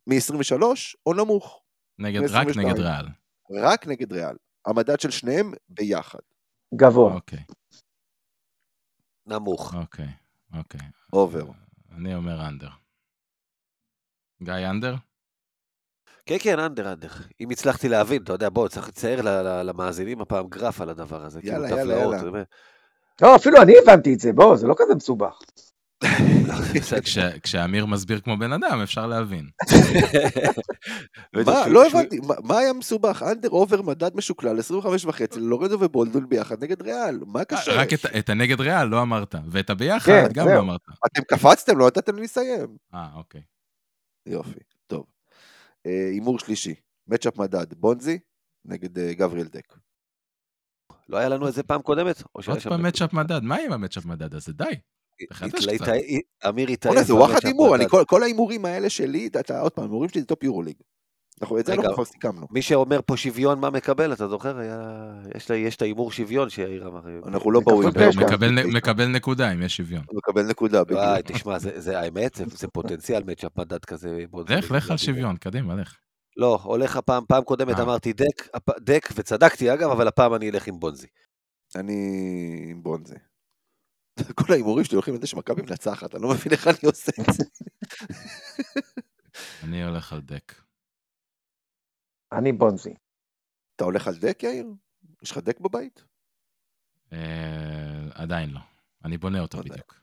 מ-23 0.07 0.63
או 1.05 1.13
נמוך, 1.13 1.61
נגד, 1.99 2.21
רק 2.21 2.47
22. 2.47 2.67
נגד 2.67 2.79
ריאל. 2.79 3.05
רק 3.63 3.87
נגד 3.87 4.13
ריאל. 4.13 4.35
המדד 4.65 4.99
של 4.99 5.11
שניהם 5.11 5.53
ביחד. 5.69 6.19
גבוה. 6.75 7.13
אוקיי, 7.13 7.43
נמוך. 9.25 9.75
אוקיי, 9.75 10.07
אוקיי. 10.53 10.81
over. 11.13 11.45
אני 11.95 12.15
אומר 12.15 12.47
under. 12.47 12.69
גיא 14.43 14.69
under? 14.69 14.95
כן, 16.25 16.35
כן, 16.39 16.59
under, 16.59 16.93
under. 16.93 17.09
אם 17.41 17.49
הצלחתי 17.49 17.89
להבין, 17.89 18.23
אתה 18.23 18.33
יודע, 18.33 18.49
בוא, 18.49 18.67
צריך 18.67 18.87
לצייר 18.87 19.21
למאזינים 19.63 20.21
הפעם 20.21 20.47
גרף 20.47 20.81
על 20.81 20.89
הדבר 20.89 21.23
הזה. 21.25 21.39
יאללה, 21.43 21.67
כאילו, 21.67 21.91
יאללה, 21.91 22.17
יאללה. 22.17 22.43
לא, 23.21 23.35
אפילו 23.35 23.61
אני 23.61 23.73
הבנתי 23.83 24.13
את 24.13 24.19
זה, 24.19 24.33
בוא, 24.33 24.57
זה 24.57 24.67
לא 24.67 24.75
כזה 24.77 24.95
מסובך. 24.95 25.39
כשאמיר 27.43 27.85
מסביר 27.85 28.19
כמו 28.19 28.37
בן 28.37 28.53
אדם, 28.53 28.79
אפשר 28.83 29.07
להבין. 29.07 29.49
מה? 31.45 31.67
לא 31.67 31.87
הבנתי, 31.87 32.19
מה- 32.43 32.57
היה 32.59 32.73
מסובך? 32.73 33.23
under 33.31 33.49
over 33.49 33.81
מדד 33.81 34.15
משוקלל, 34.15 34.59
25 34.59 35.05
וחצי, 35.05 35.39
לורנזו 35.39 35.77
ובולדווין 35.79 36.29
ביחד 36.29 36.63
נגד 36.63 36.81
ריאל. 36.81 37.19
מה 37.27 37.45
קשה? 37.45 37.71
רק 37.73 37.87
את- 37.93 38.29
הנגד 38.29 38.61
ריאל 38.61 38.87
לא 38.87 39.01
אמרת, 39.01 39.35
ואת 39.51 39.69
הביחד 39.69 40.11
כן, 40.11 40.27
גם. 40.33 40.47
לא 40.47 40.59
אמרת. 40.59 40.81
אתם 41.05 41.21
קפצתם, 41.27 41.77
לא 41.77 41.87
נתתם 41.87 42.15
לי 42.15 42.23
לסיים. 42.23 42.77
אה, 42.93 43.07
אוקיי. 43.15 43.41
יופי, 44.25 44.59
טוב. 44.87 45.05
אה, 45.85 46.09
הימור 46.11 46.39
שלישי, 46.39 46.75
match-up 47.07 47.37
מדד, 47.37 47.73
בונזי 47.73 48.19
נגד 48.65 48.99
אה, 48.99 49.13
גבריאל 49.13 49.47
דק. 49.47 49.77
לא 51.09 51.17
היה 51.17 51.29
לנו 51.29 51.47
את 51.47 51.53
זה 51.53 51.63
פעם 51.63 51.81
קודמת? 51.81 52.23
עוד 52.31 52.45
פעם? 52.63 52.85
match-up 52.85 53.13
מדד, 53.13 53.43
מה 53.43 53.55
עם 53.65 53.71
ה 53.71 53.75
match-up 53.75 54.05
מדד 54.05 54.35
הזה? 54.35 54.53
די. 54.53 54.63
אמיר 56.49 56.67
התאהב. 56.69 56.93
בוא'נה, 56.93 57.07
זה 57.07 57.15
וואחד 57.15 57.39
הימור. 57.45 57.75
כל- 58.07 58.23
ההימורים 58.23 58.65
האלה 58.65 58.89
שלי, 58.89 59.27
אתה- 59.39 59.59
עוד 59.59 59.71
פעם, 59.71 59.83
ההימורים 59.83 60.09
שלי 60.09 60.21
זה 60.21 60.27
top 60.27 60.43
יורוליג. 60.43 60.75
אנחנו- 61.41 61.59
את 61.59 61.65
זה. 61.65 61.73
אנחנו 61.73 61.93
כבר 61.93 62.05
סיכמנו. 62.05 62.47
מי 62.51 62.61
שאומר 62.61 62.99
פה 63.05 63.17
שוויון, 63.17 63.59
מה 63.59 63.69
מקבל? 63.69 64.13
אתה 64.13 64.27
זוכר? 64.27 64.57
יש 65.55 65.75
את 65.75 65.81
ההימור 65.81 66.11
שוויון 66.11 66.49
שיאיר 66.49 66.87
אמר. 66.87 67.01
אנחנו 67.27 67.51
לא. 67.51 67.61
תשע. 68.09 68.19
מקבל 68.77 69.07
נקודה 69.07 69.51
אם 69.53 69.61
יש 69.61 69.77
שוויון. 69.77 70.03
מקבל 70.13 70.43
נקודה, 70.49 70.83
בדיוק. 70.83 70.99
תשמע, 71.23 71.59
זה 71.59 71.81
זה 71.81 71.99
האמת, 71.99 72.35
זה- 72.35 72.67
פוטנציאל 72.67 73.23
match-up 73.23 73.57
מדד 73.57 73.85
כזה. 73.85 74.25
לך, 74.49 74.71
לך 74.71 74.91
על 74.91 74.97
שוויון, 74.97 75.37
קדימה, 75.37 75.75
לך. 75.75 75.95
לא, 76.37 76.59
הולך 76.63 76.97
הפעם, 76.97 77.23
פעם 77.27 77.43
קודמת 77.43 77.77
אה. 77.77 77.83
אמרתי 77.83 78.13
דק, 78.13 78.47
דק, 78.79 79.09
וצדקתי 79.15 79.73
אגב, 79.73 79.89
אבל 79.91 80.07
הפעם 80.07 80.33
אני 80.33 80.49
אלך 80.49 80.67
עם 80.67 80.79
בונזי. 80.79 81.07
אני 81.75 81.93
עם 82.71 82.83
בונזי. 82.83 83.15
כל 84.35 84.53
ההימורים 84.53 84.85
שלי 84.85 84.95
הולכים 84.95 85.15
לזה 85.15 85.27
שמכבי 85.27 85.61
מנצחת, 85.61 86.15
אני 86.15 86.23
לא 86.23 86.29
מבין 86.29 86.51
איך 86.51 86.67
אני 86.67 86.77
עושה 86.83 87.11
את 87.21 87.33
זה. 87.33 87.43
אני 89.63 89.83
הולך 89.83 90.13
על 90.13 90.21
דק. 90.21 90.53
אני 92.31 92.51
בונזי. 92.51 92.93
אתה 93.75 93.83
הולך 93.83 94.07
על 94.07 94.15
דק, 94.15 94.43
יאיר? 94.43 94.67
יש 95.23 95.31
לך 95.31 95.37
דק 95.37 95.59
בבית? 95.59 96.03
אה, 97.13 98.07
עדיין 98.13 98.49
לא. 98.49 98.59
אני 99.05 99.17
בונה 99.17 99.39
אותו. 99.39 99.57
בדיוק. 99.57 99.95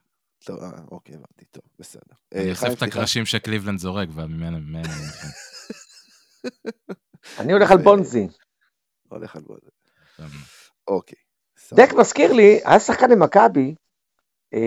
טוב, 0.44 0.62
אה, 0.62 0.70
אוקיי, 0.90 1.14
הבנתי, 1.14 1.44
טוב, 1.44 1.62
בסדר. 1.78 2.14
אני 2.34 2.44
אה, 2.44 2.50
אוסף 2.50 2.60
חיים, 2.60 2.72
את. 2.72 2.82
הקרשים 2.82 3.26
שקליבלנד 3.26 3.78
זורק, 3.78 4.08
וממנו 4.14 4.58
ממנו 4.60 4.88
אני. 4.88 5.06
אני 7.40 7.52
הולך 7.52 7.70
על 7.70 7.78
בונזי. 7.78 8.28
הולך 9.08 9.36
על 9.36 9.42
בונזי. 9.42 9.70
אוקיי. 10.88 11.18
דק 11.72 11.88
מזכיר 11.98 12.32
לי, 12.32 12.60
היה 12.64 12.80
שחקן 12.80 13.10
למכבי, 13.10 13.68
אה, 13.70 13.74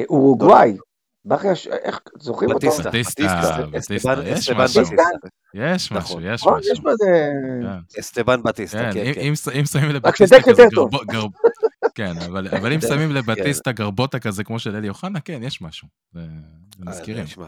אורוגוואי. 0.09 0.77
בכר, 1.25 1.53
ש- 1.53 1.67
איך, 1.67 1.99
זוכרים 2.19 2.51
אותו? 2.51 2.67
בטיסטה. 2.67 2.89
בטיסטה, 2.89 3.25
בטיסטה, 3.71 4.13
יש 4.25 4.39
אסטבן 4.49 4.63
משהו. 4.63 4.81
בטיסטה. 4.83 5.03
יש 5.53 5.91
משהו, 5.91 5.97
נכון. 6.19 6.23
יש 6.25 6.41
נכון, 6.41 6.59
יש 6.59 6.69
משהו. 6.71 6.83
בזה... 6.83 7.29
כן. 7.63 7.99
אסטבן 7.99 8.43
בטיסטה, 8.43 8.77
כן, 8.77 8.91
כן, 9.13 9.19
אם- 9.21 9.33
כן. 9.53 9.65
שמים 9.65 9.89
לבטיסטה 9.89 10.35
כזה 10.45 10.63
כן, 11.95 12.11
אבל 12.25 12.47
אבל 12.47 12.73
אם 12.73 12.81
שמים 12.81 13.11
לבטיסטה 13.11 13.71
גרבוטה 13.71 14.19
כזה 14.19 14.43
כמו 14.43 14.59
של 14.59 14.75
אלי 14.75 14.89
אוחנה, 14.89 15.19
כן, 15.19 15.39
יש 15.43 15.61
משהו. 15.61 15.87
מזכירים. 16.79 17.21
אה, 17.21 17.27
תשמע, 17.27 17.45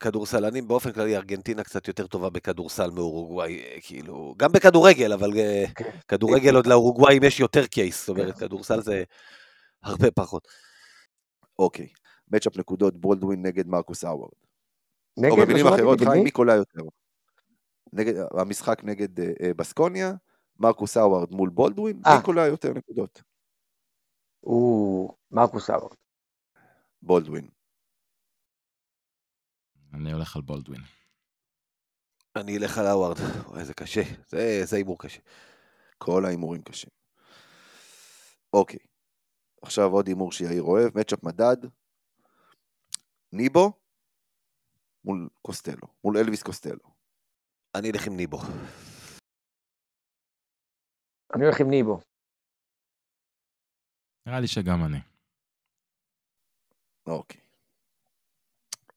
כדורסלנים 0.00 0.68
באופן 0.68 0.92
כללי, 0.92 1.16
ארגנטינה 1.16 1.62
קצת 1.64 1.88
יותר 1.88 2.06
טובה 2.06 2.30
בכדורסל 2.30 2.90
מאורוגוואי, 2.90 3.58
אה, 3.58 3.76
כאילו, 3.82 4.34
גם 4.36 4.52
בכדורגל, 4.52 5.12
אבל 5.12 5.38
אה, 5.38 5.64
כן. 5.74 5.84
כדורגל 6.08 6.56
עוד 6.56 6.66
לאורוגוואים 6.66 7.22
יש 7.22 7.40
יותר 7.40 7.66
קייס, 7.66 8.00
זאת 8.06 8.08
אומרת, 8.08 8.38
כדורסל 8.38 8.80
זה 8.82 9.02
הרבה 9.82 10.10
פחות. 10.10 10.48
אוקיי. 11.58 11.88
match-up 12.28 12.56
נקודות 12.56 13.00
בולדווין 13.00 13.46
נגד 13.46 13.66
מרקוס 13.66 14.04
האוורד. 14.04 14.30
או 15.16 15.22
נגד, 15.22 15.32
במילים 15.32 15.64
מה 15.64 15.70
שמעתי, 15.70 15.82
אחרות, 15.82 16.00
חיים, 16.00 16.24
מי? 16.24 16.30
קולע 16.30 16.54
יותר? 16.54 16.80
נגד, 17.92 18.14
המשחק 18.38 18.84
נגד 18.84 19.20
אה, 19.20 19.32
אה, 19.42 19.54
בסקוניה, 19.54 20.12
מרקוס 20.58 20.96
האוורד 20.96 21.30
מול 21.30 21.48
בולדווין, 21.48 22.02
אה. 22.06 22.16
מי 22.16 22.24
קולע 22.24 22.46
יותר 22.46 22.72
נקודות? 22.72 23.22
הוא 24.40 25.14
מרקוס 25.30 25.70
האוורד. 25.70 25.96
בולדווין. 27.02 27.48
אני 29.94 30.12
הולך 30.12 30.36
על 30.36 30.42
בולדווין. 30.42 30.80
אני 32.36 32.56
אלך 32.56 32.78
על 32.78 32.86
האווארד, 32.86 33.16
וואי, 33.48 33.64
זה 33.64 33.74
קשה, 33.74 34.02
זה 34.26 34.60
זה 34.64 34.76
הימור 34.76 34.98
קשה. 34.98 35.20
כל 35.98 36.24
ההימורים 36.24 36.62
קשים. 36.62 36.90
אוקיי. 38.52 38.78
עכשיו 39.66 39.90
עוד 39.90 40.06
הימור 40.06 40.32
שיאיר 40.32 40.62
אוהב, 40.62 40.98
מצ'אפ 40.98 41.22
מדד. 41.24 41.56
ניבו 43.32 43.72
מול 45.04 45.28
קוסטלו, 45.42 45.88
מול 46.04 46.16
אלוויס 46.18 46.42
קוסטלו. 46.42 46.90
אני 47.74 47.90
אלך 47.90 48.06
עם 48.06 48.16
ניבו. 48.16 48.38
אני 51.34 51.44
הולך 51.44 51.60
עם 51.60 51.70
ניבו. 51.70 52.00
נראה 54.26 54.40
לי 54.40 54.46
שגם 54.48 54.84
אני. 54.84 54.98
אוקיי. 57.06 57.40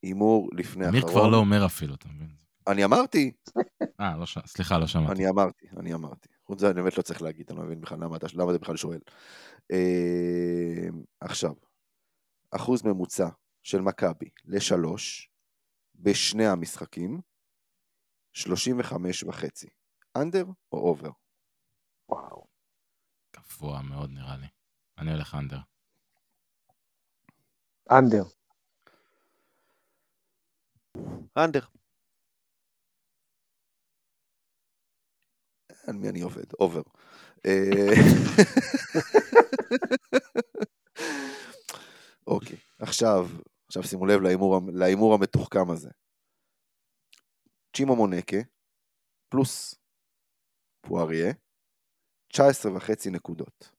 הימור 0.04 0.50
לפני 0.58 0.88
אמיר 0.90 1.02
האחרון. 1.06 1.14
כבר 1.22 1.28
לא 1.32 1.38
אומר 1.38 1.66
אפילו, 1.66 1.96
אתה 1.96 2.08
מבין? 2.08 2.36
אני 2.68 2.86
אמרתי, 2.86 3.32
אה, 4.00 4.18
לא 4.18 4.26
ש- 4.26 4.38
סליחה, 4.46 4.78
לא 4.78 4.88
שמעתי. 4.88 5.12
אני 5.12 5.30
אמרתי, 5.30 5.68
אני 5.80 5.94
אמרתי. 5.94 6.30
חוץ 6.50 6.58
מזה 6.58 6.68
אני 6.68 6.82
באמת 6.82 6.98
לא 6.98 7.04
צריך 7.04 7.22
להגיד, 7.22 7.50
אני 7.50 7.60
לא 7.60 7.66
מבין 7.66 7.82
בכלל 7.82 7.98
למה, 8.04 8.18
אתה, 8.18 8.28
למה 8.34 8.52
אתה 8.52 8.60
בכלל 8.60 8.78
שואל. 8.78 9.00
אה, 9.72 10.88
עכשיו, 11.22 11.54
אחוז 12.52 12.84
ממוצע 12.84 13.30
של 13.64 13.82
מכבי 13.82 14.30
לשלוש 14.46 15.32
בשני 15.96 16.48
המשחקים, 16.48 17.22
35 18.34 19.24
וחצי. 19.24 19.70
אנדר 20.16 20.46
או 20.72 20.78
אובר? 20.90 21.10
וואו. 22.10 22.46
גבוה 23.36 23.82
מאוד 23.82 24.10
נראה 24.10 24.38
לי. 24.38 24.48
אני 24.98 25.12
הולך 25.12 25.36
אנדר. 25.36 25.60
אנדר. 27.92 28.24
אנדר. 31.38 31.79
על 35.88 35.96
מי 35.96 36.10
אני 36.10 36.22
עובד? 36.22 36.54
אובר. 36.60 36.82
אה, 37.46 37.70
אוקיי, 42.28 42.58
עכשיו, 42.80 43.28
עכשיו 43.68 43.84
שימו 43.84 44.06
לב 44.06 44.22
להימור, 44.22 44.56
המ- 44.56 44.70
להימור 44.78 45.14
המתוחכם 45.14 45.72
הזה. 45.72 45.90
צ'ימו 47.78 47.96
מונקה, 47.96 48.38
פלוס 49.30 49.76
פואריה, 50.82 51.34
19 52.28 52.76
וחצי 52.76 53.10
נקודות. 53.10 53.72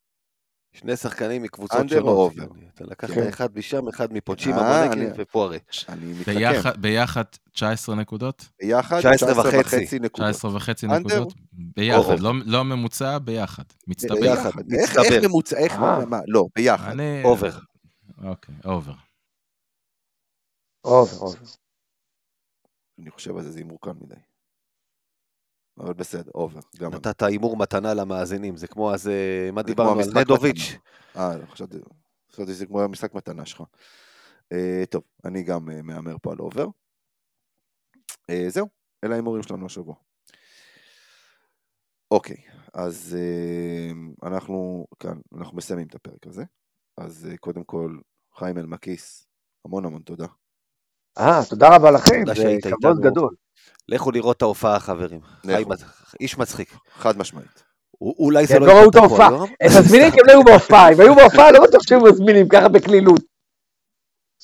שני 0.73 0.97
שחקנים 0.97 1.43
מקבוצות 1.43 1.81
או 1.83 1.89
שונות. 1.89 2.07
אובר? 2.07 2.45
אתה 2.75 2.85
לקחת 2.85 3.11
כן. 3.15 3.29
אחד 3.29 3.59
משם, 3.59 3.89
אחד 3.89 4.13
מפוצ'ימה, 4.13 4.57
אה, 4.59 4.85
בונקלין 4.87 5.09
אני- 5.11 5.23
ופוארה. 5.23 5.57
אני 5.89 6.13
מתחכם. 6.13 6.35
ביחד- 6.35 6.77
ביחד 6.83 7.25
19 7.53 7.95
נקודות? 7.95 8.49
ביחד 8.63 8.99
19 8.99 9.33
19 9.33 9.61
וחצי. 9.61 9.99
נקודות. 9.99 10.31
19 10.31 10.57
וחצי 10.57 10.87
אנדר? 10.87 10.99
נקודות? 10.99 11.33
ביחד, 11.53 12.21
לא- 12.21 12.33
לא 12.47 12.65
ממוצע, 12.65 13.19
ביחד. 13.19 13.63
מצטבר. 13.87 14.15
ביחד, 14.21 14.51
איך-. 14.79 14.97
איך 14.99 15.25
ממוצע, 15.25 15.57
איך, 15.57 15.73
אה. 15.73 16.05
מה, 16.07 16.21
לא, 16.27 16.45
ביחד. 16.57 16.91
אני... 16.91 17.23
אובר. 17.25 17.59
אוקיי, 18.25 18.55
אובר. 18.65 18.93
אובר, 20.85 21.17
אובר. 21.21 21.39
אני 23.01 23.11
חושב 23.11 23.37
על 23.37 23.43
זה, 23.43 23.51
זה 23.51 23.59
הימור 23.59 23.79
קל 23.83 23.93
מדי. 24.01 24.15
אבל 25.81 25.93
בסדר, 25.93 26.31
over. 26.35 26.61
נתת 26.81 27.23
הימור 27.23 27.57
מתנה 27.57 27.95
למאזינים, 27.95 28.57
זה 28.57 28.69
כמו 28.69 28.95
אז, 28.95 29.09
אה, 29.09 29.51
מה 29.53 29.63
דיברנו 29.63 30.01
על 30.01 30.21
נדוביץ'. 30.21 30.77
אה, 31.17 31.37
לא, 31.37 31.47
חשבתי 31.47 31.79
חשבתי 32.33 32.53
שזה 32.53 32.67
כמו 32.67 32.81
המשחק 32.83 33.15
מתנה 33.15 33.47
שלך. 33.47 33.63
אה, 34.53 34.83
טוב, 34.91 35.03
אני 35.25 35.43
גם 35.43 35.71
אה, 35.71 35.83
מהמר 35.83 36.17
פה 36.23 36.33
על 36.33 36.39
over. 36.39 36.67
זהו, 38.49 38.69
אלה 39.05 39.13
ההימורים 39.13 39.43
שלנו 39.43 39.67
השבוע. 39.67 39.95
אוקיי, 42.11 42.37
אז 42.75 43.17
אנחנו 44.23 44.87
כאן, 44.99 45.21
אנחנו 45.39 45.57
מסיימים 45.57 45.87
את 45.87 45.95
הפרק 45.95 46.27
הזה. 46.27 46.45
אז 46.97 47.29
קודם 47.41 47.65
כל, 47.65 47.99
חיים 48.35 48.59
אלמקיס, 48.59 49.27
המון 49.65 49.85
המון 49.85 50.03
תודה. 50.03 50.27
אה, 51.19 51.41
תודה 51.49 51.69
רבה 51.69 51.91
לכם, 51.91 52.23
זה 52.37 52.57
כבוד. 52.63 53.01
גדול. 53.01 53.35
לכו 53.89 54.11
לראות 54.11 54.37
את 54.37 54.43
ההופעה, 54.43 54.81
חברים. 54.81 55.21
איש 56.21 56.39
מצחיק. 56.39 56.77
חד 56.99 57.19
משמעית. 57.19 57.63
אולי 58.01 58.47
זה 58.47 58.57
הם 58.57 58.63
לא 58.63 58.69
לא 58.69 58.73
ראו 58.73 58.91
את 58.91 58.95
ייפתח 58.95 59.17
פה 59.17 59.25
ההופעה. 59.25 59.47
הם 59.61 59.71
מזמינים 59.81 60.11
כי 60.11 60.21
הם 60.21 60.27
לא 60.27 60.33
היו 60.33 60.45
בהופעה, 60.45 60.93
אם 60.93 61.01
היו 61.01 61.15
בהופעה 61.15 61.53
לא 61.53 61.63
בטוח 61.63 61.83
שהיו 61.83 62.01
מזמינים 62.01 62.49
ככה 62.49 62.69
בקלילות. 62.69 63.23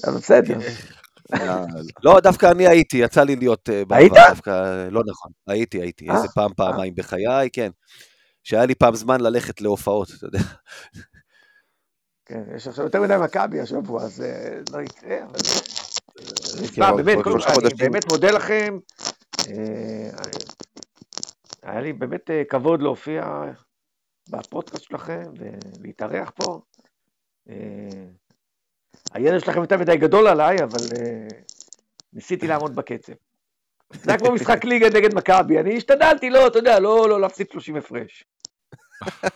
אבל 0.06 0.16
בסדר. 0.16 0.58
יאללה. 1.34 1.64
לא, 2.04 2.20
דווקא 2.20 2.50
אני 2.50 2.68
הייתי, 2.68 2.96
יצא 2.96 3.22
לי 3.22 3.36
להיות 3.36 3.68
אה, 3.68 3.84
בעבר, 3.84 3.96
היית? 3.96 4.48
אה, 4.48 4.90
לא 4.90 5.02
נכון. 5.06 5.32
הייתי, 5.46 5.80
הייתי, 5.80 6.10
אה, 6.10 6.16
איזה 6.16 6.28
פעם, 6.34 6.50
פעמיים 6.56 6.94
בחיי, 6.94 7.50
כן. 7.52 7.70
שהיה 8.44 8.66
לי 8.66 8.74
פעם 8.74 8.94
זמן 8.94 9.20
ללכת 9.20 9.60
להופעות, 9.60 10.08
אתה 10.18 10.26
יודע. 10.26 10.38
כן, 12.26 12.42
יש 12.56 12.68
עכשיו 12.68 12.84
יותר 12.84 13.02
מדי 13.02 13.14
מכבי 13.20 13.60
השבוע, 13.60 14.02
אז 14.02 14.24
לא 14.72 14.80
יקרה, 14.80 15.16
אבל... 15.24 15.38
עוד 16.90 17.04
באמת, 17.04 17.18
אני. 17.26 17.74
באמת 17.78 18.04
מודה 18.12 18.30
לכם. 18.30 18.78
אה, 19.48 20.10
היה 21.62 21.80
לי 21.80 21.92
באמת 21.92 22.30
אה, 22.30 22.42
כבוד 22.48 22.82
להופיע 22.82 23.42
בפודקאסט 24.30 24.84
שלכם 24.84 25.22
ולהתארח 25.38 26.30
פה. 26.30 26.60
אה, 27.48 28.06
הידע 29.12 29.40
שלכם 29.40 29.60
יותר 29.60 29.78
מדי 29.78 29.96
גדול 29.96 30.26
עליי, 30.26 30.56
אבל 30.62 30.80
ניסיתי 32.12 32.46
לעמוד 32.46 32.74
בקצב. 32.74 33.12
זה 33.92 34.10
היה 34.10 34.18
כמו 34.18 34.32
משחק 34.32 34.64
ליגה 34.64 34.86
נגד 34.86 35.14
מכבי, 35.14 35.60
אני 35.60 35.76
השתדלתי, 35.76 36.30
לא, 36.30 36.46
אתה 36.46 36.58
יודע, 36.58 36.80
לא 36.80 37.08
לא 37.08 37.20
להפסיד 37.20 37.50
30 37.50 37.76
הפרש. 37.76 38.24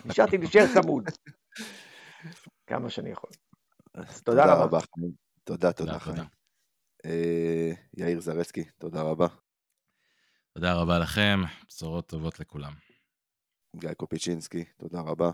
נשארתי 0.04 0.38
להישאר 0.38 0.64
צמוד. 0.74 1.04
כמה 2.66 2.90
שאני 2.90 3.10
יכול. 3.10 3.30
אז 3.94 4.22
תודה 4.22 4.54
רבה. 4.54 4.78
תודה, 5.44 5.72
תודה, 5.72 5.98
חיים. 5.98 6.39
אה, 7.06 7.72
יאיר 7.96 8.20
זרצקי, 8.20 8.64
תודה 8.78 9.02
רבה. 9.02 9.26
תודה 10.54 10.74
רבה 10.74 10.98
לכם, 10.98 11.40
בשורות 11.68 12.06
טובות 12.06 12.40
לכולם. 12.40 12.72
גיא 13.76 13.92
קופיצ'ינסקי, 13.92 14.64
תודה 14.76 15.00
רבה. 15.00 15.30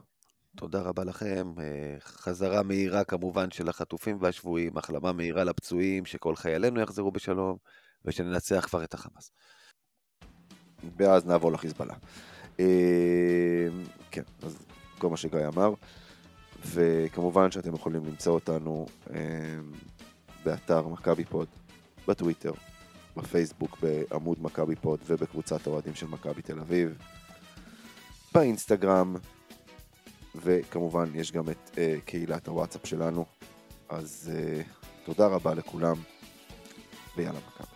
תודה 0.56 0.80
רבה 0.80 1.04
לכם. 1.04 1.54
אה, 1.60 1.96
חזרה 2.00 2.62
מהירה 2.62 3.04
כמובן 3.04 3.50
של 3.50 3.68
החטופים 3.68 4.18
והשבויים, 4.20 4.78
החלמה 4.78 5.12
מהירה 5.12 5.44
לפצועים, 5.44 6.04
שכל 6.04 6.36
חיילינו 6.36 6.80
יחזרו 6.80 7.10
בשלום, 7.10 7.56
ושננצח 8.04 8.66
כבר 8.66 8.84
את 8.84 8.94
החמאס. 8.94 9.30
ואז 10.96 11.26
נעבור 11.26 11.52
לחיזבאללה. 11.52 11.94
אה, 12.60 13.66
כן, 14.10 14.22
אז 14.42 14.66
כל 14.98 15.10
מה 15.10 15.16
שגיא 15.16 15.46
אמר. 15.54 15.70
וכמובן 16.66 17.50
שאתם 17.50 17.74
יכולים 17.74 18.04
למצוא 18.04 18.34
אותנו 18.34 18.86
אה, 19.14 19.58
באתר 20.46 20.88
מכבי 20.88 21.24
פוד, 21.24 21.48
בטוויטר, 22.08 22.52
בפייסבוק 23.16 23.78
בעמוד 23.80 24.42
מכבי 24.42 24.76
פוד 24.76 25.00
ובקבוצת 25.06 25.66
האוהדים 25.66 25.94
של 25.94 26.06
מכבי 26.06 26.42
תל 26.42 26.60
אביב, 26.60 26.98
באינסטגרם, 28.34 29.16
וכמובן 30.34 31.04
יש 31.14 31.32
גם 31.32 31.50
את 31.50 31.70
אה, 31.78 31.96
קהילת 32.04 32.48
הוואטסאפ 32.48 32.86
שלנו. 32.86 33.24
אז 33.88 34.32
אה, 34.34 34.62
תודה 35.04 35.26
רבה 35.26 35.54
לכולם, 35.54 35.96
ויאללה 37.16 37.38
מכבי. 37.48 37.75